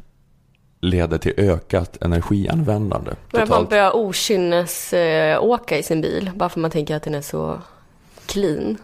leder 0.81 1.17
till 1.17 1.33
ökat 1.37 1.97
energianvändande. 2.01 3.11
Men 3.31 3.49
man 3.49 3.65
börjar 3.65 3.95
okynnes 3.95 4.93
eh, 4.93 5.43
åka 5.43 5.77
i 5.77 5.83
sin 5.83 6.01
bil 6.01 6.31
bara 6.35 6.49
för 6.49 6.59
man 6.59 6.71
tänker 6.71 6.95
att 6.95 7.03
den 7.03 7.15
är 7.15 7.21
så 7.21 7.61
clean. 8.25 8.77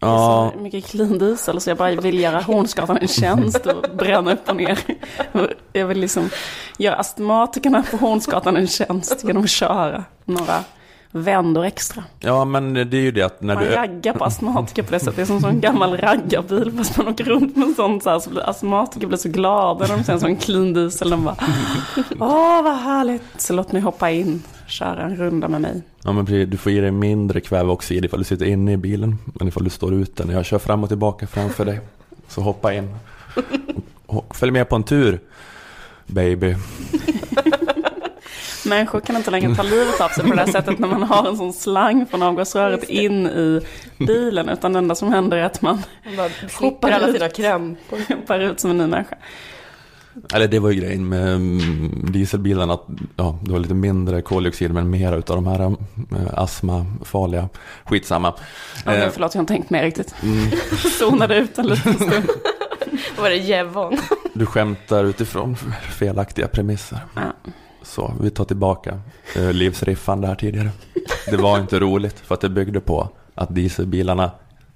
Ja, 0.00 0.52
Så 0.54 0.60
mycket 0.60 0.84
clean 0.86 1.18
diesel 1.18 1.60
så 1.60 1.70
jag 1.70 1.76
bara 1.76 1.94
vill 1.94 2.18
göra 2.18 2.40
Hornsgatan 2.40 2.96
en 2.96 3.08
tjänst 3.08 3.66
och 3.66 3.96
bränna 3.96 4.32
upp 4.32 4.48
och 4.48 4.56
ner. 4.56 4.78
Jag 5.72 5.86
vill 5.86 6.00
liksom 6.00 6.30
göra 6.78 6.96
astmatikerna 6.96 7.84
på 7.90 7.96
Hornsgatan 7.96 8.56
en 8.56 8.66
tjänst 8.66 9.24
genom 9.24 9.42
att 9.42 9.50
köra 9.50 10.04
några 10.24 10.64
vändor 11.12 11.64
extra. 11.64 12.04
ja, 12.20 12.44
men 12.44 12.74
det 12.74 12.80
är 12.96 13.00
ju 13.00 13.10
det 13.10 13.22
att 13.22 13.42
när 13.42 13.54
Man 13.54 13.64
du... 13.64 13.70
raggar 13.70 14.12
på 14.12 14.24
astmatiker 14.24 14.82
på 14.82 14.92
det 14.92 14.98
sättet. 15.00 15.16
Det 15.16 15.22
är 15.22 15.26
som 15.26 15.44
en 15.44 15.60
gammal 15.70 15.96
raggarbil 15.96 16.72
fast 16.78 16.96
man 16.96 17.08
åker 17.08 17.24
runt 17.24 17.56
med 17.56 17.68
en 17.68 17.74
sån 17.74 18.00
så 18.00 18.10
här 18.10 18.18
så 18.18 18.30
blir 18.30 18.50
astmatiker 18.50 19.06
blir 19.06 19.18
så 19.18 19.28
glada 19.28 19.86
när 19.86 19.96
de 19.96 20.04
ser 20.04 20.12
en 20.12 20.20
sån 20.20 20.36
clean 20.36 20.72
diesel. 20.72 21.10
De 21.10 21.24
bara 21.24 21.36
Åh 22.20 22.62
vad 22.62 22.76
härligt. 22.76 23.22
Så 23.36 23.52
låt 23.52 23.72
mig 23.72 23.82
hoppa 23.82 24.10
in, 24.10 24.42
köra 24.66 25.02
en 25.02 25.16
runda 25.16 25.48
med 25.48 25.60
mig. 25.60 25.82
Ja, 26.04 26.12
men 26.12 26.26
precis, 26.26 26.48
du 26.48 26.56
får 26.56 26.72
i 26.72 26.80
dig 26.80 26.90
mindre 26.90 27.40
kväveoxid 27.40 28.04
ifall 28.04 28.18
du 28.18 28.24
sitter 28.24 28.46
inne 28.46 28.72
i 28.72 28.76
bilen. 28.76 29.18
Men 29.24 29.48
ifall 29.48 29.64
du 29.64 29.70
står 29.70 29.94
ute 29.94 30.24
när 30.24 30.34
jag 30.34 30.44
kör 30.44 30.58
fram 30.58 30.82
och 30.82 30.88
tillbaka 30.88 31.26
framför 31.26 31.64
dig. 31.64 31.80
Så 32.28 32.40
hoppa 32.40 32.74
in. 32.74 32.94
Och 34.06 34.36
följ 34.36 34.52
med 34.52 34.68
på 34.68 34.76
en 34.76 34.82
tur, 34.82 35.20
baby. 36.06 36.56
Människor 38.66 39.00
kan 39.00 39.16
inte 39.16 39.30
längre 39.30 39.54
ta 39.54 39.62
livet 39.62 40.00
av 40.00 40.08
sig 40.08 40.24
på 40.24 40.34
det 40.34 40.40
här 40.40 40.52
sättet 40.52 40.78
när 40.78 40.88
man 40.88 41.02
har 41.02 41.28
en 41.28 41.36
sån 41.36 41.52
slang 41.52 42.06
från 42.06 42.22
avgasröret 42.22 42.84
in 42.84 43.26
i 43.26 43.60
bilen. 43.98 44.48
Utan 44.48 44.72
det 44.72 44.78
enda 44.78 44.94
som 44.94 45.12
händer 45.12 45.36
är 45.36 45.42
att 45.44 45.62
man 45.62 45.82
Man 46.16 46.30
Hoppar 46.60 46.90
alla 46.90 47.12
sina 47.12 47.28
krämpor. 47.28 47.98
hoppar 48.08 48.40
ut 48.40 48.60
som 48.60 48.70
en 48.70 48.78
ny 48.78 48.86
människa. 48.86 49.16
Eller 50.34 50.48
det 50.48 50.58
var 50.58 50.70
ju 50.70 50.80
grejen 50.80 51.08
med 51.08 51.34
mm, 51.34 52.12
dieselbilarna. 52.12 52.74
Att, 52.74 52.86
ja, 53.16 53.38
det 53.42 53.52
var 53.52 53.58
lite 53.58 53.74
mindre 53.74 54.22
koldioxid 54.22 54.74
men 54.74 54.90
mer 54.90 55.18
utav 55.18 55.36
de 55.36 55.46
här 55.46 55.60
äh, 55.60 55.74
astmafarliga. 56.34 57.48
Skitsamma. 57.84 58.34
Ja, 58.84 58.92
Eh, 58.92 59.04
nu, 59.04 59.10
förlåt, 59.12 59.34
jag 59.34 59.38
har 59.38 59.42
inte 59.42 59.52
tänkt 59.54 59.70
med 59.70 59.82
riktigt. 59.82 60.14
mm, 60.22 60.50
Zonade 60.98 61.36
ut 61.36 61.58
en 61.58 61.66
liten 61.66 61.94
stund. 61.94 62.28
Var 63.18 63.30
det 63.30 63.36
Jevon. 63.36 63.96
du 64.34 64.46
skämtar 64.46 65.04
utifrån 65.04 65.56
felaktiga 65.98 66.48
premisser. 66.48 66.98
Ja. 67.14 67.22
Så 67.90 68.14
vi 68.20 68.30
tar 68.30 68.44
tillbaka 68.44 69.00
eh, 69.36 69.52
livsriffan 69.52 70.20
där 70.20 70.34
tidigare. 70.34 70.70
Det 71.30 71.36
var 71.36 71.58
inte 71.58 71.78
roligt 71.80 72.20
för 72.20 72.34
att 72.34 72.40
det 72.40 72.48
byggde 72.48 72.80
på 72.80 73.08
att 73.34 73.54
dieselbilarna 73.54 74.30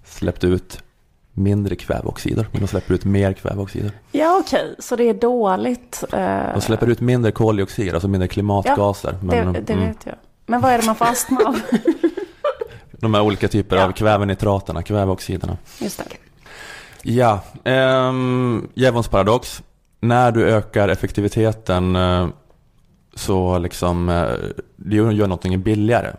släppte 0.04 0.46
ut 0.46 0.82
mindre 1.32 1.76
kväveoxider. 1.76 2.46
Men 2.52 2.60
de 2.60 2.66
släpper 2.66 2.94
ut 2.94 3.04
mer 3.04 3.32
kväveoxider. 3.32 3.90
Ja, 4.12 4.38
okej, 4.40 4.74
så 4.78 4.96
det 4.96 5.04
är 5.08 5.14
dåligt. 5.14 6.04
eh, 6.12 6.52
De 6.54 6.60
släpper 6.60 6.86
ut 6.86 7.00
mindre 7.00 7.32
koldioxid, 7.32 7.92
alltså 7.94 8.08
mindre 8.08 8.28
klimatgaser. 8.28 9.12
det, 9.20 9.44
men, 9.44 9.52
det 9.52 9.72
mm, 9.72 9.86
vet 9.88 10.06
jag. 10.06 10.14
Men 10.46 10.60
vad 10.60 10.72
är 10.72 10.78
det 10.78 10.86
man 10.86 10.94
får 10.96 11.04
astma 11.06 11.40
av? 11.46 11.60
de 12.90 13.14
här 13.14 13.22
olika 13.22 13.48
typer 13.48 13.76
Ja. 13.76 13.84
av 13.84 13.92
kvävenitraterna, 13.92 14.82
kväveoxiderna. 14.82 15.56
Just 15.80 15.98
det. 15.98 16.04
Ja, 17.02 17.40
um, 18.08 18.68
Jevons 18.74 19.08
paradox. 19.08 19.62
När 20.00 20.32
du 20.32 20.48
ökar 20.48 20.88
effektiviteten 20.88 21.96
eh, 21.96 22.28
så 23.14 23.58
liksom, 23.58 24.08
eh, 24.08 24.26
det 24.76 24.96
gör 24.96 25.12
någonting 25.26 25.62
billigare. 25.62 26.10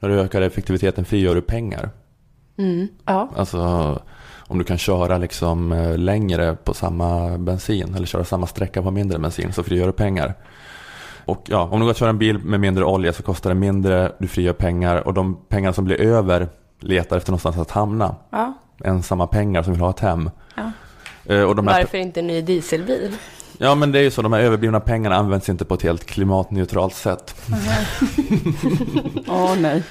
När 0.00 0.08
du 0.08 0.20
ökar 0.20 0.42
effektiviteten 0.42 1.04
frigör 1.04 1.34
du 1.34 1.42
pengar. 1.42 1.90
Ja. 3.04 3.28
Alltså 3.36 3.58
om 4.38 4.58
du 4.58 4.64
kan 4.64 4.78
köra 4.78 5.18
liksom 5.18 5.72
eh, 5.72 5.98
längre 5.98 6.56
på 6.64 6.74
samma 6.74 7.38
bensin 7.38 7.94
eller 7.94 8.06
köra 8.06 8.24
samma 8.24 8.46
sträcka 8.46 8.82
på 8.82 8.90
mindre 8.90 9.18
bensin 9.18 9.52
så 9.52 9.62
frigör 9.62 9.86
du 9.86 9.92
pengar. 9.92 10.34
Och 11.24 11.42
ja, 11.46 11.68
om 11.72 11.80
du 11.80 11.86
går 11.86 11.94
köra 11.94 12.10
en 12.10 12.18
bil 12.18 12.38
med 12.38 12.60
mindre 12.60 12.84
olja 12.84 13.12
så 13.12 13.22
kostar 13.22 13.50
det 13.50 13.56
mindre, 13.56 14.12
du 14.18 14.28
frigör 14.28 14.52
pengar 14.52 14.96
och 15.06 15.14
de 15.14 15.36
pengar 15.48 15.72
som 15.72 15.84
blir 15.84 16.00
över 16.00 16.48
letar 16.80 17.16
efter 17.16 17.30
någonstans 17.32 17.58
att 17.58 17.70
hamna. 17.70 18.16
ja. 18.30 18.52
Ensamma 18.84 19.26
pengar 19.26 19.62
som 19.62 19.72
vill 19.72 19.80
ha 19.82 19.90
ett 19.90 20.00
hem. 20.00 20.30
Ja. 20.56 20.72
Eh, 21.34 21.42
Och 21.42 21.56
de 21.56 21.64
Varför 21.66 21.98
inte 21.98 22.20
en 22.20 22.26
ny 22.26 22.42
dieselbil? 22.42 23.16
Ja 23.62 23.74
men 23.74 23.92
det 23.92 23.98
är 23.98 24.02
ju 24.02 24.10
så, 24.10 24.22
de 24.22 24.32
här 24.32 24.40
överblivna 24.40 24.80
pengarna 24.80 25.16
används 25.16 25.48
inte 25.48 25.64
på 25.64 25.74
ett 25.74 25.82
helt 25.82 26.04
klimatneutralt 26.06 26.94
sätt. 26.94 27.34
Åh 29.28 29.54
nej. 29.60 29.82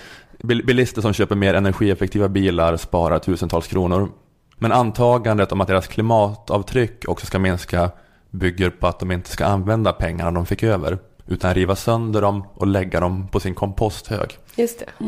bil- 0.44 0.66
bilister 0.66 1.02
som 1.02 1.14
köper 1.14 1.36
mer 1.36 1.54
energieffektiva 1.54 2.28
bilar 2.30 2.78
sparar 2.78 3.20
tusentals 3.20 3.68
kronor. 3.68 4.10
Men 4.58 4.72
antagandet 4.72 5.52
om 5.52 5.62
att 5.62 5.68
deras 5.68 5.88
klimatavtryck 5.88 7.06
också 7.08 7.26
ska 7.26 7.40
minska 7.40 7.92
bygger 8.30 8.70
på 8.70 8.88
att 8.88 9.00
de 9.00 9.12
inte 9.12 9.30
ska 9.30 9.46
använda 9.46 9.94
pengarna 9.94 10.32
de 10.32 10.46
fick 10.46 10.64
över 10.64 11.00
utan 11.28 11.54
riva 11.54 11.76
sönder 11.76 12.22
dem 12.22 12.44
och 12.54 12.68
lägga 12.68 13.00
dem 13.00 13.28
på 13.28 13.40
sin 13.40 13.56
komposthög. 13.56 14.38
Just 14.56 14.80
det. 14.80 15.06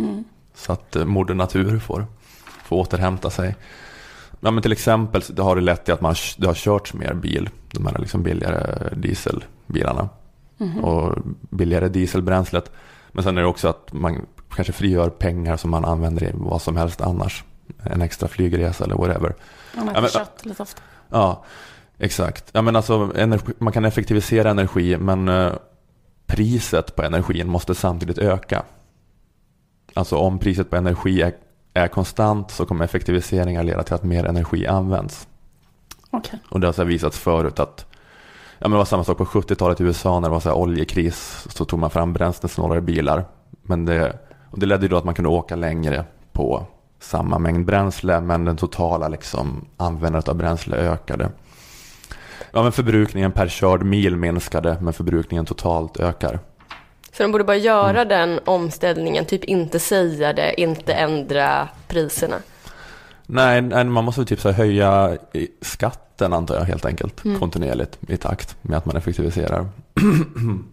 Så 0.55 0.74
att 0.74 0.95
eh, 0.95 1.05
moder 1.05 1.34
natur 1.34 1.80
får, 1.80 2.05
får 2.64 2.76
återhämta 2.76 3.30
sig. 3.30 3.55
Ja, 4.44 4.52
men 4.52 4.62
till 4.64 4.72
exempel 4.72 5.22
det 5.30 5.41
har 5.41 5.56
det 5.56 5.62
lett 5.62 5.86
till 5.86 5.94
att 5.94 6.02
man, 6.02 6.16
det 6.38 6.48
har 6.48 6.54
körts 6.54 6.94
mer 6.94 7.14
bil. 7.14 7.50
De 7.72 7.86
här 7.86 7.98
liksom 8.00 8.24
billigare 8.24 8.89
dieselbilarna. 8.96 10.10
Och 10.84 11.16
billigare 11.50 11.89
dieselbränslet. 11.89 12.72
Men 13.12 13.24
sen 13.24 13.38
är 13.38 13.41
det 13.41 13.48
också 13.48 13.68
att 13.68 13.94
man 13.94 14.26
kanske 14.56 14.74
frigör 14.74 15.10
pengar 15.10 15.58
som 15.58 15.72
man 15.72 15.86
använder 15.86 16.24
i 16.24 16.32
vad 16.34 16.62
som 16.62 16.78
helst 16.78 17.02
annars. 17.02 17.44
En 17.84 18.02
extra 18.02 18.28
flygresa 18.28 18.84
eller 18.84 18.96
whatever. 18.96 19.36
Man 19.76 19.86
Ja, 19.86 19.91
äter 19.91 20.02
men- 20.02 20.10
kött 20.10 20.46
lite 20.46 20.64
ofta. 20.64 20.82
Ja, 21.10 21.44
exakt. 21.98 22.50
Ja, 22.54 22.62
men 22.62 22.76
alltså, 22.76 23.12
energi, 23.16 23.54
man 23.58 23.74
kan 23.74 23.86
effektivisera 23.86 24.50
energi 24.50 24.98
men 24.98 25.28
eh, 25.28 25.52
priset 26.26 26.96
på 26.96 27.04
energin 27.04 27.48
måste 27.50 27.76
samtidigt 27.76 28.18
öka. 28.18 28.64
Alltså 29.94 30.16
om 30.18 30.39
priset 30.39 30.70
på 30.70 30.76
energi 30.76 31.22
är, 31.22 31.34
är 31.74 31.88
konstant 31.88 32.51
så 32.51 32.65
kommer 32.65 32.86
effektiviseringar 32.86 33.63
leda 33.63 33.84
till 33.84 33.93
att 33.93 34.03
mer 34.03 34.26
energi 34.26 34.67
används. 34.67 35.28
Okej. 36.09 36.39
Och 36.49 36.59
det 36.59 36.67
har 36.67 36.74
så 36.74 36.84
visats 36.84 37.19
förut 37.19 37.59
att 37.59 37.86
ja, 38.59 38.67
men 38.67 38.71
det 38.71 38.78
var 38.78 38.86
samma 38.86 39.03
sak 39.03 39.17
på 39.17 39.26
70-talet 39.26 39.82
i 39.82 39.84
USA 39.84 40.19
när 40.19 40.30
det 40.30 40.34
var 40.34 40.39
så 40.39 40.53
oljekris 40.53 41.47
så 41.49 41.65
tog 41.65 41.80
man 41.80 41.89
fram 41.89 42.13
bränslesnålare 42.13 42.82
bilar. 42.82 43.26
Men 43.63 43.86
det, 43.86 44.19
och 44.49 44.59
det 44.59 44.65
ledde 44.65 44.86
ju 44.86 44.89
då 44.89 44.97
att 44.97 45.05
man 45.05 45.13
kunde 45.13 45.30
åka 45.30 45.55
längre 45.55 46.05
på 46.32 46.65
samma 46.99 47.39
mängd 47.39 47.65
bränsle 47.65 48.21
men 48.21 48.45
den 48.45 48.57
totala 48.57 49.07
liksom, 49.07 49.65
användandet 49.78 50.30
av 50.30 50.36
bränsle 50.36 50.78
ökade. 50.78 51.30
Ja, 52.51 52.63
men 52.63 52.71
förbrukningen 52.71 53.32
per 53.32 53.47
körd 53.47 53.84
mil 53.84 54.15
minskade 54.15 54.78
men 54.82 54.93
förbrukningen 54.93 55.45
totalt 55.45 55.99
ökar. 55.99 56.39
Så 57.14 57.24
de 57.24 57.32
borde 57.32 57.43
bara 57.43 57.57
göra 57.57 58.05
den 58.05 58.39
omställningen, 58.45 59.26
typ 59.26 59.43
inte 59.43 59.80
säga 59.80 60.34
det, 60.34 60.61
inte 60.61 60.93
ändra 60.93 61.68
priserna. 61.88 62.36
Nej, 63.26 63.61
man 63.84 64.03
måste 64.03 64.26
typ 64.26 64.39
så 64.39 64.51
höja 64.51 65.18
skatten 65.61 66.34
antar 66.34 66.55
jag 66.55 66.64
helt 66.64 66.86
enkelt. 66.86 67.24
Kontinuerligt 67.39 67.97
i 68.07 68.18
takt 68.18 68.55
med 68.61 68.78
att 68.78 68.86
man 68.86 68.95
effektiviserar. 68.95 69.68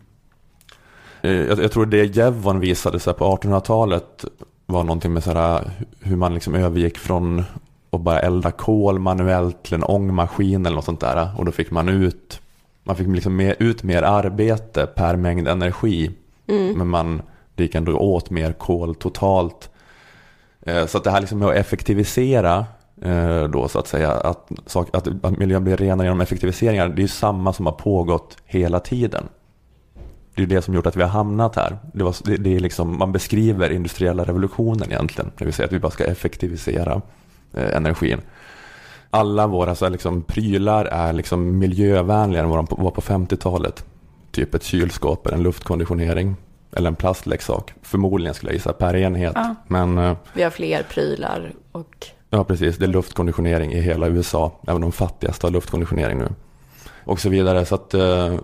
Eh, 1.23 1.33
jag, 1.33 1.59
jag 1.59 1.73
tror 1.73 1.87
det 1.87 2.17
Jevon 2.17 2.61
visade 2.61 3.01
sig 3.01 3.15
på 3.15 3.37
1800-talet 3.37 4.25
var 4.67 4.85
någonting 4.85 5.13
med 5.13 5.25
så 5.25 5.33
här, 5.33 5.71
hur 6.01 6.17
man 6.17 6.35
liksom 6.35 6.55
övergick 6.55 6.99
från 6.99 7.45
att 7.91 8.01
bara 8.01 8.21
elda 8.21 8.51
kol 8.51 8.99
manuellt 8.99 9.63
till 9.63 9.75
en 9.75 9.85
ångmaskin 9.85 10.67
eller 10.67 10.77
något 10.77 10.85
sånt 10.85 11.01
där. 11.01 11.29
Och 11.39 11.45
då 11.45 11.53
fick 11.53 11.71
man 11.71 11.89
ut, 11.89 12.41
man 12.85 12.97
fick 12.97 13.09
liksom 13.09 13.37
mer, 13.37 13.57
ut 13.59 13.83
mer 13.83 14.03
arbete 14.03 14.87
per 14.87 15.17
mängd 15.17 15.49
energi. 15.49 16.11
Mm. 16.51 16.79
Men 16.79 16.89
man, 16.89 17.23
det 17.55 17.63
gick 17.63 17.75
ändå 17.75 17.99
åt 17.99 18.31
mer 18.31 18.53
kol 18.53 18.95
totalt. 18.95 19.71
Eh, 20.63 20.87
så 20.87 20.99
att 20.99 21.05
det 21.05 21.11
här 21.11 21.21
liksom 21.21 21.39
med 21.39 21.49
att 21.49 21.57
effektivisera 21.57 22.67
eh, 23.03 23.45
då 23.45 23.69
så 23.69 23.79
att 23.79 23.87
säga, 23.87 24.11
att, 24.11 24.51
sak- 24.67 24.95
att, 24.97 25.25
att 25.25 25.39
miljön 25.39 25.65
blir 25.65 25.77
renare 25.77 26.07
genom 26.07 26.21
effektiviseringar, 26.21 26.89
det 26.89 27.01
är 27.01 27.03
ju 27.03 27.09
samma 27.09 27.53
som 27.53 27.67
har 27.67 27.73
pågått 27.73 28.37
hela 28.45 28.81
tiden. 28.81 29.29
Det 30.35 30.43
är 30.43 30.47
det 30.47 30.63
som 30.63 30.75
gjort 30.75 30.87
att 30.87 30.97
vi 30.97 31.03
har 31.03 31.09
hamnat 31.09 31.57
här. 31.57 31.79
Det, 31.93 32.05
var, 32.05 32.15
det, 32.25 32.37
det 32.37 32.57
är 32.57 32.61
liksom, 32.61 32.99
man 32.99 33.13
beskriver 33.13 33.71
industriella 33.71 34.25
revolutionen 34.25 34.93
egentligen, 34.93 35.31
det 35.39 35.45
vill 35.45 35.55
säga 35.55 35.67
att 35.67 35.73
vi 35.73 35.79
bara 35.79 35.91
ska 35.93 36.05
effektivisera 36.05 37.03
eh, 37.55 37.77
energin. 37.77 38.21
Alla 39.11 39.47
våra 39.47 39.75
så 39.75 39.85
här, 39.85 39.91
liksom, 39.93 40.23
prylar 40.23 40.85
är 40.85 41.13
liksom 41.13 41.59
miljövänligare 41.59 42.45
än 42.45 42.51
vad 42.51 42.67
de 42.69 42.83
var 42.83 42.91
på 42.91 43.01
50-talet. 43.01 43.85
Typ 44.31 44.55
ett 44.55 44.63
kylskåp 44.63 45.27
eller 45.27 45.37
en 45.37 45.43
luftkonditionering. 45.43 46.37
Eller 46.73 46.89
en 46.89 46.97
plastleksak. 46.97 47.75
Förmodligen 47.83 48.35
skulle 48.35 48.51
jag 48.51 48.55
gissa 48.55 48.73
per 48.73 48.97
enhet. 48.97 49.33
Ja. 49.35 49.55
Men 49.67 49.99
eh, 49.99 50.17
Vi 50.33 50.43
har 50.43 50.51
fler 50.51 50.83
prylar 50.83 51.53
och 51.73 52.07
Ja, 52.31 52.45
precis. 52.45 52.77
Det 52.77 52.85
är 52.85 52.89
luftkonditionering 52.89 53.73
i 53.73 53.81
hela 53.81 54.09
USA. 54.09 54.53
Även 54.67 54.81
de 54.81 54.93
fattigaste 54.93 55.47
har 55.47 55.53
luftkonditionering 55.53 56.19
nu. 56.19 56.29
Och 57.05 57.21
så 57.21 57.29
vidare. 57.29 57.65
Så 57.65 57.75
att, 57.75 57.95
eh, 57.95 58.35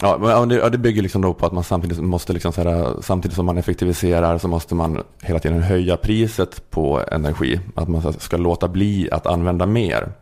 ja, 0.00 0.46
det, 0.72 0.78
bygger 0.78 1.02
liksom 1.02 1.22
då 1.22 1.34
på 1.34 1.46
att 1.46 1.52
man 1.52 1.64
samtidigt 1.64 1.98
måste, 1.98 2.32
liksom 2.32 2.52
så 2.52 2.62
här, 2.62 3.02
samtidigt 3.02 3.36
som 3.36 3.46
man 3.46 3.58
effektiviserar 3.58 4.38
så 4.38 4.48
måste 4.48 4.74
man 4.74 5.02
hela 5.22 5.38
tiden 5.38 5.62
höja 5.62 5.96
priset 5.96 6.70
på 6.70 7.02
energi. 7.10 7.60
Att 7.74 7.88
man 7.88 8.12
ska 8.12 8.36
låta 8.36 8.68
bli 8.68 9.08
att 9.10 9.26
använda 9.26 9.66
mer. 9.66 10.12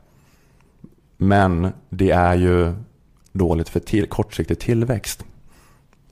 Men 1.16 1.72
det 1.88 2.10
är 2.10 2.34
ju 2.34 2.74
dåligt 3.32 3.68
för 3.68 3.80
till, 3.80 4.08
kortsiktig 4.08 4.58
tillväxt. 4.58 5.24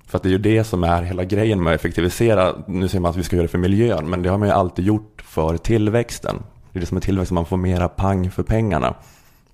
För 0.07 0.17
att 0.17 0.23
det 0.23 0.29
är 0.29 0.31
ju 0.31 0.39
det 0.39 0.65
som 0.65 0.85
är 0.85 1.03
hela 1.03 1.25
grejen 1.25 1.63
med 1.63 1.75
att 1.75 1.81
effektivisera. 1.81 2.55
Nu 2.67 2.89
säger 2.89 3.01
man 3.01 3.11
att 3.11 3.17
vi 3.17 3.23
ska 3.23 3.37
göra 3.37 3.45
det 3.45 3.51
för 3.51 3.59
miljön, 3.59 4.11
men 4.11 4.23
det 4.23 4.29
har 4.29 4.39
man 4.39 4.49
ju 4.49 4.55
alltid 4.55 4.85
gjort 4.85 5.23
för 5.25 5.57
tillväxten. 5.57 6.43
Det 6.73 6.79
är 6.79 6.81
det 6.81 6.87
som 6.87 6.97
är 6.97 7.01
tillväxt, 7.01 7.33
man 7.33 7.47
får 7.47 7.57
mera 7.57 7.89
pang 7.89 8.31
för 8.31 8.43
pengarna 8.43 8.95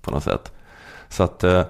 på 0.01 0.11
något 0.11 0.23
sätt. 0.23 0.51
Så 1.09 1.23
att 1.23 1.43
eh, 1.43 1.63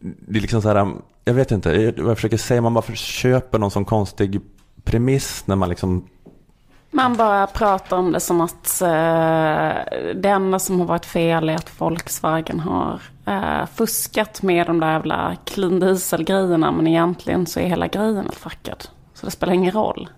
det 0.00 0.38
är 0.38 0.40
liksom 0.40 0.62
så 0.62 0.68
här, 0.68 0.92
jag 1.24 1.34
vet 1.34 1.50
inte, 1.50 1.70
jag 1.70 1.98
jag 1.98 2.16
försöker 2.16 2.36
säga, 2.36 2.60
man 2.60 2.74
bara 2.74 2.94
köper 2.94 3.58
någon 3.58 3.70
sån 3.70 3.84
konstig 3.84 4.40
premiss 4.84 5.46
när 5.46 5.56
man 5.56 5.68
liksom 5.68 6.08
Man 6.90 7.16
bara 7.16 7.46
pratar 7.46 7.96
om 7.96 8.12
det 8.12 8.20
som 8.20 8.40
att 8.40 8.82
eh, 8.82 10.08
det 10.14 10.28
enda 10.28 10.58
som 10.58 10.80
har 10.80 10.86
varit 10.86 11.06
fel 11.06 11.48
är 11.48 11.54
att 11.54 11.80
Volkswagen 11.80 12.60
har 12.60 13.02
eh, 13.28 13.66
fuskat 13.74 14.42
med 14.42 14.66
de 14.66 14.80
där 14.80 14.92
jävla 14.92 15.36
clean 15.44 15.80
diesel-grejerna. 15.80 16.72
Men 16.72 16.86
egentligen 16.86 17.46
så 17.46 17.60
är 17.60 17.66
hela 17.66 17.86
grejen 17.86 18.16
helt 18.16 18.34
fuckad. 18.34 18.84
Så 19.14 19.26
det 19.26 19.32
spelar 19.32 19.52
ingen 19.52 19.72
roll. 19.72 20.08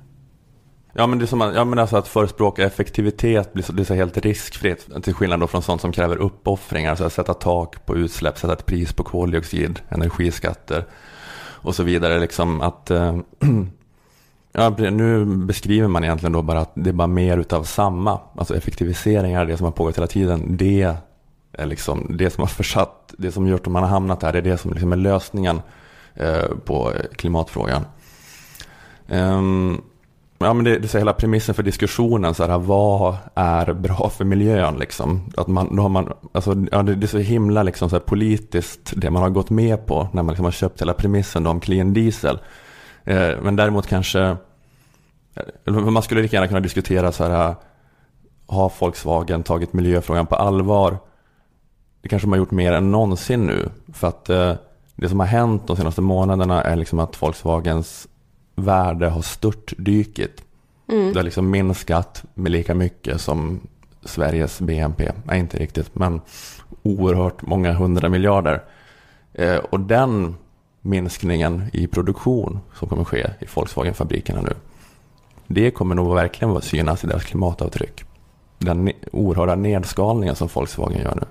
Ja 0.92 1.06
men 1.06 1.18
det 1.18 1.24
är 1.24 1.26
som 1.26 1.40
att, 1.40 1.54
ja, 1.54 1.64
men 1.64 1.78
alltså 1.78 1.96
att 1.96 2.08
förespråka 2.08 2.64
effektivitet 2.64 3.52
blir 3.52 3.64
så, 3.64 3.72
det 3.72 3.82
är 3.82 3.84
så 3.84 3.94
helt 3.94 4.16
riskfritt. 4.16 5.02
Till 5.02 5.14
skillnad 5.14 5.40
då 5.40 5.46
från 5.46 5.62
sånt 5.62 5.80
som 5.80 5.92
kräver 5.92 6.16
uppoffringar. 6.16 6.90
Alltså 6.90 7.04
att 7.04 7.12
sätta 7.12 7.34
tak 7.34 7.86
på 7.86 7.96
utsläpp, 7.96 8.38
sätta 8.38 8.52
ett 8.52 8.66
pris 8.66 8.92
på 8.92 9.02
koldioxid, 9.02 9.80
energiskatter 9.88 10.84
och 11.62 11.74
så 11.74 11.82
vidare. 11.82 12.18
Liksom 12.18 12.60
att, 12.60 12.90
eh, 12.90 13.16
ja, 14.52 14.70
nu 14.78 15.24
beskriver 15.24 15.88
man 15.88 16.04
egentligen 16.04 16.32
då 16.32 16.42
bara 16.42 16.60
att 16.60 16.72
det 16.74 16.90
är 16.90 16.94
bara 16.94 17.08
mer 17.08 17.38
utav 17.38 17.64
samma. 17.64 18.20
Alltså 18.36 18.56
effektiviseringar, 18.56 19.46
det 19.46 19.56
som 19.56 19.64
har 19.64 19.72
pågått 19.72 19.96
hela 19.96 20.06
tiden. 20.06 20.56
Det 20.56 20.96
är 21.52 21.66
liksom 21.66 22.16
det 22.18 22.30
som 22.30 22.42
har 22.42 22.48
försatt, 22.48 23.14
det 23.18 23.32
som 23.32 23.46
gjort 23.46 23.66
att 23.66 23.72
man 23.72 23.82
har 23.82 23.90
hamnat 23.90 24.22
här. 24.22 24.32
Det 24.32 24.38
är 24.38 24.42
det 24.42 24.58
som 24.58 24.72
liksom 24.72 24.92
är 24.92 24.96
lösningen 24.96 25.62
eh, 26.14 26.48
på 26.64 26.92
klimatfrågan. 27.16 27.84
Ehm, 29.08 29.80
ja, 30.38 30.52
men 30.52 30.64
det, 30.64 30.78
det 30.78 30.94
är 30.94 30.98
hela 30.98 31.12
premissen 31.12 31.54
för 31.54 31.62
diskussionen, 31.62 32.34
så 32.34 32.46
här, 32.46 32.58
vad 32.58 33.16
är 33.34 33.72
bra 33.72 34.10
för 34.16 34.24
miljön? 34.24 34.78
Liksom? 34.78 35.32
Att 35.36 35.46
man, 35.46 35.76
då 35.76 35.82
har 35.82 35.88
man, 35.88 36.12
alltså, 36.32 36.66
ja, 36.72 36.82
det, 36.82 36.94
det 36.94 37.04
är 37.04 37.08
så 37.08 37.18
himla 37.18 37.62
liksom, 37.62 37.90
så 37.90 37.96
här, 37.96 38.00
politiskt 38.00 38.92
det 38.96 39.10
man 39.10 39.22
har 39.22 39.30
gått 39.30 39.50
med 39.50 39.86
på 39.86 40.08
när 40.12 40.22
man 40.22 40.32
liksom, 40.32 40.44
har 40.44 40.52
köpt 40.52 40.80
hela 40.80 40.94
premissen 40.94 41.42
då, 41.42 41.50
om 41.50 41.60
clean 41.60 41.94
diesel. 41.94 42.38
Eh, 43.04 43.30
men 43.42 43.56
däremot 43.56 43.86
kanske, 43.86 44.36
eh, 45.64 45.72
man 45.72 46.02
skulle 46.02 46.22
lika 46.22 46.36
gärna 46.36 46.48
kunna 46.48 46.60
diskutera 46.60 47.12
så 47.12 47.24
här, 47.24 47.54
har 48.46 48.72
Volkswagen 48.80 49.42
tagit 49.42 49.72
miljöfrågan 49.72 50.26
på 50.26 50.36
allvar? 50.36 50.98
Det 52.02 52.08
kanske 52.08 52.26
de 52.26 52.32
har 52.32 52.38
gjort 52.38 52.50
mer 52.50 52.72
än 52.72 52.90
någonsin 52.90 53.46
nu. 53.46 53.68
För 53.92 54.08
att 54.08 54.30
eh, 54.30 54.54
det 54.96 55.08
som 55.08 55.20
har 55.20 55.26
hänt 55.26 55.66
de 55.66 55.76
senaste 55.76 56.00
månaderna 56.00 56.62
är 56.62 56.76
liksom 56.76 56.98
att 56.98 57.22
Volkswagens 57.22 58.08
värde 58.54 59.08
har 59.08 59.22
störtdykit. 59.22 60.42
Det 60.86 61.18
har 61.18 61.22
liksom 61.22 61.50
minskat 61.50 62.24
med 62.34 62.52
lika 62.52 62.74
mycket 62.74 63.20
som 63.20 63.60
Sveriges 64.04 64.60
BNP. 64.60 65.12
Nej, 65.24 65.40
inte 65.40 65.58
riktigt, 65.58 65.94
men 65.94 66.20
oerhört 66.82 67.42
många 67.42 67.72
hundra 67.72 68.08
miljarder. 68.08 68.62
Eh, 69.32 69.56
och 69.56 69.80
den 69.80 70.34
minskningen 70.80 71.64
i 71.72 71.86
produktion 71.86 72.60
som 72.74 72.88
kommer 72.88 73.04
ske 73.04 73.30
i 73.40 73.46
Volkswagen-fabrikerna 73.54 74.40
nu. 74.40 74.54
Det 75.46 75.70
kommer 75.70 75.94
nog 75.94 76.14
verkligen 76.14 76.60
synas 76.60 77.04
i 77.04 77.06
deras 77.06 77.24
klimatavtryck. 77.24 78.04
Den 78.58 78.92
oerhörda 79.12 79.54
nedskalningen 79.54 80.36
som 80.36 80.48
Volkswagen 80.54 81.02
gör 81.02 81.14
nu. 81.14 81.26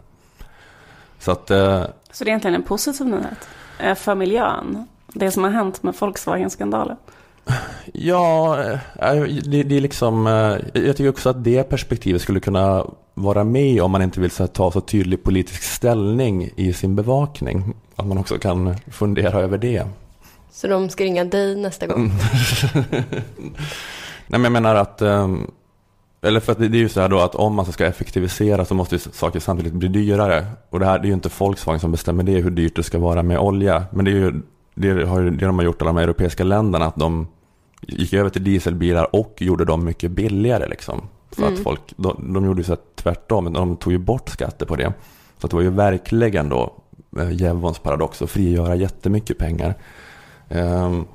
Så 1.19 1.31
att 1.31 1.51
eh, 1.51 1.83
Så 2.11 2.23
det 2.23 2.27
är 2.27 2.31
egentligen 2.31 2.55
en 2.55 2.63
positiv 2.63 3.07
nyhet 3.07 3.47
eh, 3.79 3.95
för 3.95 4.15
miljön. 4.15 4.87
Det 5.07 5.31
som 5.31 5.43
har 5.43 5.51
hänt 5.51 5.83
med 5.83 5.95
Volkswagen-skandalen. 5.99 6.97
Ja, 7.93 8.59
eh, 9.01 9.21
det, 9.43 9.63
det 9.63 9.77
är 9.77 9.81
liksom, 9.81 10.27
eh, 10.27 10.83
jag 10.83 10.97
tycker 10.97 11.09
också 11.09 11.29
att 11.29 11.43
det 11.43 11.63
perspektivet 11.63 12.21
skulle 12.21 12.39
kunna 12.39 12.85
vara 13.13 13.43
med 13.43 13.81
om 13.81 13.91
man 13.91 14.01
inte 14.01 14.19
vill 14.19 14.31
så 14.31 14.43
här, 14.43 14.47
ta 14.47 14.71
så 14.71 14.81
tydlig 14.81 15.23
politisk 15.23 15.63
ställning 15.63 16.49
i 16.55 16.73
sin 16.73 16.95
bevakning. 16.95 17.73
Att 17.95 18.07
man 18.07 18.17
också 18.17 18.37
kan 18.37 18.75
fundera 18.91 19.39
över 19.39 19.57
det. 19.57 19.85
så 20.51 20.67
de 20.67 20.89
ska 20.89 21.03
ringa 21.03 21.23
dig 21.23 21.55
nästa 21.55 21.87
gång. 21.87 22.11
Nej, 24.27 24.39
men 24.39 24.43
jag 24.43 24.51
menar 24.51 24.75
att, 24.75 25.01
ehm, 25.01 25.51
eller 26.21 26.39
för 26.39 26.51
att 26.51 26.57
det 26.57 26.65
är 26.65 26.69
ju 26.69 26.89
så 26.89 27.01
här 27.01 27.09
då 27.09 27.19
att 27.19 27.35
om 27.35 27.55
man 27.55 27.65
ska 27.65 27.85
effektivisera 27.85 28.65
så 28.65 28.73
måste 28.73 28.95
ju 28.95 28.99
saker 28.99 29.39
samtidigt 29.39 29.73
bli 29.73 29.87
dyrare. 29.87 30.45
Och 30.69 30.79
det 30.79 30.85
här 30.85 30.99
det 30.99 31.05
är 31.05 31.07
ju 31.07 31.13
inte 31.13 31.29
Volkswagen 31.39 31.79
som 31.79 31.91
bestämmer 31.91 32.23
det, 32.23 32.41
hur 32.41 32.51
dyrt 32.51 32.75
det 32.75 32.83
ska 32.83 32.99
vara 32.99 33.23
med 33.23 33.39
olja. 33.39 33.85
Men 33.91 34.05
det 34.05 34.11
är 34.11 34.15
ju 34.15 34.41
det, 34.75 35.05
har 35.05 35.21
ju, 35.21 35.29
det 35.29 35.45
de 35.45 35.57
har 35.57 35.65
gjort 35.65 35.81
alla 35.81 35.93
de 35.93 35.97
europeiska 35.97 36.43
länderna, 36.43 36.85
att 36.85 36.95
de 36.95 37.27
gick 37.81 38.13
över 38.13 38.29
till 38.29 38.43
dieselbilar 38.43 39.15
och 39.15 39.35
gjorde 39.37 39.65
dem 39.65 39.85
mycket 39.85 40.11
billigare 40.11 40.67
liksom. 40.67 41.01
För 41.31 41.47
att 41.47 41.59
folk, 41.59 41.81
de, 41.97 42.33
de 42.33 42.45
gjorde 42.45 42.59
ju 42.59 42.63
så 42.63 42.77
tvärtom, 42.95 43.53
de 43.53 43.77
tog 43.77 43.93
ju 43.93 43.99
bort 43.99 44.29
skatter 44.29 44.65
på 44.65 44.75
det. 44.75 44.93
Så 45.37 45.47
att 45.47 45.51
det 45.51 45.55
var 45.55 45.63
ju 45.63 45.69
verkligen 45.69 46.49
då 46.49 46.73
eh, 47.17 47.31
Jevons 47.31 47.79
paradox 47.79 48.21
att 48.21 48.29
frigöra 48.29 48.75
jättemycket 48.75 49.37
pengar. 49.37 49.75
Ehm, 50.49 51.05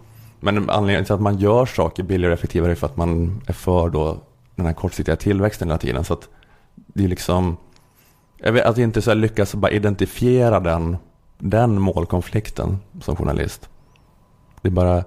men 0.41 0.71
anledningen 0.71 1.05
till 1.05 1.15
att 1.15 1.21
man 1.21 1.39
gör 1.39 1.67
saker 1.67 2.03
billigare 2.03 2.33
och 2.33 2.39
effektivare 2.39 2.71
är 2.71 2.75
för 2.75 2.87
att 2.87 2.97
man 2.97 3.41
är 3.47 3.53
för 3.53 3.89
då 3.89 4.19
den 4.57 4.67
här 4.67 4.73
kortsiktiga 4.73 5.17
tillväxten 5.17 5.69
hela 5.69 5.79
tiden. 5.79 6.05
Så 6.05 6.13
att 6.13 6.29
det 6.75 7.05
är 7.05 7.09
liksom, 7.09 7.57
jag 8.37 8.53
vet 8.53 8.67
att 8.67 8.79
inte 8.79 9.03
så 9.03 9.11
här 9.11 9.17
lyckas 9.17 9.55
bara 9.55 9.71
identifiera 9.71 10.61
den, 10.61 10.97
den 11.39 11.81
målkonflikten 11.81 12.79
som 13.03 13.17
journalist. 13.17 13.69
Det 14.63 14.69
är 14.69 14.73
bara 14.73 15.05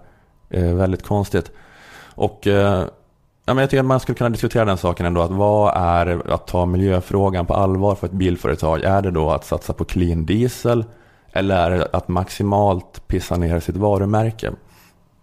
eh, 0.49 0.73
väldigt 0.73 1.03
konstigt. 1.03 1.51
Och 2.15 2.47
eh, 2.47 2.85
ja, 3.45 3.53
men 3.53 3.57
jag 3.57 3.69
tycker 3.69 3.79
att 3.79 3.85
man 3.85 3.99
skulle 3.99 4.15
kunna 4.15 4.29
diskutera 4.29 4.65
den 4.65 4.77
saken 4.77 5.05
ändå. 5.05 5.21
Att 5.21 5.31
vad 5.31 5.73
är 5.77 6.31
att 6.33 6.47
ta 6.47 6.65
miljöfrågan 6.65 7.45
på 7.45 7.53
allvar 7.53 7.95
för 7.95 8.07
ett 8.07 8.13
bilföretag? 8.13 8.83
Är 8.83 9.01
det 9.01 9.11
då 9.11 9.31
att 9.31 9.45
satsa 9.45 9.73
på 9.73 9.85
clean 9.85 10.25
diesel? 10.25 10.85
Eller 11.31 11.71
är 11.71 11.77
det 11.77 11.89
att 11.93 12.07
maximalt 12.07 13.07
pissa 13.07 13.37
ner 13.37 13.59
sitt 13.59 13.77
varumärke? 13.77 14.51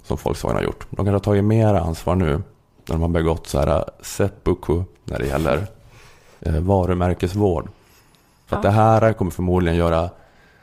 Som 0.03 0.19
Volkswagen 0.23 0.57
har 0.57 0.65
gjort. 0.65 0.87
De 0.91 0.97
kanske 0.97 1.13
har 1.13 1.19
tagit 1.19 1.45
mer 1.45 1.75
ansvar 1.75 2.15
nu. 2.15 2.43
När 2.87 2.95
de 2.95 3.03
har 3.03 3.09
begått 3.09 3.47
så 3.47 3.59
här 3.59 3.85
seppuku 4.03 4.83
när 5.05 5.19
det 5.19 5.27
gäller 5.27 5.67
eh, 6.41 6.59
varumärkesvård. 6.61 7.69
För 8.47 8.57
att 8.57 8.63
det 8.63 8.71
här 8.71 9.13
kommer 9.13 9.31
förmodligen 9.31 9.79
göra, 9.79 10.11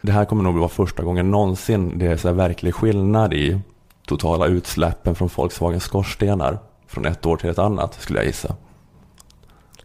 det 0.02 0.12
här 0.12 0.26
kommer 0.26 0.44
nog 0.44 0.56
vara 0.56 0.70
första 0.70 1.04
gången 1.04 1.32
någonsin 1.32 1.98
det 1.98 2.06
är 2.06 2.18
så 2.18 2.28
här 2.28 2.36
verklig 2.36 2.76
skillnad 2.76 3.34
i 3.34 3.60
totala 4.08 4.46
utsläppen 4.46 5.16
från 5.16 5.30
Volkswagens 5.36 5.84
skorstenar 5.84 6.60
från 6.88 7.06
ett 7.06 7.26
år 7.26 7.38
till 7.38 7.50
ett 7.50 7.60
annat 7.60 7.94
skulle 7.94 8.20
jag 8.20 8.26
gissa. 8.26 8.56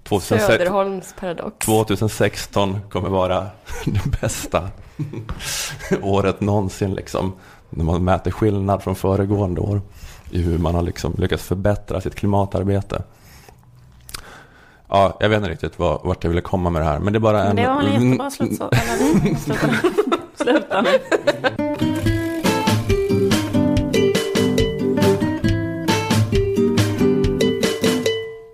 2006 0.03 0.47
Söderholms 0.47 1.15
paradox. 1.21 1.67
2016 1.67 2.79
kommer 2.91 3.09
vara 3.09 3.47
det 3.85 4.21
bästa 4.21 4.71
året 6.03 6.41
någonsin 6.41 6.95
liksom. 6.95 7.33
När 7.71 7.85
man 7.85 8.05
mäter 8.05 8.31
skillnad 8.31 8.83
från 8.83 8.95
föregående 8.95 9.61
år 9.61 9.81
i 10.31 10.43
hur 10.43 10.59
man 10.59 10.75
har 10.75 10.83
liksom 10.83 11.15
lyckats 11.19 11.43
förbättra 11.43 12.01
sitt 12.01 12.15
klimatarbete. 12.15 13.03
Ja, 14.89 15.17
jag 15.21 15.29
vet 15.29 15.37
inte 15.37 15.51
riktigt 15.51 15.79
vad, 15.79 16.01
vart 16.05 16.25
jag 16.25 16.29
ville 16.29 16.41
komma 16.41 16.71
med 16.71 16.83
det 16.83 16.87
här. 16.87 16.99
Men 16.99 17.13
det 17.13 17.17
är 17.17 17.21
bara 17.21 17.45
en... 17.45 17.57
Men 17.57 17.65
det 17.65 17.69
var 17.71 17.83
en 17.83 18.09
jättebra 18.09 18.31
slutsats. 18.31 18.79
Sluta 20.37 20.83
nu. 20.83 20.99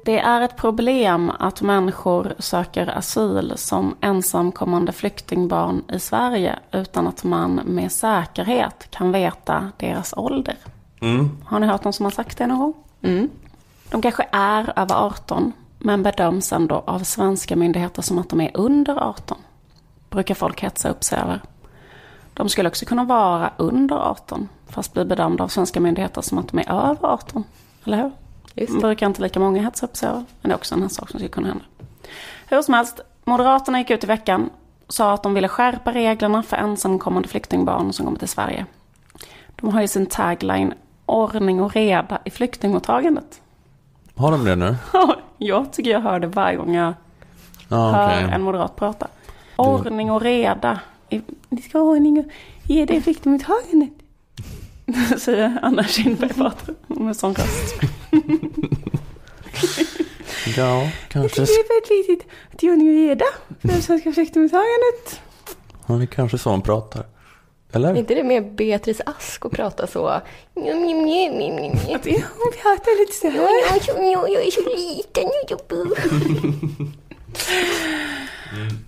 Det 0.05 0.19
är 0.19 0.41
ett 0.41 0.57
problem 0.57 1.31
att 1.39 1.63
människor 1.63 2.35
söker 2.39 2.99
asyl 2.99 3.53
som 3.57 3.97
ensamkommande 4.01 4.93
flyktingbarn 4.93 5.85
i 5.89 5.99
Sverige 5.99 6.59
utan 6.73 7.07
att 7.07 7.25
man 7.25 7.55
med 7.55 7.93
säkerhet 7.93 8.87
kan 8.91 9.13
veta 9.13 9.71
deras 9.77 10.15
ålder. 10.17 10.57
Mm. 11.03 11.31
Har 11.45 11.61
ni 11.61 11.67
hört 11.67 11.85
någon 11.85 11.93
som 11.93 12.05
har 12.05 12.11
sagt 12.11 12.39
det 12.39 12.47
någon 12.47 12.59
gång? 12.59 12.75
Mm. 13.03 13.31
De 13.91 14.03
kanske 14.03 14.27
är 14.33 14.73
över 14.77 14.95
18 14.95 15.53
men 15.79 16.03
bedöms 16.03 16.53
ändå 16.53 16.83
av 16.87 16.99
svenska 16.99 17.57
myndigheter 17.57 18.03
som 18.03 18.19
att 18.19 18.29
de 18.29 18.41
är 18.41 18.51
under 18.55 19.09
18. 19.09 19.39
Brukar 20.11 20.35
folk 20.35 20.63
hetsa 20.63 20.89
upp 20.89 21.05
sig 21.05 21.19
över. 21.19 21.41
De 22.35 22.49
skulle 22.49 22.69
också 22.69 22.87
kunna 22.87 23.05
vara 23.05 23.53
under 23.57 23.97
18 23.97 24.49
fast 24.69 24.93
bli 24.93 25.05
bedömda 25.05 25.45
av 25.45 25.49
svenska 25.49 25.81
myndigheter 25.81 26.21
som 26.23 26.39
att 26.39 26.49
de 26.49 26.59
är 26.59 26.71
över 26.71 27.09
18. 27.09 27.45
Eller 27.85 27.97
hur? 27.97 28.11
Just 28.55 28.73
det. 28.73 28.81
brukar 28.81 29.07
inte 29.07 29.23
lika 29.23 29.41
många 29.41 29.63
hetsa 29.63 29.87
upp 29.87 29.97
sig 29.97 30.09
över. 30.09 30.25
Men 30.41 30.49
det 30.49 30.55
är 30.55 30.57
också 30.57 30.75
en 30.75 30.91
sak 30.91 31.11
som 31.11 31.19
skulle 31.19 31.29
kunna 31.29 31.49
hända. 31.49 31.65
Hur 32.49 32.63
som 32.63 32.75
helst, 32.75 33.01
Moderaterna 33.25 33.79
gick 33.79 33.91
ut 33.91 34.05
i 34.05 34.07
veckan 34.07 34.51
och 34.87 34.95
sa 34.95 35.13
att 35.13 35.23
de 35.23 35.35
ville 35.35 35.49
skärpa 35.49 35.93
reglerna 35.93 36.43
för 36.43 36.57
ensamkommande 36.57 37.29
flyktingbarn 37.29 37.93
som 37.93 38.07
kommer 38.07 38.19
till 38.19 38.29
Sverige. 38.29 38.67
De 39.57 39.71
har 39.71 39.81
ju 39.81 39.89
sin 39.89 40.07
tagline 40.07 40.75
ordning 41.13 41.61
och 41.61 41.73
reda 41.75 42.19
i 42.25 42.31
flyktingmottagandet. 42.31 43.41
Har 44.17 44.33
de 44.33 44.45
det 44.45 44.57
nu? 44.57 44.77
jag 45.39 45.73
tycker 45.73 45.91
jag 45.91 46.01
hör 46.01 46.21
det 46.21 46.27
varje 46.27 46.57
gång 46.57 46.75
jag 46.75 46.95
Ja, 47.69 47.91
hör 47.93 48.29
en 48.29 48.43
moderat 48.43 48.77
prata. 48.77 49.09
Ordning 49.57 50.11
och 50.11 50.21
reda. 50.23 50.81
Ni 51.49 51.63
ska 51.63 51.79
ha 51.79 51.85
ordning 51.85 52.19
och 52.19 52.25
reda 52.69 52.95
i 52.95 53.01
flyktingmottagandet. 53.01 53.91
Säger 55.19 55.59
Anna 55.63 55.85
Kinberg 55.85 56.33
pratar 56.35 56.75
med 56.87 57.17
sån 57.17 57.35
röst. 57.35 57.75
Ja, 60.57 60.83
Jag 60.83 60.93
kanske. 61.09 61.29
tycker 61.47 61.53
det 61.53 61.75
är 61.75 61.81
väldigt 61.81 62.09
viktigt 62.11 62.33
att 62.53 62.59
det 62.59 62.67
är 62.67 62.71
ordning 62.73 62.89
och 62.89 62.95
reda 62.95 63.25
för 63.61 63.69
det 63.69 63.83
svenska 63.83 64.13
flyktingmottagandet. 64.13 65.21
Ja, 65.87 65.95
det 65.95 66.05
är 66.05 66.07
kanske 66.07 66.39
så 66.39 66.51
hon 66.51 66.63
pratar. 66.63 67.07
Eller? 67.73 67.91
Är 67.91 67.95
inte 67.95 68.15
det 68.15 68.25
med 68.25 68.55
Beatrice 68.55 69.01
Ask 69.07 69.47
att 69.47 69.53
prata 69.53 69.87
så? 69.87 70.07
Att 70.07 70.23
jag 70.55 70.75
pratar 72.63 73.01
lite 73.01 73.13
så 73.21 73.31
här. 73.31 73.37
Jag 74.13 74.47
är 74.47 74.51
så- 74.51 74.69
liten. 74.77 75.29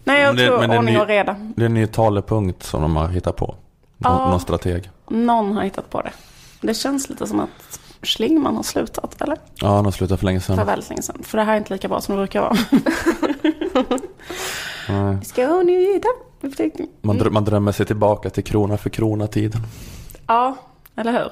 Nej, 0.04 0.20
jag 0.22 0.26
Men 0.28 0.36
det- 0.36 0.46
tror 0.46 0.58
men 0.58 0.68
det 0.70 0.74
är 0.74 0.78
ordning 0.78 0.94
ny- 0.94 1.00
och 1.00 1.06
reda. 1.06 1.36
Det 1.56 1.62
är 1.62 1.66
en 1.66 1.74
ny 1.74 1.86
talepunkt 1.86 2.62
som 2.62 2.82
de 2.82 2.96
har 2.96 3.08
hittat 3.08 3.36
på. 3.36 3.46
Nå- 3.46 3.54
Ja. 3.98 4.30
Någon 4.30 4.40
strateg. 4.40 4.90
Någon 5.08 5.52
har 5.52 5.62
hittat 5.64 5.90
på 5.90 6.00
det. 6.02 6.12
Det 6.60 6.74
känns 6.74 7.08
lite 7.08 7.26
som 7.26 7.40
att 7.40 7.80
Schlingman 8.02 8.56
har 8.56 8.62
slutat, 8.62 9.22
eller? 9.22 9.38
Ja, 9.54 9.66
de 9.68 9.84
har 9.84 9.92
slutat 9.92 10.18
för 10.20 10.26
länge 10.26 10.40
För 10.40 10.54
sedan. 10.54 10.66
väldigt 10.66 10.88
länge 10.90 11.02
sedan. 11.02 11.22
För 11.22 11.38
det 11.38 11.44
här 11.44 11.52
är 11.54 11.56
inte 11.58 11.72
lika 11.72 11.88
bra 11.88 12.00
som 12.00 12.14
det 12.14 12.18
brukar 12.18 12.40
vara. 12.40 12.56
Vi 15.20 15.24
ska 15.24 15.46
ha 15.46 15.54
ordning 15.58 15.76
och 15.76 15.82
Man, 17.00 17.20
drö- 17.20 17.30
man 17.30 17.44
drömmer 17.44 17.72
sig 17.72 17.86
tillbaka 17.86 18.30
till 18.30 18.44
krona 18.44 18.76
för 18.76 18.90
krona-tiden. 18.90 19.60
Ja, 20.26 20.56
eller 20.96 21.12
hur? 21.12 21.30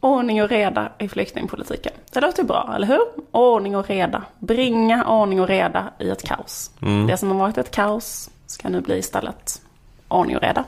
Ordning 0.00 0.42
och 0.42 0.48
reda 0.48 0.92
i 0.98 1.08
flyktingpolitiken. 1.08 1.92
Det 2.12 2.20
låter 2.20 2.44
bra, 2.44 2.72
eller 2.76 2.86
hur? 2.86 3.00
Ordning 3.30 3.76
och 3.76 3.88
reda. 3.88 4.22
Bringa 4.38 5.04
ordning 5.04 5.40
och 5.40 5.48
reda 5.48 5.92
i 5.98 6.10
ett 6.10 6.22
kaos. 6.22 6.70
Det 7.08 7.16
som 7.16 7.30
har 7.30 7.38
varit 7.38 7.58
ett 7.58 7.70
kaos 7.70 8.30
ska 8.46 8.68
nu 8.68 8.80
bli 8.80 8.98
istället 8.98 9.62
ordning 10.08 10.36
och 10.36 10.42
reda. 10.42 10.64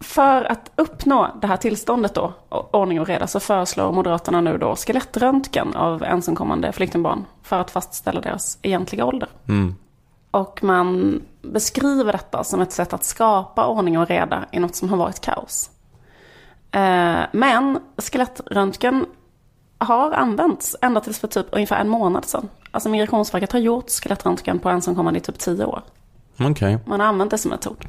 För 0.00 0.44
att 0.44 0.70
uppnå 0.76 1.28
det 1.40 1.46
här 1.46 1.56
tillståndet 1.56 2.14
då, 2.14 2.32
ordning 2.48 3.00
och 3.00 3.06
reda, 3.06 3.26
så 3.26 3.40
föreslår 3.40 3.92
Moderaterna 3.92 4.40
nu 4.40 4.58
då 4.58 4.76
skelettröntgen 4.76 5.74
av 5.76 6.02
ensamkommande 6.02 6.72
flyktingbarn 6.72 7.24
för 7.42 7.60
att 7.60 7.70
fastställa 7.70 8.20
deras 8.20 8.58
egentliga 8.62 9.04
ålder. 9.04 9.28
Och 10.36 10.62
man 10.62 11.20
beskriver 11.42 12.12
detta 12.12 12.44
som 12.44 12.60
ett 12.60 12.72
sätt 12.72 12.92
att 12.92 13.04
skapa 13.04 13.66
ordning 13.66 13.98
och 13.98 14.08
reda 14.08 14.44
i 14.52 14.58
något 14.58 14.74
som 14.74 14.88
har 14.88 14.96
varit 14.96 15.20
kaos. 15.20 15.70
Eh, 16.70 17.20
Men 17.32 17.78
skelettröntgen 17.96 19.06
har 19.78 20.12
använts 20.12 20.76
ända 20.82 21.00
tills 21.00 21.18
för 21.18 21.28
typ 21.28 21.46
ungefär 21.52 21.80
en 21.80 21.88
månad 21.88 22.24
sedan. 22.24 22.48
Alltså 22.70 22.88
Migrationsverket 22.88 23.52
har 23.52 23.58
gjort 23.60 23.90
skelettröntgen 23.90 24.58
på 24.58 24.68
ensamkommande 24.68 25.18
i 25.18 25.22
typ 25.22 25.38
tio 25.38 25.64
år. 25.64 25.82
Okej. 26.40 26.78
Man 26.86 27.00
har 27.00 27.06
använt 27.06 27.30
det 27.30 27.38
som 27.38 27.50
metod. 27.50 27.84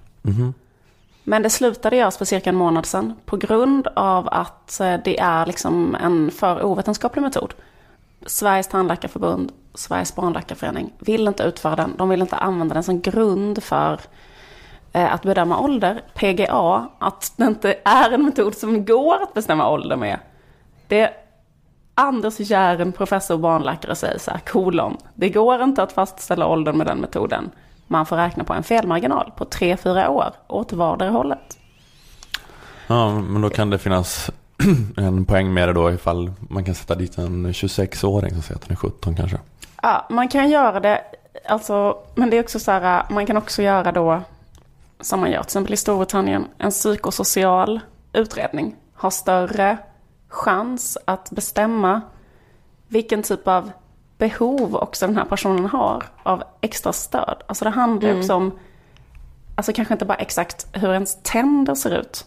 Men 1.24 1.44
det 1.44 1.50
slutade 1.50 1.96
göras 1.96 2.18
för 2.18 2.26
cirka 2.26 2.50
en 2.50 2.56
månad 2.56 2.86
sedan 2.86 3.14
på 3.26 3.38
grund 3.38 3.88
av 3.96 4.28
att 4.32 4.80
eh, 4.80 4.96
det 5.04 5.20
är 5.20 5.46
liksom 5.46 5.96
en 5.96 6.32
för 6.32 6.64
ovetenskaplig 6.64 7.22
metod. 7.22 7.54
Sveriges 8.26 8.68
tandläkarförbund, 8.68 9.52
Sveriges 9.78 10.16
barnläkarförening 10.16 10.94
vill 11.00 11.28
inte 11.28 11.44
utföra 11.44 11.76
den. 11.76 11.94
De 11.98 12.10
vill 12.10 12.22
inte 12.22 12.36
använda 12.36 12.74
den 12.74 12.84
som 12.84 13.02
grund 13.02 13.64
för 13.64 14.00
eh, 14.94 15.14
att 15.14 15.22
bedöma 15.22 15.60
ålder. 15.60 16.02
PGA, 16.16 16.90
att 17.00 17.34
det 17.36 17.46
inte 17.46 17.76
är 17.86 18.12
en 18.12 18.26
metod 18.26 18.56
som 18.56 18.86
går 18.86 19.24
att 19.24 19.34
bestämma 19.34 19.70
ålder 19.70 19.96
med. 19.96 20.20
Det 20.88 21.14
Anders 21.96 22.40
Järn, 22.40 22.92
professor 22.92 23.34
och 23.34 23.40
barnläkare, 23.40 23.96
säger 23.96 24.20
så 24.20 24.32
här, 24.32 24.40
kolon. 24.40 24.98
Det 25.16 25.30
går 25.30 25.64
inte 25.64 25.84
att 25.84 25.92
fastställa 25.92 26.48
åldern 26.48 26.78
med 26.78 26.88
den 26.88 27.00
metoden. 27.00 27.50
Man 27.88 28.06
får 28.06 28.16
räkna 28.16 28.44
på 28.44 28.54
en 28.54 28.64
felmarginal 28.64 29.32
på 29.38 29.46
3-4 29.46 30.08
år 30.08 30.34
åt 30.48 30.74
vardera 30.74 31.10
hållet. 31.10 31.58
Ja, 32.88 33.20
men 33.20 33.42
då 33.42 33.50
kan 33.50 33.70
det 33.70 33.78
finnas 33.78 34.32
en 34.98 35.26
poäng 35.26 35.54
med 35.54 35.70
det 35.70 35.74
då 35.74 35.92
ifall 35.92 36.32
man 36.50 36.64
kan 36.64 36.76
sätta 36.76 36.96
dit 36.96 37.18
en 37.18 37.48
26-åring 37.48 38.34
som 38.34 38.42
säger 38.42 38.56
att 38.56 38.62
den 38.62 38.72
är 38.72 38.76
17 38.76 39.16
kanske. 39.16 39.38
Ja, 39.82 40.06
man 40.10 40.28
kan 40.28 40.50
göra 40.50 40.80
det, 40.80 41.02
alltså, 41.46 41.98
men 42.16 42.30
det 42.30 42.38
är 42.38 42.44
också 42.44 42.60
så 42.60 42.72
här, 42.72 43.06
man 43.10 43.26
kan 43.26 43.38
också 43.38 43.62
göra 43.62 43.92
då, 43.92 44.22
som 45.00 45.20
man 45.20 45.32
gör 45.32 45.40
till 45.40 45.48
exempel 45.48 45.74
i 45.74 45.78
Storbritannien, 45.78 46.48
en 46.58 46.72
psykosocial 46.72 47.80
utredning. 48.14 48.76
Har 48.94 49.10
större 49.10 49.78
chans 50.28 50.98
att 51.06 51.32
bestämma 51.32 52.02
vilken 52.88 53.24
typ 53.24 53.48
av 53.48 53.72
behov 54.18 54.76
också 54.76 55.08
den 55.08 55.18
här 55.18 55.26
personen 55.26 55.66
har 55.66 56.04
av 56.24 56.44
extra 56.62 56.94
stöd. 56.94 57.44
Alltså 57.48 57.66
det 57.66 57.72
handlar 57.72 58.10
Mm. 58.10 58.20
också 58.22 58.34
om, 58.34 58.60
alltså 59.56 59.74
kanske 59.74 59.94
inte 59.94 60.06
bara 60.06 60.18
exakt 60.18 60.68
hur 60.74 60.94
ens 60.94 61.18
tänder 61.24 61.76
ser 61.76 62.00
ut, 62.00 62.26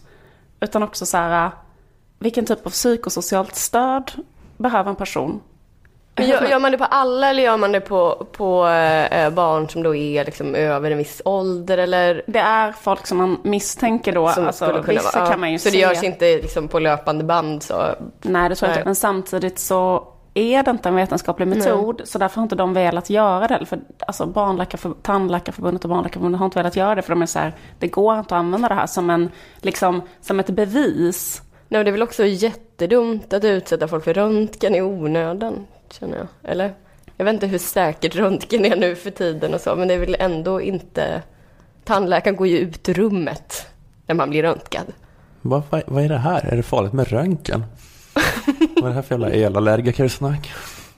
utan 0.59 0.83
också 0.83 1.05
så 1.05 1.17
här, 1.17 1.51
vilken 2.19 2.45
typ 2.45 2.65
av 2.65 2.69
psykosocialt 2.69 3.55
stöd 3.55 4.11
behöver 4.57 4.89
en 4.89 4.95
person? 4.95 5.41
Men 6.15 6.27
gör, 6.27 6.45
gör 6.49 6.59
man 6.59 6.71
det 6.71 6.77
på 6.77 6.83
alla 6.83 7.29
eller 7.29 7.43
gör 7.43 7.57
man 7.57 7.71
det 7.71 7.79
på, 7.81 8.27
på 8.31 8.67
eh, 8.67 9.29
barn 9.29 9.69
som 9.69 9.83
då 9.83 9.95
är 9.95 10.25
liksom 10.25 10.55
över 10.55 10.91
en 10.91 10.97
viss 10.97 11.21
ålder 11.25 11.77
eller? 11.77 12.21
Det 12.27 12.39
är 12.39 12.71
folk 12.71 13.07
som 13.07 13.17
man 13.17 13.37
misstänker 13.43 14.11
då, 14.11 14.29
Som 14.29 14.47
alltså, 14.47 14.65
kunna 14.65 14.81
vissa 14.87 15.19
vara- 15.19 15.29
kan 15.31 15.39
man 15.39 15.51
ju 15.51 15.59
Så 15.59 15.63
se. 15.63 15.77
det 15.77 15.77
görs 15.81 16.03
inte 16.03 16.25
liksom 16.25 16.67
på 16.67 16.79
löpande 16.79 17.23
band 17.23 17.63
så? 17.63 17.83
Nej, 18.21 18.49
det 18.49 18.55
tror 18.55 18.67
jag 18.69 18.73
Nej. 18.73 18.79
inte. 18.79 18.85
Men 18.87 18.95
samtidigt 18.95 19.59
så 19.59 20.07
är 20.33 20.63
det 20.63 20.71
inte 20.71 20.89
en 20.89 20.95
vetenskaplig 20.95 21.47
metod, 21.47 22.01
så 22.05 22.17
därför 22.17 22.35
har 22.35 22.43
inte 22.43 22.55
de 22.55 22.73
velat 22.73 23.09
göra 23.09 23.47
det. 23.47 23.65
För 23.65 23.79
alltså 24.07 24.25
Barnläkarför, 24.25 24.93
Tandläkarförbundet 25.01 25.83
och 25.83 25.89
Barnläkarförbundet 25.89 26.39
har 26.39 26.45
inte 26.45 26.59
velat 26.59 26.75
göra 26.75 26.95
det, 26.95 27.01
för 27.01 27.09
de 27.09 27.21
är 27.21 27.25
så 27.25 27.39
här, 27.39 27.53
det 27.79 27.87
går 27.87 28.19
inte 28.19 28.35
att 28.35 28.39
använda 28.39 28.67
det 28.67 28.75
här 28.75 28.87
som, 28.87 29.09
en, 29.09 29.29
liksom, 29.61 30.01
som 30.21 30.39
ett 30.39 30.49
bevis. 30.49 31.41
Nej, 31.67 31.79
men 31.79 31.85
det 31.85 31.89
är 31.89 31.91
väl 31.91 32.01
också 32.03 32.25
jättedumt 32.25 33.33
att 33.33 33.43
utsätta 33.43 33.87
folk 33.87 34.03
för 34.03 34.13
röntgen 34.13 34.75
i 34.75 34.81
onödan, 34.81 35.67
känner 35.93 36.17
jag. 36.17 36.27
Eller? 36.43 36.73
Jag 37.17 37.25
vet 37.25 37.33
inte 37.33 37.47
hur 37.47 37.57
säkert 37.57 38.15
röntgen 38.15 38.65
är 38.65 38.75
nu 38.75 38.95
för 38.95 39.11
tiden 39.11 39.53
och 39.53 39.61
så, 39.61 39.75
men 39.75 39.87
det 39.87 39.93
är 39.93 39.99
väl 39.99 40.15
ändå 40.19 40.61
inte... 40.61 41.21
Tandläkaren 41.83 42.35
går 42.35 42.47
ju 42.47 42.57
ut 42.57 42.89
ur 42.89 42.93
rummet 42.93 43.67
när 44.07 44.15
man 44.15 44.29
blir 44.29 44.43
röntgad. 44.43 44.85
Vad, 45.41 45.63
vad, 45.69 45.83
vad 45.87 46.03
är 46.03 46.09
det 46.09 46.17
här? 46.17 46.45
Är 46.45 46.57
det 46.57 46.63
farligt 46.63 46.93
med 46.93 47.07
röntgen? 47.07 47.63
vad 48.75 48.83
är 48.83 48.87
det 48.87 48.93
här 48.93 49.01
för 49.01 49.15
jävla 49.15 49.29
elallergikersnack? 49.29 50.51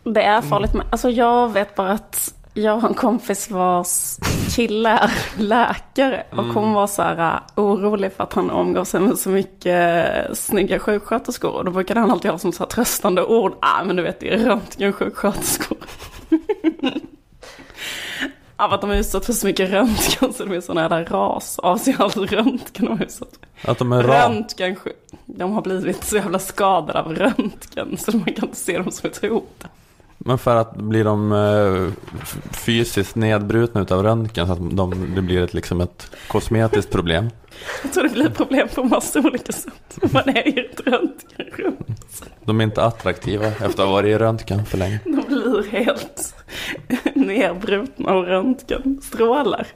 Det 0.03 0.23
är 0.23 0.41
farligt, 0.41 0.73
men 0.73 0.85
alltså 0.89 1.09
jag 1.09 1.53
vet 1.53 1.75
bara 1.75 1.91
att 1.91 2.33
jag 2.53 2.77
har 2.77 2.89
en 2.89 2.95
kompis 2.95 3.49
vars 3.49 4.17
kille 4.55 4.89
är 4.89 5.11
läkare 5.37 6.23
och 6.31 6.43
hon 6.43 6.73
var 6.73 6.87
så 6.87 7.01
här 7.01 7.35
uh, 7.35 7.39
orolig 7.55 8.13
för 8.13 8.23
att 8.23 8.33
han 8.33 8.49
omgår 8.49 8.83
sig 8.83 8.99
med 8.99 9.19
så 9.19 9.29
mycket 9.29 10.27
uh, 10.29 10.33
snygga 10.33 10.79
sjuksköterskor. 10.79 11.51
Och 11.51 11.65
då 11.65 11.71
brukade 11.71 11.99
han 11.99 12.11
alltid 12.11 12.31
ha 12.31 12.37
som 12.37 12.51
så 12.51 12.63
här 12.63 12.69
tröstande 12.69 13.23
ord. 13.23 13.53
Ah, 13.59 13.83
men 13.83 13.95
du 13.95 14.03
vet, 14.03 14.19
det 14.19 14.33
är 14.33 14.37
röntgensjuksköterskor. 14.37 15.77
Av 18.55 18.73
att 18.73 18.81
de 18.81 18.91
är 18.91 18.95
utsatta 18.95 19.25
för 19.25 19.33
så 19.33 19.47
mycket 19.47 19.69
röntgen 19.69 20.33
så 20.33 20.45
de 20.45 20.53
är 20.53 20.61
sådana 20.61 20.81
jävla 20.81 21.03
ras 21.03 21.59
av 21.59 21.77
sig 21.77 21.95
all 21.99 22.09
röntgen 22.09 22.85
de 22.85 22.91
är 22.99 23.03
utsatta. 23.03 23.37
Att 23.65 23.77
de 23.77 23.91
är 23.91 24.03
Röntgen, 24.03 24.77
de 25.25 25.51
har 25.51 25.61
blivit 25.61 26.03
så 26.03 26.15
jävla 26.15 26.39
skadade 26.39 26.99
av 26.99 27.15
röntgen 27.15 27.97
så 27.97 28.17
man 28.17 28.33
kan 28.33 28.45
inte 28.45 28.57
se 28.57 28.77
dem 28.77 28.91
som 28.91 29.09
ett 29.09 29.21
hot. 29.21 29.65
Men 30.25 30.37
för 30.37 30.55
att 30.55 30.75
blir 30.75 31.03
de 31.03 31.31
eh, 31.31 31.91
fysiskt 32.51 33.15
nedbrutna 33.15 33.81
utav 33.81 34.03
röntgen 34.03 34.47
så 34.47 34.53
att 34.53 34.77
de, 34.77 35.15
det 35.15 35.21
blir 35.21 35.41
ett, 35.43 35.53
liksom 35.53 35.81
ett 35.81 36.11
kosmetiskt 36.27 36.91
problem. 36.91 37.29
Jag 37.83 37.93
tror 37.93 38.03
det 38.03 38.09
blir 38.09 38.29
problem 38.29 38.67
på 38.75 38.83
massa 38.83 39.19
olika 39.19 39.53
sätt. 39.53 39.97
Man 40.13 40.29
är 40.29 40.47
i 40.47 40.59
ett 40.59 40.79
röntgenrum. 40.85 41.77
De 42.45 42.59
är 42.59 42.63
inte 42.63 42.83
attraktiva 42.83 43.47
efter 43.47 43.65
att 43.65 43.77
ha 43.77 43.85
varit 43.85 44.09
i 44.09 44.17
röntgen 44.17 44.65
för 44.65 44.77
länge. 44.77 44.99
De 45.03 45.21
blir 45.27 45.71
helt 45.71 46.35
nerbrutna 47.13 48.11
av 48.11 48.25
röntgenstrålar. 48.25 49.67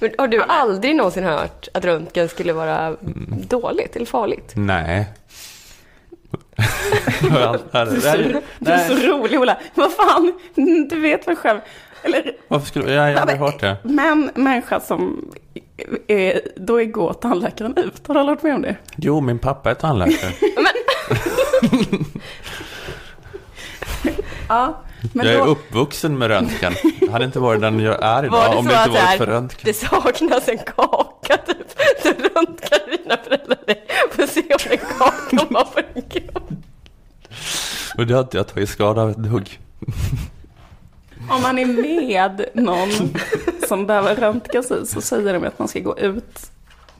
Men 0.00 0.10
har 0.18 0.28
du 0.28 0.42
aldrig 0.42 0.96
någonsin 0.96 1.24
hört 1.24 1.68
att 1.74 1.84
röntgen 1.84 2.28
skulle 2.28 2.52
vara 2.52 2.96
dåligt 3.48 3.96
eller 3.96 4.06
farligt? 4.06 4.52
Nej. 4.54 5.06
Du 7.20 7.28
är 7.28 8.00
så, 8.00 8.40
du 8.58 8.70
är 8.70 8.88
så 8.88 8.94
rolig 8.94 9.40
Ola. 9.40 9.58
Vad 9.74 9.92
fan, 9.92 10.32
du 10.90 11.00
vet 11.00 11.28
väl 11.28 11.36
själv. 11.36 11.58
Eller, 12.02 12.32
Varför 12.48 12.66
skulle 12.66 12.92
jag? 12.92 13.02
Har 13.02 13.20
aldrig 13.20 13.38
hört 13.38 13.60
det. 13.60 13.76
men 13.82 14.30
människa 14.34 14.80
som 14.80 15.30
är, 16.06 16.40
då 16.56 16.84
går 16.84 17.12
tandläkaren 17.12 17.76
ut. 17.76 18.06
Har 18.06 18.14
du 18.14 18.20
aldrig 18.20 18.36
varit 18.36 18.42
med 18.42 18.54
om 18.54 18.62
det? 18.62 18.76
Jo, 18.96 19.20
min 19.20 19.38
pappa 19.38 19.70
är 19.70 19.74
tandläkare. 19.74 20.32
Ja, 24.48 24.82
men 25.12 25.26
jag 25.26 25.34
är 25.34 25.38
då, 25.38 25.44
uppvuxen 25.44 26.18
med 26.18 26.28
röntgen. 26.28 26.72
Jag 27.00 27.08
hade 27.08 27.24
inte 27.24 27.38
varit 27.38 27.60
den 27.60 27.80
jag 27.80 28.02
är 28.02 28.24
idag 28.24 28.56
om 28.58 28.66
det 28.66 28.74
inte 28.74 28.90
varit 28.90 29.18
för 29.18 29.26
röntgen. 29.26 29.60
det 29.64 29.72
saknas 29.72 30.48
en 30.48 30.58
kaka 30.58 31.15
typ? 31.36 31.78
Så 32.02 32.08
röntgar 32.08 32.96
dina 33.02 33.16
föräldrar 33.16 33.58
dig 33.66 33.86
för 34.10 34.22
att 34.22 34.30
se 34.30 34.40
om 34.40 34.58
den 34.68 34.78
kakan 34.78 35.46
var 35.50 35.64
på 35.64 35.80
en 35.94 36.02
grund. 36.08 36.62
Och 37.98 38.06
det 38.06 38.14
har 38.14 38.20
inte 38.20 38.36
jag 38.36 38.46
tagit 38.48 38.68
skada 38.68 39.02
av 39.02 39.10
ett 39.10 39.16
dugg. 39.16 39.60
om 41.30 41.42
man 41.42 41.58
är 41.58 41.66
med 41.66 42.44
någon 42.54 42.88
som 43.68 43.86
behöver 43.86 44.16
röntgas 44.16 44.70
i 44.70 44.86
så 44.86 45.00
säger 45.00 45.32
de 45.32 45.44
att 45.46 45.58
man 45.58 45.68
ska 45.68 45.80
gå 45.80 45.98
ut 45.98 46.50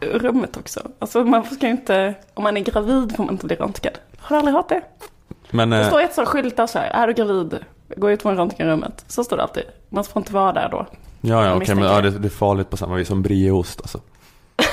ur 0.00 0.18
rummet 0.18 0.56
också. 0.56 0.80
Alltså 0.98 1.24
man 1.24 1.44
ska 1.44 1.68
inte, 1.68 2.14
om 2.34 2.42
man 2.42 2.56
är 2.56 2.60
gravid 2.60 3.16
får 3.16 3.24
man 3.24 3.34
inte 3.34 3.46
bli 3.46 3.56
röntgad. 3.56 3.98
Har 4.18 4.36
du 4.36 4.38
aldrig 4.38 4.54
hört 4.54 4.68
det? 4.68 4.82
Men 5.50 5.70
Det 5.70 5.80
eh, 5.80 5.88
står 5.88 6.00
ett 6.00 6.14
sånt 6.14 6.28
skyltar 6.28 6.66
så 6.66 6.78
här, 6.78 6.90
är 6.90 7.06
du 7.06 7.12
gravid, 7.12 7.58
gå 7.96 8.10
ut 8.10 8.22
från 8.22 8.36
röntgenrummet. 8.36 9.04
Så 9.08 9.24
står 9.24 9.36
det 9.36 9.42
alltid. 9.42 9.62
Man 9.88 10.04
får 10.04 10.20
inte 10.20 10.32
vara 10.32 10.52
där 10.52 10.68
då. 10.70 10.86
ja, 11.20 11.44
ja 11.44 11.54
okej, 11.54 11.74
men 11.74 11.84
ja, 11.84 12.00
det 12.00 12.28
är 12.28 12.30
farligt 12.30 12.70
på 12.70 12.76
samma 12.76 12.94
vis 12.94 13.08
som 13.08 13.22
brieost 13.22 13.80
alltså. 13.80 14.00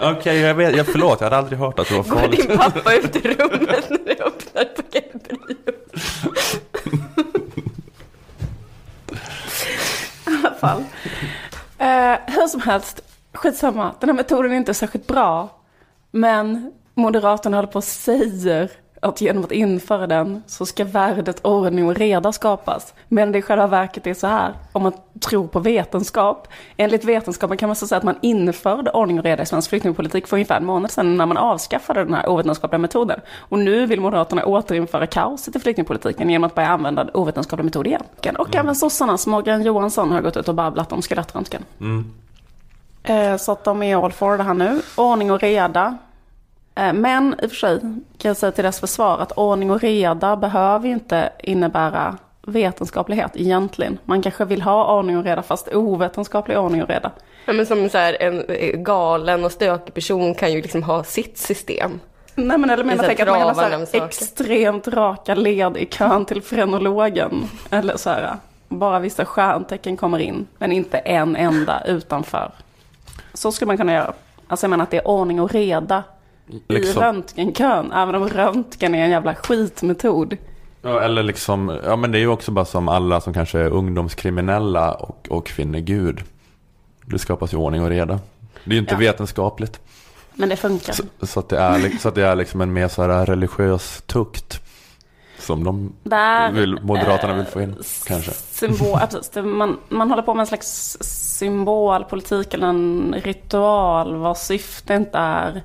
Okej, 0.00 0.38
jag 0.40 0.54
vet, 0.54 0.76
jag, 0.76 0.86
förlåt, 0.86 1.20
jag 1.20 1.26
hade 1.26 1.36
aldrig 1.36 1.58
hört 1.58 1.78
att 1.78 1.88
det 1.88 1.94
var 1.94 2.02
Går 2.02 2.20
farligt. 2.20 2.48
din 2.48 2.58
pappa 2.58 2.94
ut 2.94 3.16
ur 3.16 3.34
rummet 3.34 3.90
när 3.90 3.98
du 3.98 4.12
öppnar 4.22 4.64
Brio? 5.28 5.56
I 10.26 10.30
alla 10.44 10.54
fall. 10.54 10.84
Eh, 11.78 12.18
hur 12.26 12.46
som 12.48 12.60
helst, 12.60 13.00
skitsamma. 13.32 13.94
Den 14.00 14.08
här 14.08 14.16
metoden 14.16 14.52
är 14.52 14.56
inte 14.56 14.74
särskilt 14.74 15.06
bra. 15.06 15.50
Men 16.10 16.72
Moderaterna 16.94 17.56
håller 17.56 17.68
på 17.68 17.76
och 17.78 17.84
säger 17.84 18.70
att 19.02 19.20
genom 19.20 19.44
att 19.44 19.52
införa 19.52 20.06
den 20.06 20.42
så 20.46 20.66
ska 20.66 20.84
värdet 20.84 21.44
ordning 21.44 21.86
och 21.88 21.94
reda 21.94 22.32
skapas. 22.32 22.94
Men 23.08 23.32
det 23.32 23.38
i 23.38 23.42
själva 23.42 23.66
verket 23.66 24.06
är 24.06 24.14
så 24.14 24.26
här, 24.26 24.52
om 24.72 24.82
man 24.82 24.92
tror 25.20 25.46
på 25.46 25.60
vetenskap. 25.60 26.48
Enligt 26.76 27.04
vetenskapen 27.04 27.56
kan 27.56 27.68
man 27.68 27.76
så 27.76 27.86
säga 27.86 27.96
att 27.96 28.04
man 28.04 28.18
införde 28.22 28.90
ordning 28.90 29.18
och 29.18 29.24
reda 29.24 29.42
i 29.42 29.46
svensk 29.46 29.70
flyktingpolitik 29.70 30.26
för 30.26 30.36
ungefär 30.36 30.56
en 30.56 30.64
månad 30.64 30.90
sedan 30.90 31.16
när 31.16 31.26
man 31.26 31.36
avskaffade 31.36 32.04
den 32.04 32.14
här 32.14 32.28
ovetenskapliga 32.28 32.78
metoden. 32.78 33.20
Och 33.38 33.58
nu 33.58 33.86
vill 33.86 34.00
Moderaterna 34.00 34.44
återinföra 34.44 35.06
kaoset 35.06 35.56
i 35.56 35.60
flyktingpolitiken 35.60 36.30
genom 36.30 36.44
att 36.46 36.54
börja 36.54 36.68
använda 36.68 37.02
en 37.02 37.10
ovetenskaplig 37.14 37.64
metod 37.64 37.86
igen. 37.86 38.02
Och 38.38 38.56
även 38.56 38.74
sossarnas 38.74 39.26
Morgan 39.26 39.62
Johansson 39.62 40.10
har 40.12 40.20
gått 40.20 40.36
ut 40.36 40.48
och 40.48 40.54
babblat 40.54 40.92
om 40.92 41.02
skelettröntgen. 41.02 41.64
Eh, 43.02 43.36
Så 43.36 43.52
att 43.52 43.64
de 43.64 43.82
är 43.82 44.04
all 44.04 44.12
for 44.12 44.38
det 44.38 44.44
här 44.44 44.54
nu. 44.54 44.82
Ordning 44.96 45.30
och 45.30 45.40
reda. 45.40 45.96
Eh, 46.78 46.92
Men 46.92 47.34
i 47.42 47.46
och 47.46 47.50
för 47.50 47.56
sig 47.56 47.80
kan 48.18 48.28
jag 48.28 48.36
säga 48.36 48.52
till 48.52 48.64
dess 48.64 48.80
försvar 48.80 49.18
att 49.18 49.32
ordning 49.32 49.70
och 49.70 49.80
reda 49.80 50.36
behöver 50.36 50.86
ju 50.86 50.92
inte 50.92 51.32
innebära 51.42 52.16
vetenskaplighet 52.42 53.30
egentligen. 53.34 53.98
Man 54.04 54.22
kanske 54.22 54.44
vill 54.44 54.62
ha 54.62 54.98
ordning 54.98 55.18
och 55.18 55.24
reda 55.24 55.42
fast 55.42 55.68
ovetenskaplig 55.74 56.58
ordning 56.58 56.82
och 56.82 56.88
reda. 56.88 57.10
Ja, 57.46 57.52
men 57.52 57.66
som 57.66 57.88
så 57.88 57.98
här, 57.98 58.16
en 58.22 58.44
eh, 58.48 58.76
galen 58.76 59.44
och 59.44 59.52
stökig 59.52 59.94
person 59.94 60.34
kan 60.34 60.52
ju 60.52 60.62
liksom 60.62 60.82
ha 60.82 61.04
sitt 61.04 61.38
system. 61.38 62.00
Nej 62.34 62.58
men 62.58 62.70
eller 62.70 62.76
Det 62.84 62.90
är 62.90 62.96
menar 62.96 63.04
tänk 63.04 63.20
att 63.20 63.28
man 63.28 63.38
kan 63.38 63.48
ha 63.48 63.54
så 63.54 63.96
här 63.98 64.06
extremt 64.06 64.88
raka 64.88 65.34
led 65.34 65.76
i 65.76 65.86
kön 65.86 66.24
till 66.24 66.42
frenologen. 66.42 67.44
Eller 67.70 67.96
så 67.96 68.10
här, 68.10 68.36
bara 68.68 68.98
vissa 68.98 69.24
stjärntecken 69.24 69.96
kommer 69.96 70.18
in, 70.18 70.46
men 70.58 70.72
inte 70.72 70.98
en 70.98 71.36
enda 71.36 71.82
utanför. 71.86 72.52
Så 73.34 73.52
skulle 73.52 73.66
man 73.66 73.76
kunna 73.76 73.92
göra. 73.92 74.12
Alltså 74.48 74.64
jag 74.64 74.70
menar 74.70 74.82
att 74.82 74.90
det 74.90 74.96
är 74.96 75.08
ordning 75.08 75.40
och 75.40 75.52
reda 75.52 76.02
i 76.50 76.62
Liksom. 76.72 77.02
röntgenkön, 77.02 77.92
även 77.92 78.14
om 78.14 78.28
röntgen 78.28 78.94
är 78.94 79.04
en 79.04 79.10
jävla 79.10 79.34
skitmetod. 79.34 80.36
Ja, 80.82 81.00
eller 81.00 81.22
liksom, 81.22 81.78
ja 81.84 81.96
men 81.96 82.12
det 82.12 82.18
är 82.18 82.20
ju 82.20 82.28
också 82.28 82.50
bara 82.52 82.64
som 82.64 82.88
alla 82.88 83.20
som 83.20 83.34
kanske 83.34 83.58
är 83.58 83.70
ungdomskriminella 83.70 84.92
och, 84.92 85.26
och 85.30 85.48
finner 85.48 85.78
Gud. 85.80 86.20
Det 87.06 87.18
skapas 87.18 87.52
ju 87.52 87.56
ordning 87.56 87.82
och 87.82 87.88
reda. 87.90 88.20
Det 88.64 88.70
är 88.70 88.74
ju 88.74 88.78
inte 88.80 88.94
Ja. 88.94 88.98
vetenskapligt. 88.98 89.80
Men 90.34 90.48
det 90.48 90.56
funkar. 90.56 90.92
Så, 90.92 91.02
så, 91.26 91.40
att 91.40 91.48
det 91.48 91.58
är, 91.58 91.98
så 91.98 92.08
att 92.08 92.14
det 92.14 92.26
är 92.26 92.36
liksom 92.36 92.60
en 92.60 92.72
mer 92.72 92.88
så 92.88 93.02
här 93.02 93.26
religiös 93.26 94.02
tukt. 94.06 94.60
Som 95.38 95.64
de 95.64 95.92
Där, 96.02 96.52
vill, 96.52 96.78
Moderaterna 96.82 97.32
eh, 97.32 97.36
vill 97.36 97.46
få 97.46 97.62
in, 97.62 97.74
kanske. 98.06 98.30
Symbol. 98.30 98.98
Det- 99.32 99.42
Man, 99.42 99.78
man 99.88 100.10
håller 100.10 100.22
på 100.22 100.34
med 100.34 100.40
en 100.40 100.46
slags 100.46 100.96
symbolpolitik 101.00 102.54
eller 102.54 102.66
en 102.66 103.14
ritual 103.24 104.16
vars 104.16 104.38
syfte 104.38 104.94
inte 104.94 105.18
är 105.18 105.62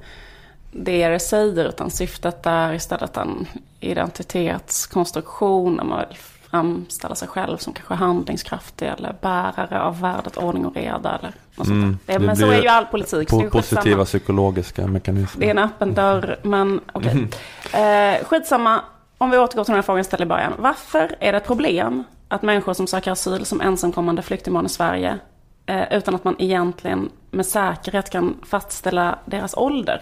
det 0.76 1.08
det 1.10 1.20
säger 1.20 1.66
utan 1.70 1.90
syftet 1.92 2.46
är 2.46 2.74
istället 2.74 3.18
en 3.18 3.48
identitetskonstruktion 3.80 5.78
där 5.78 5.84
man 5.84 6.00
vill 6.10 6.18
framställa 6.50 7.16
sig 7.16 7.28
själv 7.28 7.58
som 7.58 7.74
kanske 7.74 7.94
handlingskraftig 7.94 8.88
eller 8.88 9.16
bärare 9.22 9.82
av 9.82 10.00
värdet 10.02 10.38
ordning 10.38 10.66
och 10.66 10.76
reda 10.76 11.20
eller 11.20 11.32
något 11.56 11.68
Mm, 11.68 11.98
sånt 12.08 12.22
Men 12.26 12.38
så 12.38 12.52
är 12.52 12.62
ju 12.62 12.68
all 12.68 12.86
politik. 12.86 13.30
Po- 13.30 13.42
skitsamma. 13.42 13.50
positiva 13.50 14.06
psykologiska 14.06 14.88
mekanismer. 14.88 15.40
Det 15.42 15.48
är 15.48 15.52
en 15.52 15.58
öppen 15.58 15.94
dörr, 15.94 16.40
men 16.44 16.80
okej. 16.94 17.28
Eh, 17.74 18.26
skitsamma, 18.26 18.82
om 19.18 19.30
vi 19.32 19.38
återgår 19.38 19.64
till 19.64 19.72
den 19.72 19.76
här 19.78 19.82
frågan 19.82 19.98
jag 19.98 20.06
ställde 20.06 20.24
i 20.24 20.28
början. 20.28 20.54
Varför 20.58 21.16
är 21.20 21.32
det 21.32 21.38
ett 21.38 21.48
problem 21.48 22.04
att 22.28 22.42
människor 22.42 22.74
som 22.74 22.88
söker 22.88 23.12
asyl 23.12 23.46
som 23.46 23.62
ensamkommande 23.62 24.22
flyktingbarn 24.22 24.66
i 24.66 24.70
Sverige 24.70 25.20
eh, 25.66 25.94
utan 25.98 26.16
att 26.16 26.24
man 26.24 26.36
egentligen 26.40 27.10
med 27.32 27.46
säkerhet 27.46 28.10
kan 28.10 28.36
fastställa 28.46 29.20
deras 29.26 29.54
ålder? 29.58 30.02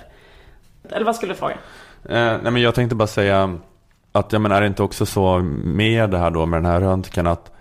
Eller 0.92 1.06
vad 1.06 1.16
skulle 1.16 1.34
du 1.34 1.38
fråga? 1.38 1.54
Eh, 2.04 2.38
nej 2.44 2.52
men 2.52 2.62
jag 2.62 2.76
tänkte 2.76 2.96
bara 2.96 3.08
säga 3.08 3.58
att 4.12 4.34
jag 4.34 4.42
menar, 4.42 4.56
är 4.56 4.62
det 4.62 4.68
inte 4.68 4.84
också 4.84 5.06
så 5.06 5.39
med 5.64 6.10
det 6.10 6.18
här 6.18 6.32
då 6.32 6.46
med 6.46 6.58
den 6.64 6.72
här 6.72 6.80
röntgen 6.80 7.28
att, 7.28 7.52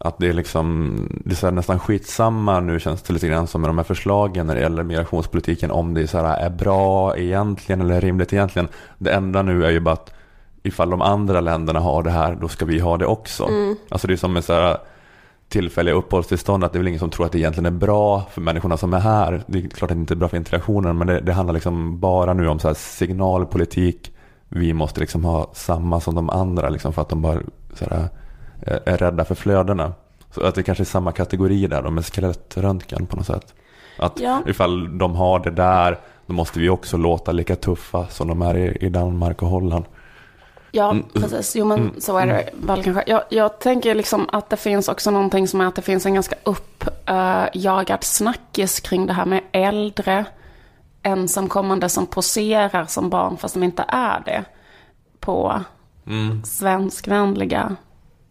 att 0.00 0.18
det 0.18 0.28
är 0.28 0.32
liksom 0.32 0.96
det 1.24 1.32
är 1.32 1.36
så 1.36 1.46
här 1.46 1.52
nästan 1.52 1.78
skitsamma 1.78 2.60
nu 2.60 2.80
känns 2.80 3.02
det 3.02 3.12
lite 3.12 3.28
grann 3.28 3.46
som 3.46 3.60
med 3.60 3.70
de 3.70 3.78
här 3.78 3.84
förslagen 3.84 4.46
när 4.46 4.54
det 4.54 4.60
gäller 4.60 4.82
migrationspolitiken 4.82 5.70
om 5.70 5.94
det 5.94 6.02
är, 6.02 6.06
så 6.06 6.18
här, 6.18 6.38
är 6.38 6.50
bra 6.50 7.16
egentligen 7.16 7.80
eller 7.80 8.00
rimligt 8.00 8.32
egentligen. 8.32 8.68
Det 8.98 9.10
enda 9.10 9.42
nu 9.42 9.64
är 9.64 9.70
ju 9.70 9.80
bara 9.80 9.92
att 9.92 10.14
ifall 10.62 10.90
de 10.90 11.02
andra 11.02 11.40
länderna 11.40 11.80
har 11.80 12.02
det 12.02 12.10
här 12.10 12.34
då 12.40 12.48
ska 12.48 12.64
vi 12.64 12.78
ha 12.78 12.96
det 12.96 13.06
också. 13.06 13.44
Mm. 13.44 13.76
Alltså 13.88 14.06
det 14.06 14.14
är 14.14 14.16
som 14.16 14.32
med 14.32 14.44
så 14.44 14.52
här 14.52 14.78
tillfälliga 15.52 15.94
uppehållstillstånd 15.94 16.64
att 16.64 16.72
det 16.72 16.76
är 16.76 16.80
väl 16.80 16.88
ingen 16.88 17.00
som 17.00 17.10
tror 17.10 17.26
att 17.26 17.32
det 17.32 17.38
egentligen 17.38 17.66
är 17.66 17.78
bra 17.78 18.22
för 18.30 18.40
människorna 18.40 18.76
som 18.76 18.94
är 18.94 19.00
här. 19.00 19.42
Det 19.46 19.58
är 19.58 19.68
klart 19.68 19.90
att 19.90 19.96
det 19.96 20.00
inte 20.00 20.14
är 20.14 20.16
bra 20.16 20.28
för 20.28 20.36
integrationen 20.36 20.98
men 20.98 21.06
det, 21.06 21.20
det 21.20 21.32
handlar 21.32 21.54
liksom 21.54 22.00
bara 22.00 22.34
nu 22.34 22.48
om 22.48 22.58
så 22.58 22.74
signalpolitik. 22.74 24.12
Vi 24.48 24.72
måste 24.72 25.00
liksom 25.00 25.24
ha 25.24 25.50
samma 25.54 26.00
som 26.00 26.14
de 26.14 26.30
andra 26.30 26.68
liksom 26.68 26.92
för 26.92 27.02
att 27.02 27.08
de 27.08 27.22
bara 27.22 27.40
här, 27.80 28.08
är, 28.60 28.80
är 28.86 28.96
rädda 28.96 29.24
för 29.24 29.34
flödena. 29.34 29.92
Så 30.34 30.42
att 30.42 30.54
det 30.54 30.62
kanske 30.62 30.82
är 30.82 30.84
samma 30.84 31.12
kategori 31.12 31.66
där 31.66 31.82
då 31.82 31.90
med 31.90 32.04
skelettröntgen 32.06 33.06
på 33.06 33.16
något 33.16 33.26
sätt. 33.26 33.54
Att 33.98 34.20
Ja. 34.20 34.42
ifall 34.46 34.98
de 34.98 35.14
har 35.14 35.38
det 35.40 35.50
där 35.50 35.98
då 36.26 36.32
måste 36.32 36.60
vi 36.60 36.68
också 36.68 36.96
låta 36.96 37.32
lika 37.32 37.56
tuffa 37.56 38.06
som 38.06 38.28
de 38.28 38.42
är 38.42 38.56
i, 38.56 38.86
i 38.86 38.88
Danmark 38.88 39.42
och 39.42 39.48
Holland. 39.48 39.84
Ja, 40.74 40.90
Mm. 40.90 41.04
precis. 41.14 41.56
Jo, 41.56 41.64
men 41.64 41.78
Mm. 41.80 42.00
så 42.00 42.18
är 42.18 42.26
det 42.26 42.50
väl 42.52 42.84
kanske. 42.84 43.04
Jag, 43.06 43.22
jag 43.28 43.58
tänker 43.58 43.94
liksom 43.94 44.28
att 44.32 44.50
det 44.50 44.56
finns 44.56 44.88
också 44.88 45.10
någonting 45.10 45.48
som 45.48 45.60
är 45.60 45.66
att 45.66 45.74
det 45.74 45.82
finns 45.82 46.06
en 46.06 46.14
ganska 46.14 46.36
uppjagad 46.44 48.04
snackis 48.04 48.80
kring 48.80 49.06
det 49.06 49.12
här 49.12 49.26
med 49.26 49.40
äldre 49.52 50.24
ensamkommande 51.02 51.88
som 51.88 52.06
poserar 52.06 52.84
som 52.86 53.10
barn 53.10 53.36
fast 53.36 53.54
de 53.54 53.62
inte 53.62 53.84
är 53.88 54.22
det. 54.24 54.44
På 55.20 55.60
Mm. 56.06 56.44
svenskvänliga 56.44 57.76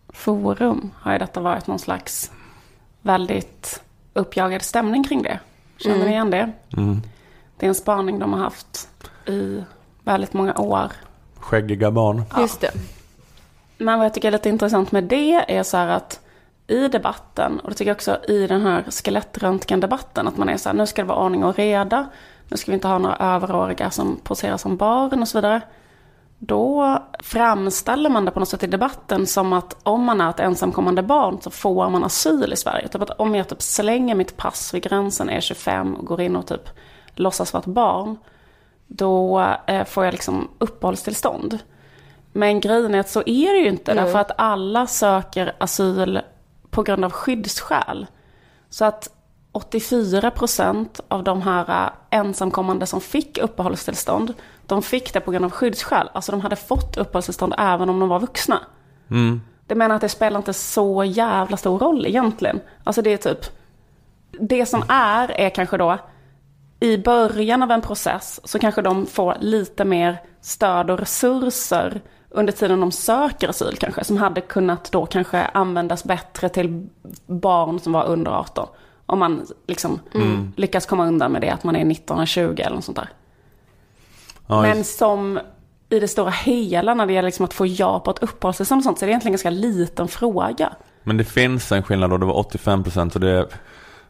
forum 0.10 0.92
har 0.96 1.12
ju 1.14 1.18
detta 1.20 1.40
varit 1.42 1.68
någon 1.68 1.80
slags 1.80 2.32
väldigt 3.02 3.84
uppjagad 4.14 4.62
stämning 4.62 5.04
kring 5.04 5.24
det. 5.24 5.40
Känner 5.78 5.96
Mm. 5.96 6.08
ni 6.08 6.14
igen 6.14 6.30
det? 6.30 6.52
Mm. 6.78 7.02
Det 7.58 7.66
är 7.66 7.68
en 7.68 7.76
spaning 7.76 8.20
de 8.20 8.34
har 8.34 8.40
haft 8.40 8.90
i 9.26 9.64
väldigt 10.04 10.34
många 10.34 10.56
år. 10.58 10.92
Skäggiga 11.42 11.92
barn. 11.92 12.24
Just 12.38 12.62
det. 12.62 12.72
Men 13.78 14.00
vad 14.00 14.06
jag 14.06 14.14
tycker 14.14 14.28
är 14.28 14.32
lite 14.32 14.50
intressant 14.50 14.92
med 14.92 15.04
det 15.04 15.58
är 15.58 15.64
så 15.64 15.78
här 15.78 15.88
att 15.88 16.20
i 16.68 16.88
debatten, 16.88 17.60
och 17.60 17.70
det 17.70 17.76
tycker 17.76 17.90
jag 17.90 17.96
också 17.96 18.18
i 18.28 18.48
den 18.48 18.62
här 18.62 18.84
skelettröntgendebatten, 18.92 20.28
att 20.28 20.38
man 20.38 20.50
är 20.50 20.58
så 20.58 20.70
här, 20.70 20.74
nu 20.74 20.88
ska 20.88 21.02
det 21.02 21.08
vara 21.08 21.26
ordning 21.26 21.44
och 21.44 21.56
reda, 21.56 22.10
nu 22.48 22.58
ska 22.58 22.72
vi 22.72 22.76
inte 22.76 22.88
ha 22.88 22.98
några 22.98 23.16
överåriga 23.16 23.92
som 23.92 24.20
poserar 24.24 24.58
som 24.58 24.78
barn 24.78 25.22
och 25.22 25.28
så 25.28 25.38
vidare. 25.38 25.62
Då 26.38 26.98
framställer 27.20 28.10
man 28.10 28.26
det 28.26 28.32
på 28.32 28.40
något 28.40 28.50
sätt 28.50 28.64
i 28.64 28.68
debatten 28.68 29.28
som 29.28 29.54
att 29.54 29.78
om 29.84 30.04
man 30.04 30.22
är 30.22 30.30
ett 30.30 30.40
ensamkommande 30.40 31.04
barn 31.04 31.38
så 31.42 31.50
får 31.50 31.90
man 31.90 32.04
asyl 32.04 32.54
i 32.54 32.56
Sverige. 32.56 32.88
Typ 32.88 33.02
att 33.02 33.20
om 33.20 33.36
jag 33.36 33.48
typ 33.48 33.62
slänger 33.62 34.16
mitt 34.16 34.38
pass 34.38 34.74
vid 34.74 34.84
gränsen, 34.84 35.30
är 35.30 35.42
25 35.42 35.96
och 35.96 36.06
går 36.06 36.22
in 36.22 36.36
och 36.36 36.48
typ 36.48 36.70
låtsas 37.16 37.54
vara 37.54 37.62
ett 37.62 37.68
barn, 37.68 38.18
då 38.94 39.40
eh, 39.68 39.86
får 39.86 40.06
jag 40.06 40.12
liksom 40.12 40.48
uppehållstillstånd. 40.58 41.60
Men 42.32 42.60
grejen 42.60 42.96
är 42.96 43.00
att 43.00 43.10
så 43.10 43.24
är 43.26 43.54
det 43.54 43.60
ju 43.60 43.68
inte, 43.68 43.94
Nej. 43.94 44.04
därför 44.04 44.20
att 44.20 44.32
alla 44.38 44.88
söker 44.88 45.56
asyl 45.58 46.22
på 46.70 46.84
grund 46.84 47.06
av 47.06 47.12
skyddsskäl. 47.12 48.08
Så 48.70 48.86
att 48.86 49.10
84% 49.54 51.02
av 51.08 51.24
de 51.24 51.42
här 51.42 51.86
eh, 51.86 52.20
ensamkommande 52.20 52.86
som 52.86 53.02
fick 53.02 53.38
uppehållstillstånd, 53.38 54.34
de 54.66 54.82
fick 54.82 55.14
det 55.14 55.20
på 55.20 55.32
grund 55.32 55.46
av 55.46 55.52
skyddsskäl. 55.52 56.10
Alltså 56.14 56.32
de 56.32 56.42
hade 56.42 56.56
fått 56.56 56.98
uppehållstillstånd 56.98 57.54
även 57.58 57.90
om 57.90 58.00
de 58.00 58.10
var 58.10 58.20
vuxna. 58.20 58.60
Mm. 59.12 59.42
Det 59.68 59.76
menar 59.76 59.96
att 59.96 60.02
det 60.02 60.10
spelar 60.10 60.38
inte 60.38 60.54
så 60.54 61.04
jävla 61.04 61.58
stor 61.58 61.80
roll 61.80 62.06
egentligen. 62.06 62.60
Alltså 62.84 63.02
det 63.02 63.14
är 63.14 63.18
typ, 63.18 63.46
det 64.32 64.66
som 64.66 64.84
är 64.88 65.32
är 65.32 65.50
kanske 65.50 65.78
då, 65.78 65.98
i 66.84 66.98
början 66.98 67.64
av 67.64 67.72
en 67.72 67.82
process 67.82 68.40
så 68.44 68.60
kanske 68.60 68.82
de 68.82 69.06
får 69.06 69.38
lite 69.40 69.86
mer 69.86 70.18
stöd 70.42 70.90
och 70.90 71.00
resurser 71.00 72.02
under 72.30 72.54
tiden 72.54 72.80
de 72.80 72.92
söker 72.92 73.50
asyl 73.50 73.76
kanske, 73.80 74.04
som 74.04 74.18
hade 74.18 74.42
kunnat 74.42 74.92
då 74.92 75.06
kanske 75.06 75.42
användas 75.44 76.04
bättre 76.04 76.50
till 76.50 76.88
barn 77.28 77.80
som 77.80 77.94
var 77.94 78.06
under 78.06 78.32
18. 78.32 78.68
Om 79.06 79.20
man 79.20 79.46
liksom 79.68 80.00
Mm. 80.14 80.54
lyckas 80.58 80.86
komma 80.86 81.08
undan 81.08 81.32
med 81.32 81.42
det, 81.42 81.50
att 81.50 81.64
man 81.64 81.76
är 81.76 81.86
19 81.86 82.20
och 82.20 82.28
20 82.28 82.64
eller 82.64 82.76
något 82.76 82.86
sånt 82.86 82.98
där. 82.98 83.10
Ja, 84.48 84.62
Men 84.62 84.84
som 84.84 85.40
i 85.90 86.00
det 86.00 86.08
stora 86.08 86.30
hela 86.30 86.94
när 86.94 87.06
det 87.06 87.14
gäller 87.14 87.28
liksom 87.28 87.46
att 87.46 87.54
få 87.54 87.66
ja 87.66 88.00
på 88.00 88.12
ett 88.12 88.24
uppehållstillstånd 88.24 88.80
och 88.80 88.84
sånt, 88.84 89.00
så 89.00 89.06
är 89.06 89.08
det 89.08 89.12
egentligen 89.12 89.30
en 89.30 89.34
ganska 89.34 89.50
liten 89.50 90.08
fråga. 90.08 90.74
Men 91.04 91.18
det 91.18 91.24
finns 91.24 91.72
en 91.72 91.84
skillnad 91.84 92.10
då, 92.10 92.18
det 92.18 92.26
var 92.26 92.44
85% 92.44 93.16
och 93.16 93.22
det 93.22 93.48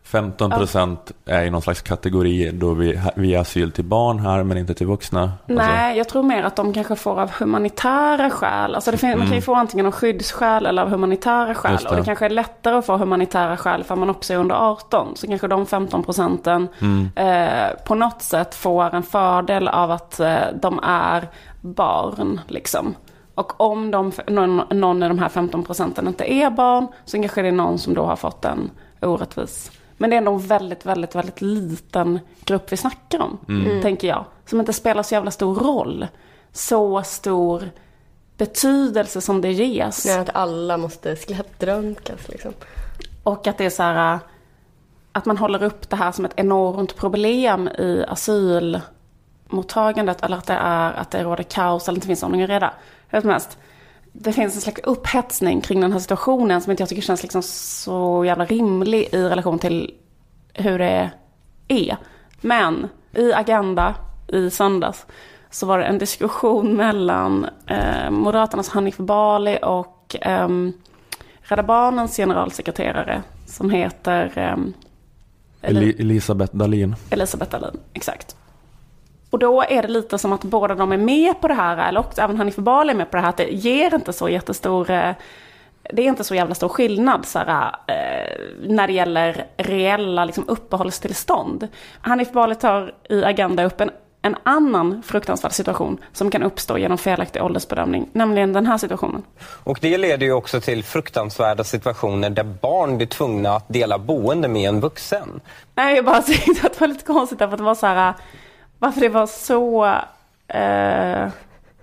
är 0.03 0.07
15% 0.09 0.97
är 1.25 1.43
i 1.43 1.49
någon 1.49 1.61
slags 1.61 1.81
kategori 1.81 2.51
då 2.51 2.73
vi, 2.73 2.99
vi 3.15 3.27
ger 3.27 3.39
asyl 3.39 3.71
till 3.71 3.83
barn 3.85 4.19
här 4.19 4.43
men 4.43 4.57
inte 4.57 4.73
till 4.73 4.87
vuxna. 4.87 5.21
Alltså, 5.21 5.65
Nej, 5.65 5.97
jag 5.97 6.09
tror 6.09 6.23
mer 6.23 6.43
att 6.43 6.55
de 6.55 6.73
kanske 6.73 6.95
får 6.95 7.19
av 7.21 7.31
humanitära 7.31 8.29
skäl. 8.29 8.75
Alltså 8.75 8.91
det 8.91 8.97
fin- 8.97 9.17
Man 9.17 9.27
kan 9.27 9.35
ju 9.35 9.41
få 9.41 9.55
antingen 9.55 9.85
av 9.85 9.91
skyddsskäl 9.91 10.65
eller 10.65 10.81
av 10.81 10.89
humanitära 10.89 11.55
skäl. 11.55 11.71
Mm. 11.71 11.83
Det. 11.83 11.89
Och 11.89 11.95
det 11.95 12.03
kanske 12.03 12.25
är 12.25 12.29
lättare 12.29 12.75
att 12.75 12.85
få 12.85 12.97
humanitära 12.97 13.57
skäl 13.57 13.83
för 13.83 13.95
man 13.95 14.09
också 14.09 14.33
är 14.33 14.37
under 14.37 14.55
18. 14.55 15.15
Så 15.15 15.27
kanske 15.27 15.47
de 15.47 15.65
15 15.65 16.03
procenten 16.03 16.67
Mm. 16.81 17.09
eh, 17.15 17.69
på 17.85 17.95
något 17.95 18.21
sätt 18.21 18.55
får 18.55 18.95
en 18.95 19.03
fördel 19.03 19.67
av 19.67 19.91
att 19.91 20.19
eh, 20.19 20.35
de 20.61 20.79
är 20.83 21.27
barn. 21.61 22.39
Liksom. 22.47 22.95
Och 23.35 23.61
om 23.61 23.91
de, 23.91 24.11
någon, 24.27 24.61
någon 24.69 25.03
av 25.03 25.09
de 25.09 25.19
här 25.19 25.29
15 25.29 25.63
procenten 25.63 26.07
inte 26.07 26.33
är 26.33 26.49
barn 26.49 26.87
så 27.05 27.17
kanske 27.17 27.41
det 27.41 27.47
är 27.47 27.51
någon 27.51 27.77
som 27.79 27.93
då 27.93 28.05
har 28.05 28.15
fått 28.15 28.45
en 28.45 28.69
orättvis. 29.01 29.71
Men 30.01 30.09
det 30.09 30.15
är 30.15 30.17
ändå 30.17 30.33
en 30.33 30.39
väldigt, 30.39 30.85
väldigt, 30.85 31.15
väldigt 31.15 31.41
liten 31.41 32.19
grupp 32.45 32.71
vi 32.71 32.77
snackar 32.77 33.19
om, 33.19 33.37
Mm. 33.47 33.81
tänker 33.81 34.07
jag. 34.07 34.25
Som 34.45 34.59
inte 34.59 34.73
spelar 34.73 35.03
så 35.03 35.13
jävla 35.13 35.31
stor 35.31 35.55
roll. 35.55 36.07
Så 36.51 37.03
stor 37.03 37.69
betydelse 38.37 39.21
som 39.21 39.41
det 39.41 39.51
ges. 39.51 40.03
Det 40.03 40.19
att 40.19 40.29
alla 40.33 40.77
måste 40.77 41.15
skelettröntgas 41.15 42.27
liksom. 42.27 42.53
Och 43.23 43.47
att 43.47 43.57
det 43.57 43.65
är 43.65 43.69
så 43.69 43.83
här, 43.83 44.19
att 45.11 45.25
man 45.25 45.37
håller 45.37 45.63
upp 45.63 45.89
det 45.89 45.95
här 45.95 46.11
som 46.11 46.25
ett 46.25 46.33
enormt 46.35 46.95
problem 46.95 47.67
i 47.67 48.05
asylmottagandet. 48.07 50.23
Eller 50.23 50.37
att 50.37 50.47
det 50.47 50.53
är 50.53 50.93
att 50.93 51.11
det 51.11 51.23
råder 51.23 51.43
kaos 51.43 51.87
eller 51.87 51.97
inte 51.97 52.07
finns 52.07 52.23
ordning 52.23 52.43
och 52.43 52.49
reda. 52.49 52.73
Hur 53.07 53.21
som 53.21 53.29
helst. 53.29 53.57
Det 54.13 54.33
finns 54.33 54.55
en 54.55 54.61
slags 54.61 54.81
upphetsning 54.83 55.61
kring 55.61 55.81
den 55.81 55.91
här 55.91 55.99
situationen 55.99 56.61
som 56.61 56.71
inte 56.71 56.81
jag 56.81 56.89
tycker 56.89 57.01
känns 57.01 57.21
liksom 57.21 57.41
så 57.43 58.25
jävla 58.25 58.45
rimlig 58.45 59.09
i 59.11 59.17
relation 59.17 59.59
till 59.59 59.93
hur 60.53 60.79
det 60.79 61.11
är. 61.67 61.97
Men 62.41 62.87
i 63.13 63.33
Agenda 63.33 63.95
i 64.27 64.49
söndags 64.49 65.05
så 65.49 65.65
var 65.65 65.79
det 65.79 65.85
en 65.85 65.97
diskussion 65.97 66.73
mellan 66.75 67.47
eh, 67.67 68.09
Moderaternas 68.09 68.69
Hanif 68.69 68.97
Bali 68.97 69.57
och 69.61 70.15
ehm, 70.21 70.73
Rädda 71.41 71.63
Barnens 71.63 72.17
generalsekreterare 72.17 73.21
som 73.45 73.69
heter 73.69 74.31
Eli- 75.61 75.95
Elisabeth 76.01 76.55
Dahlin. 76.55 76.95
Elisabeth 77.09 77.51
Dahlin. 77.51 77.79
Exakt. 77.93 78.35
Och 79.31 79.39
då 79.39 79.61
är 79.61 79.81
det 79.81 79.87
lite 79.87 80.17
som 80.17 80.33
att 80.33 80.43
båda 80.43 80.75
de 80.75 80.91
är 80.91 80.97
med 80.97 81.41
på 81.41 81.47
det 81.47 81.53
här, 81.53 81.89
eller 81.89 81.99
också 81.99 82.21
även 82.21 82.37
Hanif 82.37 82.55
Bali 82.55 82.91
är 82.91 82.95
med 82.95 83.11
på 83.11 83.17
det 83.17 83.21
här, 83.23 83.29
att 83.29 83.37
det 83.37 83.51
ger 83.51 83.95
inte 83.95 84.13
så 84.13 84.29
jättestor, 84.29 84.91
eh, 84.91 85.11
det 85.93 86.01
är 86.01 86.07
inte 86.07 86.23
så 86.23 86.35
jävla 86.35 86.55
stor 86.55 86.69
skillnad 86.69 87.25
så 87.25 87.39
här, 87.39 87.75
eh, 87.87 88.39
när 88.67 88.87
det 88.87 88.93
gäller 88.93 89.45
reella 89.57 90.25
liksom, 90.25 90.43
uppehållstillstånd. 90.47 91.67
Hanif 92.01 92.31
Bali 92.31 92.55
tar 92.55 92.93
i 93.09 93.23
Agenda 93.23 93.63
upp 93.63 93.81
en, 93.81 93.91
en 94.21 94.35
annan 94.43 95.03
fruktansvärd 95.03 95.51
situation 95.51 95.97
som 96.13 96.31
kan 96.31 96.43
uppstå 96.43 96.77
genom 96.77 96.97
felaktig 96.97 97.43
åldersbedömning, 97.43 98.09
nämligen 98.13 98.53
den 98.53 98.65
här 98.65 98.77
situationen. 98.77 99.23
Och 99.63 99.77
det 99.81 99.97
leder 99.97 100.25
ju 100.25 100.33
också 100.33 100.61
till 100.61 100.83
fruktansvärda 100.83 101.63
situationer 101.63 102.29
där 102.29 102.43
barn 102.43 102.97
blir 102.97 103.07
tvungna 103.07 103.55
att 103.55 103.65
dela 103.67 103.99
boende 103.99 104.47
med 104.47 104.69
en 104.69 104.79
vuxen. 104.79 105.41
Nej, 105.75 105.95
jag 105.95 106.05
bara 106.05 106.21
tyckte 106.21 106.67
att 106.67 106.73
det 106.73 106.81
var 106.81 106.87
lite 106.87 107.05
konstigt 107.05 107.39
därför 107.39 107.53
att 107.53 107.59
det 107.59 107.63
var 107.63 107.75
så 107.75 107.87
här, 107.87 108.13
varför 108.81 109.01
det 109.01 109.09
var 109.09 109.27
så, 109.27 109.85
eh, 110.47 111.27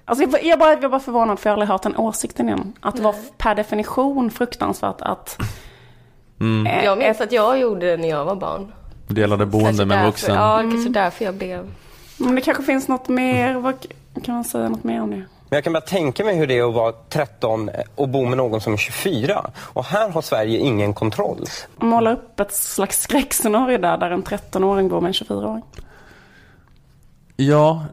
Alltså 0.05 0.24
jag, 0.24 0.44
jag, 0.44 0.59
bara, 0.59 0.72
jag 0.82 0.90
bara 0.90 1.01
förvånad 1.01 1.38
för 1.38 1.51
jag 1.51 1.53
har 1.53 1.55
aldrig 1.62 1.68
hört 1.68 1.82
den 1.82 1.96
åsikten 1.96 2.46
igen. 2.49 2.72
Att 2.80 2.96
det 2.96 3.03
var 3.03 3.14
per 3.38 3.55
definition 3.55 4.30
fruktansvärt 4.30 5.01
att... 5.01 5.38
Mm. 6.40 6.66
eh, 6.66 6.84
Jag 6.84 6.99
minns 6.99 7.20
att 7.20 7.32
jag 7.32 7.59
gjorde 7.61 7.86
det 7.90 7.96
när 7.96 8.09
jag 8.09 8.24
var 8.24 8.34
barn. 8.34 8.72
Delade 9.09 9.46
boende 9.46 9.66
Kanske 9.68 9.84
med 9.84 9.96
därför- 9.99 10.07
vuxen. 10.07 10.34
Ja, 10.34 10.59
kanske 10.70 10.88
därför 10.90 11.24
jag 11.24 11.34
blev... 11.34 11.66
Men 12.16 12.34
det 12.34 12.40
kanske 12.40 12.62
finns 12.62 12.88
något 12.88 13.09
mer, 13.09 13.55
vad 13.55 13.74
kan 14.24 14.34
man 14.34 14.44
säga 14.44 14.68
något 14.68 14.84
mer 14.84 15.03
om 15.03 15.11
det? 15.11 15.16
Men 15.16 15.57
jag 15.57 15.64
kan 15.64 15.72
bara 15.72 15.80
tänka 15.80 16.24
mig 16.24 16.36
hur 16.36 16.46
det 16.46 16.59
är 16.59 16.68
att 16.68 16.74
vara 16.74 16.92
13 17.09 17.70
och 17.94 18.09
bo 18.09 18.24
med 18.24 18.36
någon 18.38 18.61
som 18.61 18.72
är 18.72 18.76
24. 18.76 19.51
Och 19.61 19.84
här 19.84 20.09
har 20.11 20.22
Sverige 20.22 20.59
ingen 20.59 20.94
kontroll. 20.94 21.44
Måla 21.76 22.12
upp 22.12 22.40
ett 22.40 22.55
slags 22.55 23.01
skräckscenario 23.01 23.78
där, 23.78 23.99
där 23.99 24.11
en 24.11 24.22
13-åring 24.22 24.88
bor 24.88 25.01
med 25.01 25.09
en 25.09 25.12
24-åring. 25.12 25.62
Ja, 27.41 27.84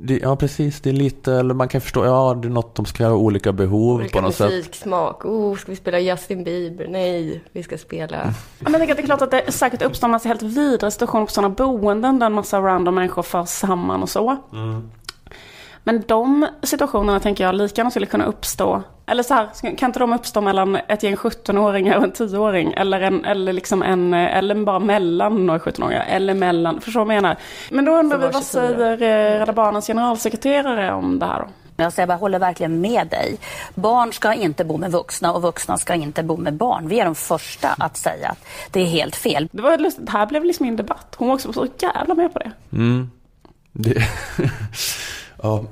det, 0.00 0.18
ja, 0.18 0.36
precis. 0.36 0.80
Det 0.80 0.90
är 0.90 0.94
lite, 0.94 1.32
eller 1.32 1.54
man 1.54 1.68
kan 1.68 1.80
förstå, 1.80 2.04
ja, 2.04 2.34
det 2.42 2.48
är 2.48 2.50
något 2.50 2.74
de 2.74 2.86
ska 2.86 3.06
ha 3.06 3.14
olika 3.14 3.52
behov 3.52 3.94
Olika 3.96 4.18
på 4.18 4.20
något 4.20 4.34
sätt. 4.34 4.50
musiksmak. 4.50 5.24
Oh, 5.24 5.56
ska 5.56 5.72
vi 5.72 5.76
spela 5.76 5.98
Justin 5.98 6.44
Bieber? 6.44 6.88
Nej, 6.88 7.40
vi 7.52 7.62
ska 7.62 7.78
spela... 7.78 8.16
Ja, 8.58 8.70
Men 8.70 8.72
jag 8.72 8.80
tänker 8.80 8.92
att 8.92 8.96
det 8.96 9.02
är 9.02 9.06
klart 9.06 9.22
att 9.22 9.30
det 9.30 9.52
säkert 9.52 9.82
uppstår 9.82 10.06
en 10.06 10.10
massa 10.12 10.28
helt 10.28 10.42
vidriga 10.42 10.90
situationer 10.90 11.26
på 11.26 11.32
sådana 11.32 11.54
boenden 11.54 12.18
där 12.18 12.26
en 12.26 12.32
massa 12.32 12.60
random 12.60 12.94
människor 12.94 13.22
förs 13.22 13.48
samman 13.48 14.02
och 14.02 14.08
så. 14.08 14.36
Men 15.84 16.02
de 16.06 16.46
situationerna 16.62 17.20
tänker 17.20 17.44
jag 17.44 17.54
lika 17.54 17.80
gärna 17.80 17.90
skulle 17.90 18.06
kunna 18.06 18.24
uppstå. 18.24 18.82
Eller 19.06 19.22
så 19.22 19.34
här, 19.34 19.76
kan 19.76 19.88
inte 19.88 19.98
de 19.98 20.12
uppstå 20.12 20.40
mellan 20.40 20.76
ett 20.76 21.02
gäng 21.02 21.14
17-åringar 21.14 21.96
och 21.96 22.04
en 22.04 22.12
10-åring? 22.12 22.72
Eller, 22.72 23.00
en, 23.00 23.24
eller, 23.24 23.52
liksom 23.52 23.82
en, 23.82 24.14
eller 24.14 24.54
bara 24.54 24.78
mellan 24.78 25.46
några 25.46 25.58
17-åringar? 25.58 26.04
Eller 26.08 26.34
mellan, 26.34 26.80
förstår 26.80 27.00
du 27.00 27.06
vad 27.06 27.16
jag 27.16 27.22
menar? 27.22 27.36
Men 27.70 27.84
då 27.84 27.92
undrar 27.92 28.18
vi, 28.18 28.24
vad 28.24 28.32
24. 28.32 28.42
säger 28.42 28.92
eh, 28.92 29.38
Rädda 29.38 29.52
Barnens 29.52 29.86
generalsekreterare 29.86 30.92
om 30.92 31.18
det 31.18 31.26
här 31.26 31.40
då? 31.40 31.48
Jag 31.82 31.92
säger 31.92 32.06
bara, 32.06 32.18
håller 32.18 32.38
verkligen 32.38 32.80
med 32.80 33.06
dig. 33.06 33.38
Barn 33.74 34.12
ska 34.12 34.34
inte 34.34 34.64
bo 34.64 34.76
med 34.76 34.92
vuxna 34.92 35.32
och 35.32 35.42
vuxna 35.42 35.78
ska 35.78 35.94
inte 35.94 36.22
bo 36.22 36.36
med 36.36 36.54
barn. 36.54 36.88
Vi 36.88 37.00
är 37.00 37.04
de 37.04 37.14
första 37.14 37.68
att 37.68 37.96
säga 37.96 38.28
att 38.28 38.44
det 38.70 38.80
är 38.80 38.84
helt 38.84 39.16
fel. 39.16 39.48
Det 39.52 39.62
var 39.62 39.78
lustigt, 39.78 40.06
det 40.06 40.12
här 40.12 40.26
blev 40.26 40.44
liksom 40.44 40.66
min 40.66 40.76
debatt. 40.76 41.14
Hon 41.18 41.28
var 41.28 41.34
också 41.34 41.52
så 41.52 41.66
jävla 41.78 42.14
med 42.14 42.32
på 42.32 42.38
det. 42.38 42.50
Mm. 42.72 43.10
Det, 43.72 43.94
ja. 45.42 45.64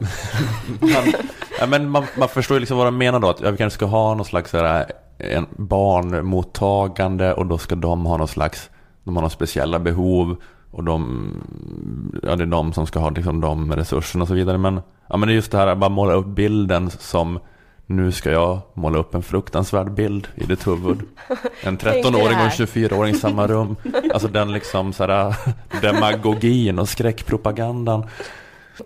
Man, 0.81 1.13
ja, 1.61 1.67
men 1.67 1.91
man, 1.91 2.05
man 2.19 2.29
förstår 2.29 2.55
ju 2.55 2.61
liksom 2.61 2.77
vad 2.79 2.87
de 2.87 2.99
menar 2.99 3.21
då. 3.21 3.29
Att 3.29 3.41
vi 3.41 3.57
kanske 3.57 3.77
ska 3.77 3.87
ha 3.87 4.15
någon 4.15 4.25
slags 4.25 4.53
här, 4.53 4.93
en 5.19 5.47
barnmottagande 5.57 7.35
och 7.35 7.47
då 7.47 7.59
ska 7.59 7.75
de 7.75 8.07
ha 8.07 8.17
någon 8.17 8.29
slags, 8.29 8.71
de 9.05 9.17
har 9.17 9.23
några 9.23 9.31
speciella 9.31 9.79
behov 9.79 10.37
och 10.71 10.85
de, 10.85 11.29
ja 12.23 12.37
det 12.37 12.45
är 12.45 12.47
de 12.47 12.73
som 12.73 12.87
ska 12.87 12.99
ha 12.99 13.11
liksom 13.11 13.41
de 13.41 13.73
resurserna 13.73 14.23
och 14.23 14.29
så 14.29 14.35
vidare. 14.35 14.59
Men, 14.59 14.81
ja, 15.09 15.17
men 15.17 15.27
det 15.27 15.33
är 15.33 15.35
just 15.35 15.51
det 15.51 15.59
här 15.59 15.67
att 15.67 15.79
bara 15.79 15.91
måla 15.91 16.13
upp 16.13 16.27
bilden 16.27 16.91
som 16.91 17.39
nu 17.87 18.13
ska 18.13 18.31
jag 18.31 18.61
måla 18.75 18.99
upp 18.99 19.15
en 19.15 19.23
fruktansvärd 19.23 19.93
bild 19.93 20.29
i 20.35 20.45
ditt 20.45 20.67
huvud. 20.67 21.03
En 21.63 21.77
Tänk 21.77 21.81
dig 21.81 22.03
13-åring 22.03 22.25
och 22.25 22.31
en 22.31 22.35
här. 22.35 22.51
24-åring 22.51 23.15
i 23.15 23.19
samma 23.19 23.47
rum. 23.47 23.77
Alltså 24.13 24.29
den 24.29 24.53
liksom 24.53 24.93
så 24.93 25.07
här 25.07 25.35
demagogin 25.81 26.79
och 26.79 26.89
skräckpropagandan. 26.89 28.05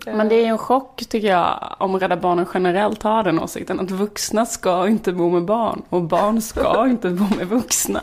Men 0.07 0.29
det 0.29 0.35
är 0.35 0.41
ju 0.41 0.47
en 0.47 0.59
chock 0.59 0.97
tycker 1.09 1.29
jag 1.29 1.77
om 1.79 1.99
Rädda 2.01 2.17
Barnen 2.17 2.47
generellt 2.55 3.03
har 3.03 3.23
den 3.23 3.39
åsikten 3.41 3.81
att 3.81 3.91
vuxna 3.91 4.47
ska 4.47 4.89
inte 4.89 5.13
bo 5.13 5.31
med 5.31 5.45
barn 5.45 5.83
och 5.89 6.03
barn 6.03 6.43
ska 6.43 6.87
inte 6.91 7.11
bo 7.11 7.25
med 7.37 7.47
vuxna. 7.49 8.01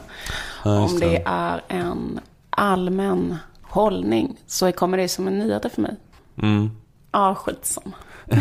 Ja, 0.65 0.79
Om 0.85 0.99
det. 0.99 1.23
är 1.25 1.61
en 1.67 2.19
allmän 2.49 3.37
hållning 3.61 4.37
så 4.47 4.71
kommer 4.71 4.97
det 4.97 5.07
som 5.09 5.27
en 5.27 5.39
nyhet 5.39 5.73
för 5.75 5.81
mig. 5.81 5.95
Mm. 6.41 6.69
Ja, 7.11 7.35
skitsamma. 7.35 7.91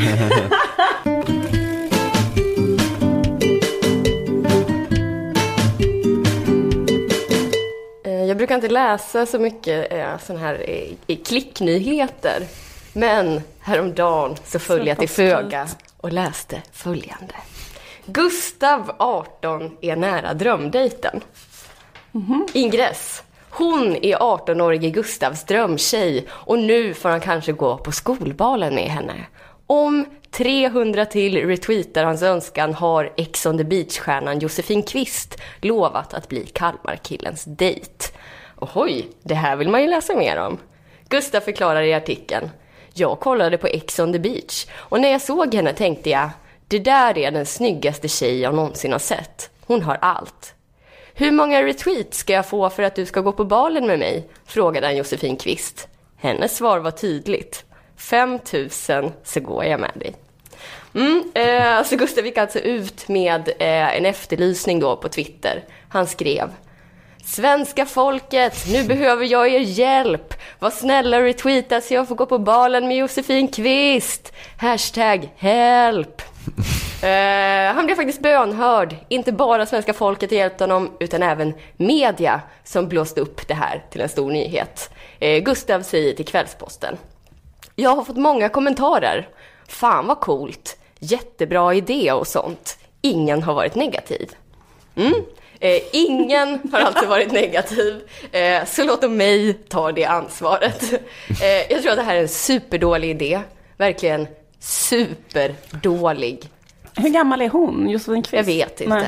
Eh, 8.05 8.25
Jag 8.25 8.37
brukar 8.37 8.55
inte 8.55 8.69
läsa 8.69 9.27
så 9.27 9.39
mycket 9.39 9.93
eh, 9.93 10.19
sån 10.27 10.37
här 10.37 10.65
eh, 11.07 11.17
klicknyheter. 11.25 12.43
Men 12.97 13.41
häromdagen 13.61 14.37
så 14.45 14.59
föll 14.59 14.87
jag 14.87 14.99
till 14.99 15.09
föga 15.09 15.69
och 15.97 16.13
läste 16.13 16.63
följande. 16.73 17.35
Gustav, 18.07 18.93
18, 18.99 19.77
är 19.81 19.97
nära 19.97 20.35
drömdejten. 20.35 21.21
Ingress. 22.53 23.23
Hon 23.51 23.97
är 23.97 24.17
18-årige 24.17 24.91
Gustavs 24.91 25.45
drömtjej 25.45 26.27
och 26.31 26.59
nu 26.59 26.95
får 26.95 27.09
han 27.09 27.21
kanske 27.21 27.53
gå 27.53 27.79
på 27.79 27.93
skolbalen 27.93 28.75
med 28.75 28.89
henne. 28.89 29.27
Om 29.67 30.07
300 30.31 31.07
till 31.07 31.47
retweetar 31.47 32.05
hans 32.05 32.23
önskan 32.23 32.75
har 32.75 33.13
Ex 33.17 33.47
on 33.47 33.59
the 33.59 33.65
Beach-stjärnan 33.65 34.39
Josefin 34.39 34.83
Kvist 34.83 35.41
lovat 35.61 36.15
att 36.15 36.29
bli 36.29 36.47
Kalmarkillens 36.47 37.45
dejt. 37.45 38.05
Oj, 38.75 39.09
det 39.23 39.35
här 39.35 39.57
vill 39.57 39.69
man 39.69 39.83
ju 39.83 39.89
läsa 39.89 40.15
mer 40.15 40.37
om. 40.37 40.59
Gustav 41.09 41.41
förklarar 41.41 41.83
i 41.83 41.95
artikeln. 41.95 42.51
Jag 42.99 43.21
kollade 43.21 43.59
på 43.59 43.67
Ex 43.67 43.99
on 43.99 44.13
the 44.13 44.19
Beach 44.19 44.67
och 44.75 45.01
när 45.01 45.09
jag 45.09 45.23
såg 45.23 45.55
henne 45.55 45.73
tänkte 45.73 46.11
jag, 46.11 46.31
det 46.69 46.79
där 46.79 47.19
är 47.19 47.31
den 47.31 47.47
snyggaste 47.47 48.09
tjej 48.09 48.41
jag 48.41 48.55
någonsin 48.55 48.93
har 48.93 48.99
sett. 48.99 49.51
Hon 49.67 49.83
har 49.83 49.99
allt. 50.01 50.55
Hur 51.15 51.31
många 51.31 51.63
retweets 51.63 52.19
ska 52.19 52.33
jag 52.33 52.47
få 52.47 52.71
för 52.71 52.83
att 52.83 52.95
du 52.95 53.07
ska 53.07 53.21
gå 53.21 53.33
på 53.33 53.45
balen 53.45 53.87
med 53.87 53.99
mig? 53.99 54.29
frågade 54.47 54.87
han 54.87 54.97
Josefin 54.97 55.37
Kvist. 55.37 55.89
Hennes 56.17 56.57
svar 56.57 56.79
var 56.79 56.91
tydligt. 56.91 57.65
5000 57.97 59.13
så 59.25 59.41
går 59.41 59.65
jag 59.65 59.81
med 59.81 59.93
dig. 59.95 60.15
Mm, 60.95 61.31
eh, 61.35 61.85
så 61.85 61.97
Gustav 61.97 62.27
gick 62.27 62.39
alltså 62.39 62.59
ut 62.59 63.09
med 63.09 63.49
eh, 63.49 63.97
en 63.97 64.07
efterlysning 64.07 64.81
då 64.81 64.97
på 64.97 65.09
Twitter. 65.09 65.65
Han 65.89 66.07
skrev 66.07 66.51
Svenska 67.27 67.87
folket, 67.87 68.65
nu 68.69 68.85
behöver 68.85 69.25
jag 69.25 69.49
er 69.49 69.61
hjälp. 69.61 70.35
Var 70.59 70.71
snälla 70.71 71.17
och 71.17 71.23
retweeta 71.23 71.81
så 71.81 71.95
jag 71.95 72.09
får 72.09 72.15
gå 72.15 72.27
på 72.27 72.39
balen 72.39 72.89
med 72.89 72.97
Josefin 72.97 73.49
Kvist. 73.49 74.33
Hashtag 74.59 75.33
help. 75.37 76.23
Eh, 77.03 77.75
han 77.75 77.87
blev 77.87 77.97
faktiskt 77.97 78.23
bönhörd. 78.23 78.97
Inte 79.09 79.33
bara 79.33 79.67
svenska 79.67 79.95
folket 79.95 80.33
hjälpte 80.33 80.65
honom, 80.65 80.91
utan 81.01 81.23
även 81.23 81.55
media 81.77 82.41
som 82.65 82.89
blåste 82.89 83.21
upp 83.21 83.49
det 83.49 83.55
här 83.55 83.85
till 83.91 84.01
en 84.01 84.09
stor 84.09 84.31
nyhet. 84.31 84.91
Eh, 85.19 85.43
Gustav 85.43 85.83
säger 85.83 86.15
till 86.15 86.25
Kvällsposten. 86.25 86.97
Jag 87.75 87.97
har 87.97 88.05
fått 88.05 88.17
många 88.17 88.49
kommentarer. 88.49 89.29
Fan 89.69 90.07
vad 90.07 90.21
coolt. 90.21 90.77
Jättebra 90.99 91.75
idé 91.75 92.13
och 92.13 92.27
sånt. 92.27 92.79
Ingen 93.01 93.43
har 93.43 93.55
varit 93.55 93.75
negativ. 93.75 94.31
Mm. 94.97 95.15
Eh, 95.61 95.83
ingen 95.93 96.61
har 96.73 96.81
alltså 96.81 97.07
varit 97.07 97.33
negativ, 97.33 98.01
eh, 98.33 98.65
så 98.67 98.85
låt 98.85 99.11
mig 99.11 99.55
ta 99.55 99.93
det 99.93 100.05
ansvaret. 100.05 100.93
Eh, 101.43 101.73
jag 101.73 101.83
tror 101.83 101.91
att 101.91 101.99
det 101.99 102.03
här 102.03 102.17
är 102.17 102.21
en 102.21 102.29
superdålig 102.29 103.11
idé. 103.11 103.41
Verkligen 103.77 104.27
superdålig. 104.61 106.49
Hur 106.97 107.09
gammal 107.09 107.43
är 107.43 107.49
hon, 107.49 107.89
Josefin 107.91 108.23
Kvist? 108.23 108.33
Jag 108.35 108.45
vet 108.45 108.81
inte. 108.81 108.95
Nej. 108.95 109.07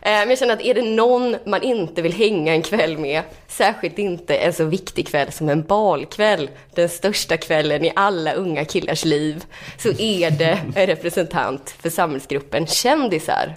Eh, 0.00 0.20
Men 0.20 0.28
jag 0.28 0.38
känner 0.38 0.54
att 0.54 0.60
är 0.62 0.74
det 0.74 0.82
någon 0.82 1.36
man 1.46 1.62
inte 1.62 2.02
vill 2.02 2.12
hänga 2.12 2.52
en 2.54 2.62
kväll 2.62 2.98
med, 2.98 3.22
särskilt 3.48 3.98
inte 3.98 4.36
en 4.36 4.52
så 4.52 4.64
viktig 4.64 5.08
kväll 5.08 5.32
som 5.32 5.48
en 5.48 5.62
balkväll, 5.62 6.50
den 6.74 6.88
största 6.88 7.36
kvällen 7.36 7.84
i 7.84 7.92
alla 7.96 8.32
unga 8.32 8.64
killars 8.64 9.04
liv, 9.04 9.44
så 9.78 9.88
är 9.88 10.30
det 10.30 10.58
en 10.74 10.86
representant 10.86 11.74
för 11.82 11.90
samhällsgruppen 11.90 12.66
kändisar. 12.66 13.56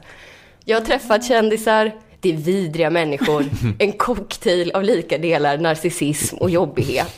Jag 0.65 0.79
har 0.79 0.85
träffat 0.85 1.27
kändisar, 1.27 1.91
är 2.29 2.37
vidriga 2.37 2.89
människor, 2.89 3.45
en 3.79 3.91
cocktail 3.91 4.71
av 4.71 4.83
lika 4.83 5.17
delar 5.17 5.57
narcissism 5.57 6.37
och 6.37 6.49
jobbighet. 6.49 7.17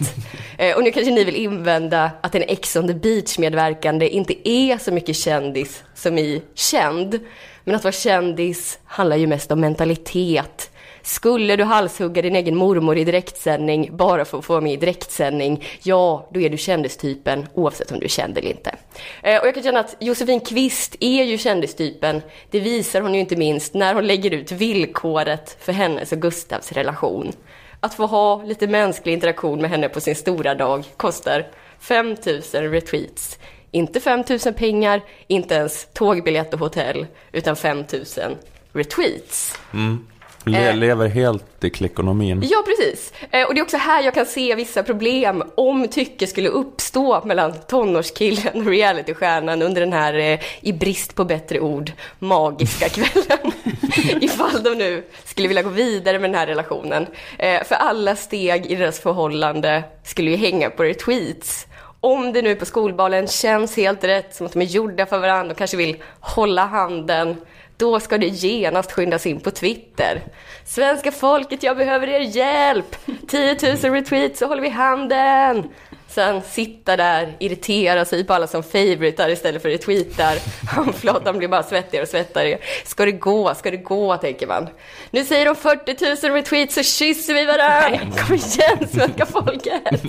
Eh, 0.58 0.76
Och 0.76 0.84
nu 0.84 0.92
kanske 0.92 1.12
ni 1.12 1.24
vill 1.24 1.36
invända 1.36 2.12
att 2.22 2.36
en 2.36 2.44
Ex 2.44 2.76
on 2.76 2.88
the 2.88 2.94
Beach-medverkande 2.94 4.10
inte 4.10 4.50
är 4.50 4.78
så 4.78 4.92
mycket 4.92 5.16
kändis 5.16 5.84
som 5.96 6.18
i 6.18 6.42
känd. 6.56 7.20
Men 7.64 7.76
att 7.76 7.84
vara 7.84 7.92
kändis 7.92 8.80
handlar 8.86 9.18
ju 9.18 9.28
mest 9.28 9.52
om 9.52 9.60
mentalitet. 9.62 10.72
Skulle 11.10 11.56
du 11.56 11.64
halshugga 11.64 12.22
din 12.22 12.36
egen 12.36 12.56
mormor 12.56 12.98
i 12.98 13.04
direktsändning 13.04 13.90
bara 13.98 14.26
för 14.26 14.38
att 14.40 14.46
få 14.46 14.54
vara 14.54 14.62
med 14.62 14.74
i 14.74 14.78
direktsändning, 14.78 15.64
ja, 15.84 16.30
då 16.34 16.40
är 16.42 16.50
du 16.50 16.58
kändistypen 16.58 17.48
oavsett 17.54 17.92
om 17.92 18.00
du 18.00 18.06
är 18.06 18.10
känd 18.10 18.38
eller 18.38 18.50
inte. 18.50 18.76
Eh, 19.24 19.42
Och 19.42 19.48
jag 19.48 19.54
kan 19.54 19.64
känna 19.64 19.80
att 19.80 19.96
Josefin 20.00 20.40
Kvist 20.40 20.96
är 21.00 21.24
ju 21.24 21.38
kändistypen. 21.38 22.22
Det 22.52 22.60
visar 22.60 23.02
hon 23.02 23.14
ju 23.14 23.20
inte 23.20 23.36
minst 23.36 23.74
när 23.74 23.94
hon 23.94 24.08
lägger 24.08 24.32
ut 24.32 24.52
villkoret 24.52 25.58
för 25.60 25.74
hennes 25.74 26.12
och 26.12 26.22
Gustavs 26.22 26.72
relation. 26.72 27.32
Att 27.80 27.94
få 27.94 28.06
ha 28.06 28.44
lite 28.44 28.68
mänsklig 28.68 29.14
interaktion 29.14 29.62
med 29.62 29.70
henne 29.70 29.90
på 29.90 30.02
sin 30.02 30.16
stora 30.16 30.56
dag 30.56 30.84
kostar 30.98 31.48
5000 31.80 32.72
retweets. 32.72 33.40
Inte 33.72 34.00
5000 34.00 34.54
pengar, 34.54 35.02
inte 35.28 35.56
ens 35.56 35.88
tågbiljett 35.94 36.54
och 36.54 36.60
hotell, 36.60 37.06
utan 37.32 37.56
5000 37.56 38.36
retweets. 38.74 39.56
Mm. 39.74 40.06
Le, 40.46 40.58
Eh. 40.70 40.76
lever 40.76 41.08
helt 41.08 41.64
i 41.64 41.70
klickonomin. 41.70 42.44
Ja, 42.52 42.64
precis. 42.66 43.14
Eh, 43.32 43.48
Och 43.48 43.54
det 43.54 43.60
är 43.60 43.64
också 43.64 43.78
här 43.78 44.04
jag 44.04 44.14
kan 44.14 44.26
se 44.26 44.56
vissa 44.56 44.84
problem 44.84 45.44
om 45.56 45.88
tycke 45.88 46.28
skulle 46.28 46.50
uppstå 46.50 47.22
mellan 47.26 47.54
tonårskillen 47.68 48.58
och 48.62 48.66
realitystjärnan 48.66 49.62
under 49.62 49.82
den 49.82 49.94
här, 49.94 50.14
eh, 50.14 50.40
i 50.62 50.74
brist 50.74 51.16
på 51.16 51.26
bättre 51.26 51.60
ord, 51.60 51.92
magiska 52.20 52.90
kvällen. 52.96 53.52
Ifall 54.22 54.64
de 54.64 54.76
nu 54.76 55.04
skulle 55.26 55.48
vilja 55.48 55.64
gå 55.64 55.70
vidare 55.70 56.20
med 56.20 56.30
den 56.30 56.40
här 56.40 56.48
relationen. 56.48 57.08
För 57.40 57.76
alla 57.76 58.16
steg 58.16 58.66
i 58.66 58.76
deras 58.76 59.00
förhållande 59.00 59.84
skulle 60.04 60.32
ju 60.32 60.38
hänga 60.38 60.70
på 60.70 60.84
retweets. 60.84 61.68
Om 62.02 62.34
det 62.34 62.42
nu 62.42 62.56
på 62.56 62.66
skolbalen 62.66 63.28
känns 63.28 63.78
helt 63.78 64.04
rätt, 64.04 64.36
som 64.36 64.46
att 64.46 64.54
de 64.54 64.62
är 64.62 64.66
gjorda 64.66 65.06
för 65.06 65.20
varandra 65.20 65.52
och 65.52 65.58
kanske 65.58 65.78
vill 65.78 65.98
hålla 66.20 66.66
handen, 66.66 67.38
då 67.80 68.00
ska 68.00 68.18
det 68.18 68.28
genast 68.28 68.92
skyndas 68.92 69.26
in 69.26 69.40
på 69.40 69.52
Twitter. 69.52 70.22
Svenska 70.66 71.12
folket, 71.12 71.64
jag 71.64 71.78
behöver 71.78 72.08
er 72.10 72.20
hjälp! 72.20 72.96
10 73.28 73.58
000 73.84 73.94
retweets 73.94 74.40
så 74.40 74.48
håller 74.48 74.62
vi 74.62 74.70
handen! 74.70 75.70
Sen 76.08 76.42
sitta 76.42 76.98
där, 76.98 77.36
irritera 77.40 78.06
sig 78.06 78.24
på 78.24 78.34
alla 78.34 78.48
som 78.48 78.64
favoritar 78.64 79.30
istället 79.30 79.62
för 79.62 79.70
retweetar. 79.70 80.38
Handflatan 80.76 81.38
blir 81.38 81.48
bara 81.48 81.64
svettigare 81.64 82.04
och 82.04 82.10
svettigare. 82.10 82.58
Ska 82.86 83.06
det 83.06 83.12
gå, 83.12 83.56
ska 83.56 83.72
det 83.72 83.78
gå, 83.78 84.18
tänker 84.18 84.48
man. 84.48 84.68
Nu 85.12 85.26
säger 85.26 85.46
de 85.46 85.56
40 85.56 86.28
000 86.28 86.36
retweets 86.36 86.76
så 86.76 86.84
kysser 86.84 87.34
vi 87.34 87.46
varandra! 87.46 88.00
Kom 88.00 88.36
igen, 88.36 88.88
svenska 88.92 89.26
folket! 89.26 90.02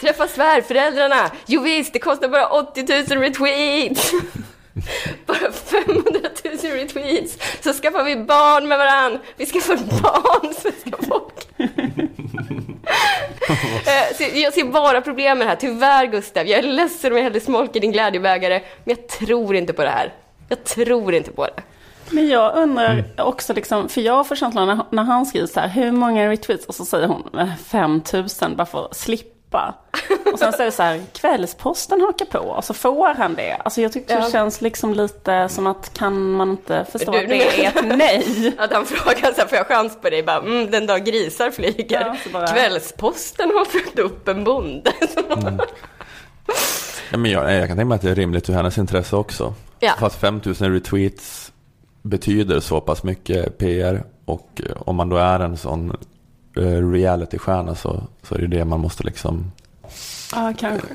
Träffa 0.00 0.28
svärföräldrarna! 0.28 1.30
Jo 1.46 1.62
visst, 1.62 1.92
det 1.92 1.98
kostar 1.98 2.28
bara 2.28 2.46
80 2.46 3.14
000 3.14 3.22
retweets! 3.22 4.12
Bara 5.26 5.52
500 5.52 6.20
000 6.44 6.72
retweets 6.72 7.38
så 7.62 7.72
skaffar 7.72 8.04
vi 8.04 8.16
barn 8.16 8.68
med 8.68 8.78
varann. 8.78 9.18
Vi 9.36 9.46
skaffar 9.46 9.76
barn, 9.76 10.54
svenska 10.54 10.90
folk. 11.08 11.48
Eh, 13.86 14.38
jag 14.38 14.52
ser 14.52 14.64
bara 14.64 15.00
problem 15.00 15.38
med 15.38 15.46
det 15.46 15.48
här. 15.48 15.56
Tyvärr 15.56 16.06
Gustav, 16.06 16.46
jag 16.46 16.58
är 16.58 16.62
ledsen 16.62 17.12
om 17.12 17.16
jag 17.16 17.24
hällde 17.24 17.40
smolk 17.40 17.76
i 17.76 17.80
din 17.80 17.92
glädjebägare, 17.92 18.62
men 18.84 18.96
jag 18.96 19.08
tror 19.08 19.56
inte 19.56 19.72
på 19.72 19.82
det 19.82 19.88
här. 19.90 20.12
Jag 20.48 20.64
tror 20.64 21.14
inte 21.14 21.30
på 21.30 21.44
det. 21.46 21.62
Men 22.10 22.28
jag 22.28 22.56
undrar 22.56 23.04
också, 23.18 23.52
liksom, 23.52 23.88
för 23.88 24.00
jag 24.00 24.28
får 24.28 24.36
känslan 24.36 24.66
när, 24.68 24.84
när 24.90 25.02
han 25.02 25.26
skriver 25.26 25.46
så 25.46 25.60
här, 25.60 25.68
hur 25.68 25.92
många 25.92 26.30
retweets? 26.30 26.66
Och 26.66 26.74
så 26.74 26.84
säger 26.84 27.06
hon 27.06 27.38
eh, 27.38 27.56
5000 27.56 28.56
bara 28.56 28.66
för 28.66 28.84
att 28.84 28.96
slippa. 28.96 29.33
Och 30.32 30.38
sen 30.38 30.52
säger 30.52 30.64
det 30.64 30.70
så 30.76 30.82
här, 30.82 31.00
Kvällsposten 31.12 32.00
hakar 32.00 32.24
på. 32.26 32.38
Och 32.38 32.64
så 32.64 32.74
får 32.74 33.14
han 33.14 33.34
det. 33.34 33.54
Alltså 33.54 33.80
jag 33.80 33.92
tyckte 33.92 34.12
Ja. 34.14 34.20
det 34.24 34.30
känns 34.30 34.60
liksom 34.60 34.94
lite 34.94 35.48
som 35.48 35.66
att 35.66 35.94
kan 35.94 36.30
man 36.32 36.50
inte 36.50 36.86
förstå 36.92 37.12
Du- 37.12 37.18
att 37.18 37.28
det 37.28 37.64
är 37.64 37.68
ett 37.68 37.84
nej? 37.98 38.52
Att 38.58 38.72
han 38.72 38.86
frågar 38.86 39.32
så 39.32 39.40
här, 39.40 39.46
får 39.48 39.58
jag 39.58 39.66
chans 39.66 39.98
på 40.02 40.10
dig? 40.10 40.22
Bara, 40.22 40.38
mm, 40.38 40.70
den 40.70 40.86
dag 40.86 41.04
grisar 41.04 41.50
flyger. 41.50 42.00
Ja, 42.00 42.16
så 42.24 42.30
bara- 42.30 42.46
Kvällsposten 42.46 43.50
har 43.50 43.64
följt 43.64 43.98
upp 43.98 44.28
en 44.28 44.44
bonde. 44.44 44.92
Ja, 47.10 47.18
men 47.18 47.30
jag, 47.30 47.52
jag 47.54 47.68
kan 47.68 47.76
tänka 47.76 47.84
mig 47.84 47.96
att 47.96 48.02
det 48.02 48.10
är 48.10 48.14
rimligt 48.14 48.48
ur 48.50 48.54
hennes 48.54 48.78
intresse 48.78 49.16
också. 49.16 49.54
Ja. 49.80 49.92
Fast 49.98 50.20
5000 50.20 50.72
retweets 50.72 51.52
betyder 52.02 52.60
så 52.60 52.80
pass 52.80 53.02
mycket 53.02 53.58
PR 53.58 54.04
och 54.24 54.62
eh, 54.70 54.76
om 54.86 54.96
man 54.96 55.08
då 55.08 55.16
är 55.16 55.40
en 55.40 55.56
sån 55.56 55.96
reality-stjärna 56.92 57.74
så, 57.74 58.02
så 58.22 58.34
är 58.34 58.38
det 58.38 58.46
det 58.46 58.64
man 58.64 58.80
måste 58.80 59.02
liksom... 59.02 59.52
Ja, 60.34 60.52
kanske. 60.58 60.88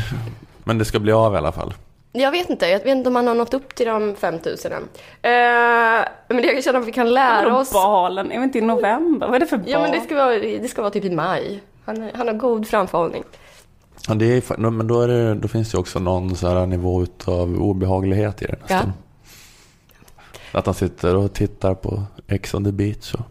Men 0.64 0.78
det 0.78 0.84
ska 0.84 0.98
bli 0.98 1.12
av 1.12 1.34
i 1.34 1.36
alla 1.36 1.52
fall. 1.52 1.74
Jag 2.12 2.30
vet 2.30 2.50
inte, 2.50 2.66
jag 2.66 2.78
vet 2.78 2.86
inte 2.86 3.08
om 3.08 3.16
han 3.16 3.26
har 3.26 3.34
nått 3.34 3.54
upp 3.54 3.74
till 3.74 3.86
de 3.86 4.14
5000 4.16 4.72
än. 4.72 4.82
Eh, 4.82 6.06
men 6.28 6.42
det 6.42 6.52
jag 6.52 6.64
känner 6.64 6.80
att 6.80 6.86
vi 6.86 6.92
kan 6.92 7.14
lära 7.14 7.44
Vadå 7.44 7.56
oss... 7.56 7.72
balen? 7.72 8.32
Är 8.32 8.38
vi 8.38 8.44
inte 8.44 8.58
i 8.58 8.60
november? 8.60 9.26
Vad 9.26 9.36
är 9.36 9.40
det 9.40 9.46
för 9.46 9.56
bal? 9.56 9.70
Ja 9.70 9.80
men 9.80 9.90
det 9.90 10.00
ska 10.00 10.14
vara, 10.14 10.38
det 10.38 10.68
ska 10.68 10.82
vara 10.82 10.90
typ 10.90 11.04
i 11.04 11.10
maj. 11.10 11.62
Han, 11.84 12.10
han 12.14 12.26
har 12.26 12.34
god 12.34 12.68
framförhållning. 12.68 13.24
Ja, 14.08 14.14
det 14.14 14.26
är, 14.26 14.70
men 14.70 14.86
då, 14.86 15.02
är 15.02 15.08
det, 15.08 15.34
då 15.34 15.48
finns 15.48 15.70
det 15.70 15.78
också 15.78 15.98
någon 15.98 16.36
så 16.36 16.48
här 16.48 16.66
nivå 16.66 17.06
av 17.24 17.62
obehaglighet 17.62 18.42
i 18.42 18.46
det 18.46 18.56
nästan. 18.62 18.92
Att 20.52 20.66
han 20.66 20.74
sitter 20.74 21.16
och 21.16 21.32
tittar 21.32 21.74
på 21.74 22.02
Ex 22.26 22.54
on 22.54 22.64
the 22.64 22.72
beach 22.72 23.14
och 23.14 23.24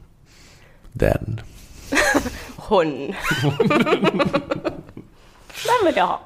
den. 0.91 1.41
Hon. 2.55 3.15
Den 5.65 5.85
vill 5.85 5.95
jag 5.95 6.07
ha. 6.07 6.19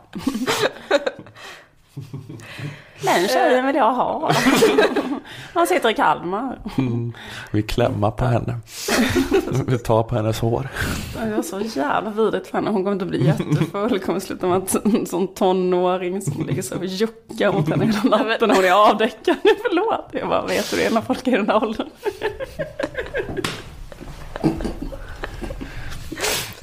Den 3.01 3.27
tjejen 3.27 3.65
vill 3.67 3.75
jag 3.75 3.93
ha. 3.93 4.31
Han 5.53 5.67
sitter 5.67 5.89
i 5.89 5.93
Kalmar. 5.93 6.59
Mm. 6.77 7.13
Vi 7.51 7.63
klämmer 7.63 8.11
på 8.11 8.25
henne. 8.25 8.59
Vi 9.67 9.77
tar 9.77 10.03
på 10.03 10.15
hennes 10.15 10.39
hår. 10.39 10.67
Det 11.23 11.35
var 11.35 11.43
så 11.43 11.59
jävla 11.59 12.09
vidrigt 12.09 12.47
för 12.47 12.57
henne. 12.57 12.69
Hon 12.69 12.83
kommer 12.83 12.93
inte 12.93 13.05
bli 13.05 13.25
jättefull. 13.25 13.99
Kommer 13.99 14.19
sluta 14.19 14.47
med 14.47 14.57
att 14.57 14.85
en 14.85 15.05
sån 15.05 15.27
tonåring 15.27 16.21
som 16.21 16.45
ligger 16.45 16.61
så 16.61 16.75
och 16.77 16.85
juckar 16.85 17.53
mot 17.53 17.69
henne 17.69 17.85
hela 17.85 18.17
natten. 18.17 18.51
Hon 18.51 18.65
är 18.65 18.89
avdäckad. 18.89 19.35
Förlåt. 19.43 20.09
Jag 20.11 20.29
bara, 20.29 20.45
vet 20.45 20.71
du 20.71 20.77
det 20.77 20.85
är 20.85 20.91
när 20.91 21.01
folk 21.01 21.27
är 21.27 21.31
i 21.31 21.35
den 21.35 21.49
här 21.49 21.63
åldern. 21.63 21.89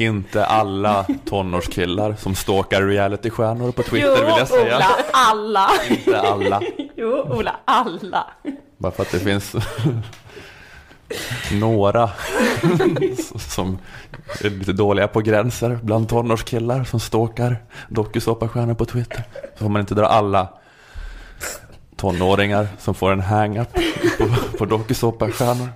Inte 0.00 0.44
alla 0.44 1.06
tonårskillar 1.24 2.14
som 2.18 2.34
stalkar 2.34 2.82
realitystjärnor 2.82 3.72
på 3.72 3.82
Twitter 3.82 4.24
vill 4.24 4.34
jag 4.38 4.48
säga. 4.48 4.76
Ola, 4.76 4.86
alla. 5.12 5.70
Inte 5.90 6.20
alla. 6.20 6.62
Jo, 6.96 7.26
Ola, 7.30 7.56
alla. 7.64 8.26
Bara 8.78 8.92
för 8.92 9.02
att 9.02 9.12
det 9.12 9.18
finns 9.18 9.54
några 11.52 12.10
som 13.38 13.78
är 14.40 14.50
lite 14.50 14.72
dåliga 14.72 15.08
på 15.08 15.20
gränser 15.20 15.78
bland 15.82 16.08
tonårskillar 16.08 16.84
som 16.84 17.00
stalkar 17.00 17.56
dokusåpastjärnor 17.88 18.74
på 18.74 18.84
Twitter. 18.84 19.24
Så 19.58 19.58
får 19.64 19.68
man 19.68 19.80
inte 19.80 19.94
dra 19.94 20.06
alla 20.06 20.48
tonåringar 21.96 22.68
som 22.78 22.94
får 22.94 23.12
en 23.12 23.20
hang-up 23.20 23.68
på, 24.18 24.28
på 24.58 24.64
dokusåpastjärnor. 24.64 25.68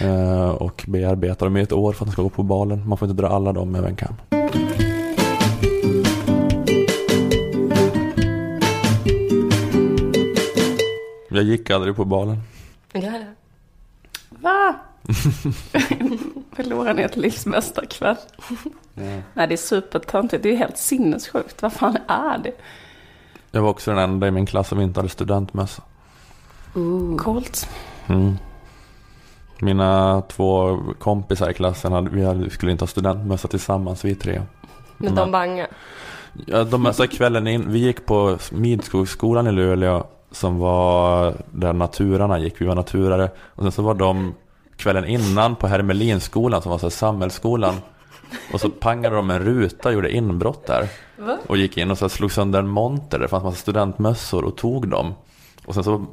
Eh, 0.00 0.50
och 0.50 0.84
bearbeta 0.88 1.44
dem 1.44 1.56
i 1.56 1.60
ett 1.60 1.72
år 1.72 1.92
för 1.92 2.04
att 2.04 2.08
de 2.08 2.12
ska 2.12 2.22
gå 2.22 2.28
på 2.28 2.42
balen. 2.42 2.88
Man 2.88 2.98
får 2.98 3.08
inte 3.08 3.22
dra 3.22 3.28
alla 3.28 3.52
dem 3.52 3.74
över 3.74 3.88
en 3.88 3.96
kam. 3.96 4.14
Jag 11.28 11.42
gick 11.42 11.70
aldrig 11.70 11.96
på 11.96 12.04
balen. 12.04 12.40
Ja. 12.92 13.12
Va? 14.28 14.74
Förlorar 16.52 16.94
ni 16.94 17.02
ett 17.02 17.16
livsmästarkväll? 17.16 18.16
Nej, 18.94 19.22
det 19.34 19.54
är 19.54 19.56
supertöntigt. 19.56 20.42
Det 20.42 20.52
är 20.52 20.56
helt 20.56 20.78
sinnessjukt. 20.78 21.62
Vad 21.62 21.72
fan 21.72 21.96
är 22.08 22.38
det? 22.38 22.52
Jag 23.50 23.62
var 23.62 23.70
också 23.70 23.90
den 23.90 24.00
enda 24.00 24.28
i 24.28 24.30
min 24.30 24.46
klass 24.46 24.68
som 24.68 24.80
inte 24.80 25.00
hade 25.00 25.08
studentmössa. 25.08 25.82
Coolt. 27.18 27.68
Mm. 28.06 28.36
Mina 29.64 30.22
två 30.28 30.78
kompisar 30.98 31.50
i 31.50 31.54
klassen 31.54 31.92
hade, 31.92 32.10
vi, 32.10 32.24
hade, 32.24 32.50
skulle 32.50 32.72
inte 32.72 32.82
ha 32.82 32.88
studentmössa 32.88 33.48
tillsammans, 33.48 34.04
vi 34.04 34.14
tre. 34.14 34.42
Men 34.96 35.14
de 35.14 35.30
bangar. 35.30 35.66
Ja, 36.46 36.64
de 36.64 36.86
alltså 36.86 37.06
kvällen 37.06 37.46
in, 37.46 37.72
vi 37.72 37.78
gick 37.78 38.06
på 38.06 38.38
Midskogsskolan 38.52 39.46
i 39.46 39.52
Luleå 39.52 40.06
som 40.30 40.58
var 40.58 41.34
där 41.50 41.72
naturarna 41.72 42.38
gick, 42.38 42.60
vi 42.60 42.66
var 42.66 42.74
naturare. 42.74 43.30
Och 43.38 43.62
sen 43.62 43.72
så 43.72 43.82
var 43.82 43.94
de 43.94 44.34
kvällen 44.76 45.04
innan 45.04 45.56
på 45.56 45.66
Hermelinskolan 45.66 46.62
som 46.62 46.70
var 46.70 46.78
så 46.78 46.86
här 46.86 46.90
samhällsskolan. 46.90 47.74
Och 48.52 48.60
så 48.60 48.70
pangade 48.70 49.16
de 49.16 49.30
en 49.30 49.38
ruta 49.38 49.88
och 49.88 49.94
gjorde 49.94 50.12
inbrott 50.12 50.66
där. 50.66 50.88
Va? 51.18 51.38
Och 51.46 51.56
gick 51.56 51.76
in 51.76 51.90
och 51.90 51.98
så 51.98 52.08
slog 52.08 52.32
sönder 52.32 52.58
en 52.58 52.68
monter, 52.68 53.18
det 53.18 53.28
fanns 53.28 53.44
massa 53.44 53.56
studentmössor 53.56 54.44
och 54.44 54.56
tog 54.56 54.88
dem. 54.88 55.14
Och 55.66 55.74
sen 55.74 55.84
så 55.84 56.06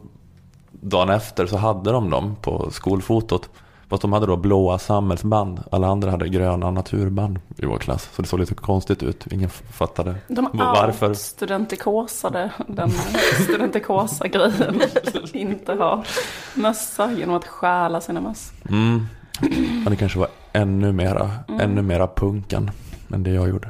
dagen 0.82 1.10
efter 1.10 1.46
så 1.46 1.58
hade 1.58 1.92
de 1.92 2.10
dem 2.10 2.36
på 2.42 2.68
skolfotot. 2.72 3.50
Fast 3.90 4.02
de 4.02 4.14
hade 4.14 4.26
då 4.26 4.38
blåa 4.38 4.80
samhällsband. 4.80 5.64
Alla 5.72 5.88
andra 5.88 6.12
hade 6.12 6.30
gröna 6.30 6.72
naturband 6.72 7.40
i 7.58 7.66
vår 7.66 7.78
klass. 7.78 8.10
Så 8.16 8.22
det 8.22 8.28
såg 8.28 8.40
lite 8.40 8.54
konstigt 8.56 9.04
ut. 9.04 9.28
Ingen 9.32 9.50
fattade 9.50 10.16
De 10.28 10.50
varför. 10.54 11.14
studentikosade 11.14 12.52
den 12.68 12.92
studentikosa-grejen. 13.44 14.82
Inte 15.34 15.74
ha 15.74 16.04
mössa 16.56 17.12
genom 17.12 17.36
att 17.36 17.48
stjäla 17.48 18.02
sina 18.02 18.22
mössor. 18.22 18.56
Mm. 18.70 19.06
Ja, 19.84 19.90
det 19.90 19.96
kanske 19.96 20.20
var 20.20 20.28
ännu 20.54 20.92
mera, 20.92 21.30
Mm. 21.48 21.62
ännu 21.62 21.82
mera 21.82 22.08
punkan 22.08 22.72
än 23.14 23.24
det 23.24 23.30
jag 23.32 23.50
gjorde. 23.50 23.70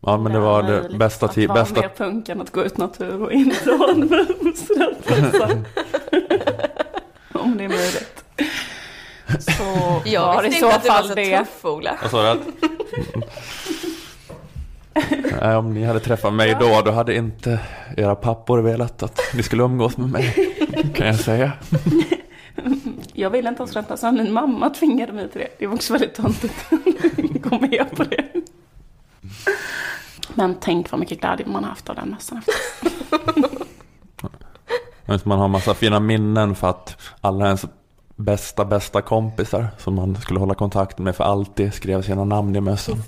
Ja, 0.00 0.16
men 0.18 0.32
det 0.32 0.38
var 0.40 0.62
det 0.62 0.96
bästa 0.98 1.26
Att 1.26 1.32
tid, 1.34 1.48
vara 1.48 1.60
bästa 1.60 1.80
mer 1.80 1.88
punk 1.96 2.28
än 2.28 2.40
att 2.40 2.50
gå 2.52 2.64
ut 2.64 2.76
natur 2.76 3.22
och 3.22 3.32
inte 3.32 3.70
ha 3.70 3.90
en 3.90 4.08
studentmössa. 4.56 5.48
Om 7.32 7.56
det 7.58 7.64
är 7.64 7.68
möjligt. 7.68 8.24
Så 9.38 10.02
Jag 10.04 10.26
var 10.34 10.44
i 10.44 10.48
visste 10.48 10.60
så 10.60 10.66
inte 10.66 10.76
att 10.76 10.82
du 10.82 10.88
var 10.88 10.96
fall 10.96 11.08
så 11.08 11.14
det. 11.14 11.38
tuff, 11.38 11.64
Ola. 11.64 11.98
Vad 12.02 12.10
sa 12.10 12.22
du? 12.22 12.28
att- 12.28 12.38
Nej, 15.40 15.56
om 15.56 15.74
ni 15.74 15.84
hade 15.84 16.00
träffat 16.00 16.32
mig 16.32 16.56
då, 16.60 16.80
då 16.84 16.90
hade 16.90 17.14
inte 17.16 17.60
era 17.96 18.14
pappor 18.14 18.58
velat 18.58 19.02
att 19.02 19.20
ni 19.34 19.42
skulle 19.42 19.62
umgås 19.62 19.96
med 19.96 20.08
mig. 20.10 20.54
Kan 20.94 21.06
jag 21.06 21.16
säga. 21.20 21.52
Jag 23.12 23.30
ville 23.30 23.48
inte 23.48 23.62
ha 23.62 23.66
studenthälsan, 23.66 24.14
min 24.14 24.32
mamma 24.32 24.70
tvingade 24.70 25.12
mig 25.12 25.28
till 25.28 25.40
det. 25.40 25.48
Det 25.58 25.66
var 25.66 25.74
också 25.74 25.92
väldigt 25.92 26.14
töntigt. 26.14 26.54
Gå 27.42 27.58
med 27.58 27.86
på 27.96 28.02
det. 28.04 28.24
Men 30.34 30.54
tänk 30.60 30.90
vad 30.90 31.00
mycket 31.00 31.20
glädje 31.20 31.46
man 31.46 31.64
har 31.64 31.70
haft 31.70 31.88
av 31.88 31.96
den 31.96 32.10
mössan 32.10 32.38
efter. 32.38 33.60
Man 35.28 35.38
har 35.38 35.48
massa 35.48 35.74
fina 35.74 36.00
minnen 36.00 36.54
för 36.54 36.70
att 36.70 36.96
alla 37.20 37.46
ens 37.46 37.66
bästa, 38.16 38.64
bästa 38.64 39.02
kompisar 39.02 39.66
som 39.78 39.94
man 39.94 40.16
skulle 40.16 40.40
hålla 40.40 40.54
kontakt 40.54 40.98
med 40.98 41.16
för 41.16 41.24
alltid 41.24 41.74
skrev 41.74 42.02
sina 42.02 42.24
namn 42.24 42.56
i 42.56 42.60
mössan. 42.60 43.02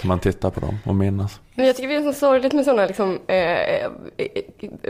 Kan 0.00 0.08
man 0.08 0.18
titta 0.18 0.50
på 0.50 0.60
dem 0.60 0.78
och 0.84 0.94
minnas. 0.94 1.40
Men 1.54 1.66
jag 1.66 1.76
tycker 1.76 1.88
det 1.88 1.94
är 1.94 2.12
så 2.12 2.18
sorgligt 2.18 2.52
med 2.52 2.64
sådana 2.64 2.86
liksom, 2.86 3.20
eh, 3.26 3.90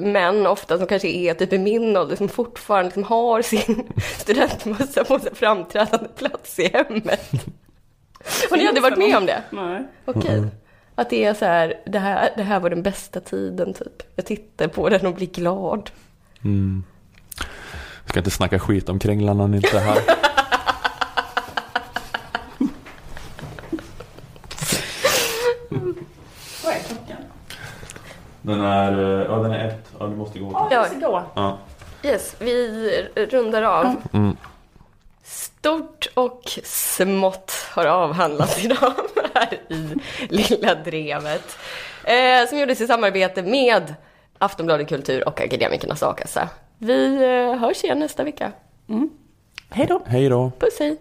män 0.02 0.46
ofta 0.46 0.78
som 0.78 0.86
kanske 0.86 1.08
är 1.08 1.34
typ 1.34 1.52
i 1.52 1.58
min 1.58 1.96
ålder 1.96 2.16
som 2.16 2.28
fortfarande 2.28 2.84
liksom 2.84 3.04
har 3.04 3.42
sin 3.42 3.92
studentmössa 4.18 5.04
på 5.04 5.14
en 5.14 5.34
framträdande 5.34 6.08
plats 6.08 6.58
i 6.58 6.68
hemmet. 6.68 7.30
Har 8.50 8.56
ni 8.56 8.66
aldrig 8.66 8.82
varit 8.82 8.98
med 8.98 9.16
om 9.16 9.26
det? 9.26 9.42
Nej. 9.50 9.86
Okej. 10.04 10.20
Okay. 10.20 10.38
Mm. 10.38 10.50
Att 10.94 11.10
det 11.10 11.24
är 11.24 11.34
så 11.34 11.44
här 11.44 11.74
det, 11.86 11.98
här, 11.98 12.30
det 12.36 12.42
här 12.42 12.60
var 12.60 12.70
den 12.70 12.82
bästa 12.82 13.20
tiden 13.20 13.74
typ. 13.74 14.02
Jag 14.16 14.26
tittar 14.26 14.68
på 14.68 14.88
den 14.88 15.06
och 15.06 15.14
blir 15.14 15.26
glad. 15.26 15.90
Mm. 16.44 16.84
Jag 18.02 18.08
ska 18.08 18.20
inte 18.20 18.30
snacka 18.30 18.58
skit 18.58 18.88
om 18.88 18.98
kringlan 18.98 19.38
när 19.38 19.56
inte 19.56 19.78
är 19.78 19.80
här. 19.80 19.98
Vad 26.64 26.74
är 26.74 26.78
klockan? 26.78 27.22
Den 28.42 28.60
är, 28.60 29.24
ja 29.28 29.36
den 29.36 29.52
är 29.52 29.68
ett. 29.68 29.90
Ja, 29.98 30.06
du 30.06 30.16
måste 30.16 30.38
gå. 30.38 30.68
Ja, 30.70 30.80
måste 30.80 30.94
gå. 30.94 31.22
Ja. 31.34 31.58
Yes, 32.02 32.36
vi 32.38 33.08
rundar 33.14 33.62
av. 33.62 33.96
Mm. 34.12 34.36
Stort 35.62 36.08
och 36.14 36.58
smått 36.64 37.52
har 37.70 37.86
avhandlats 37.86 38.58
idag 38.64 38.92
här 39.34 39.60
i 39.68 39.94
Lilla 40.28 40.74
Drevet. 40.74 41.58
Eh, 42.04 42.48
som 42.48 42.58
gjordes 42.58 42.80
i 42.80 42.86
samarbete 42.86 43.42
med 43.42 43.94
Aftonbladet 44.38 44.88
Kultur 44.88 45.28
och 45.28 45.40
Akademikernas 45.40 46.02
A-kassa. 46.02 46.48
Vi 46.78 47.14
eh, 47.14 47.60
hörs 47.60 47.84
igen 47.84 47.98
nästa 47.98 48.24
vecka. 48.24 48.52
Mm. 48.88 49.10
Hej 49.70 49.86
då. 49.86 50.02
Hej 50.06 50.28
då. 50.28 50.52
Puss 50.58 50.78
hej. 50.78 50.98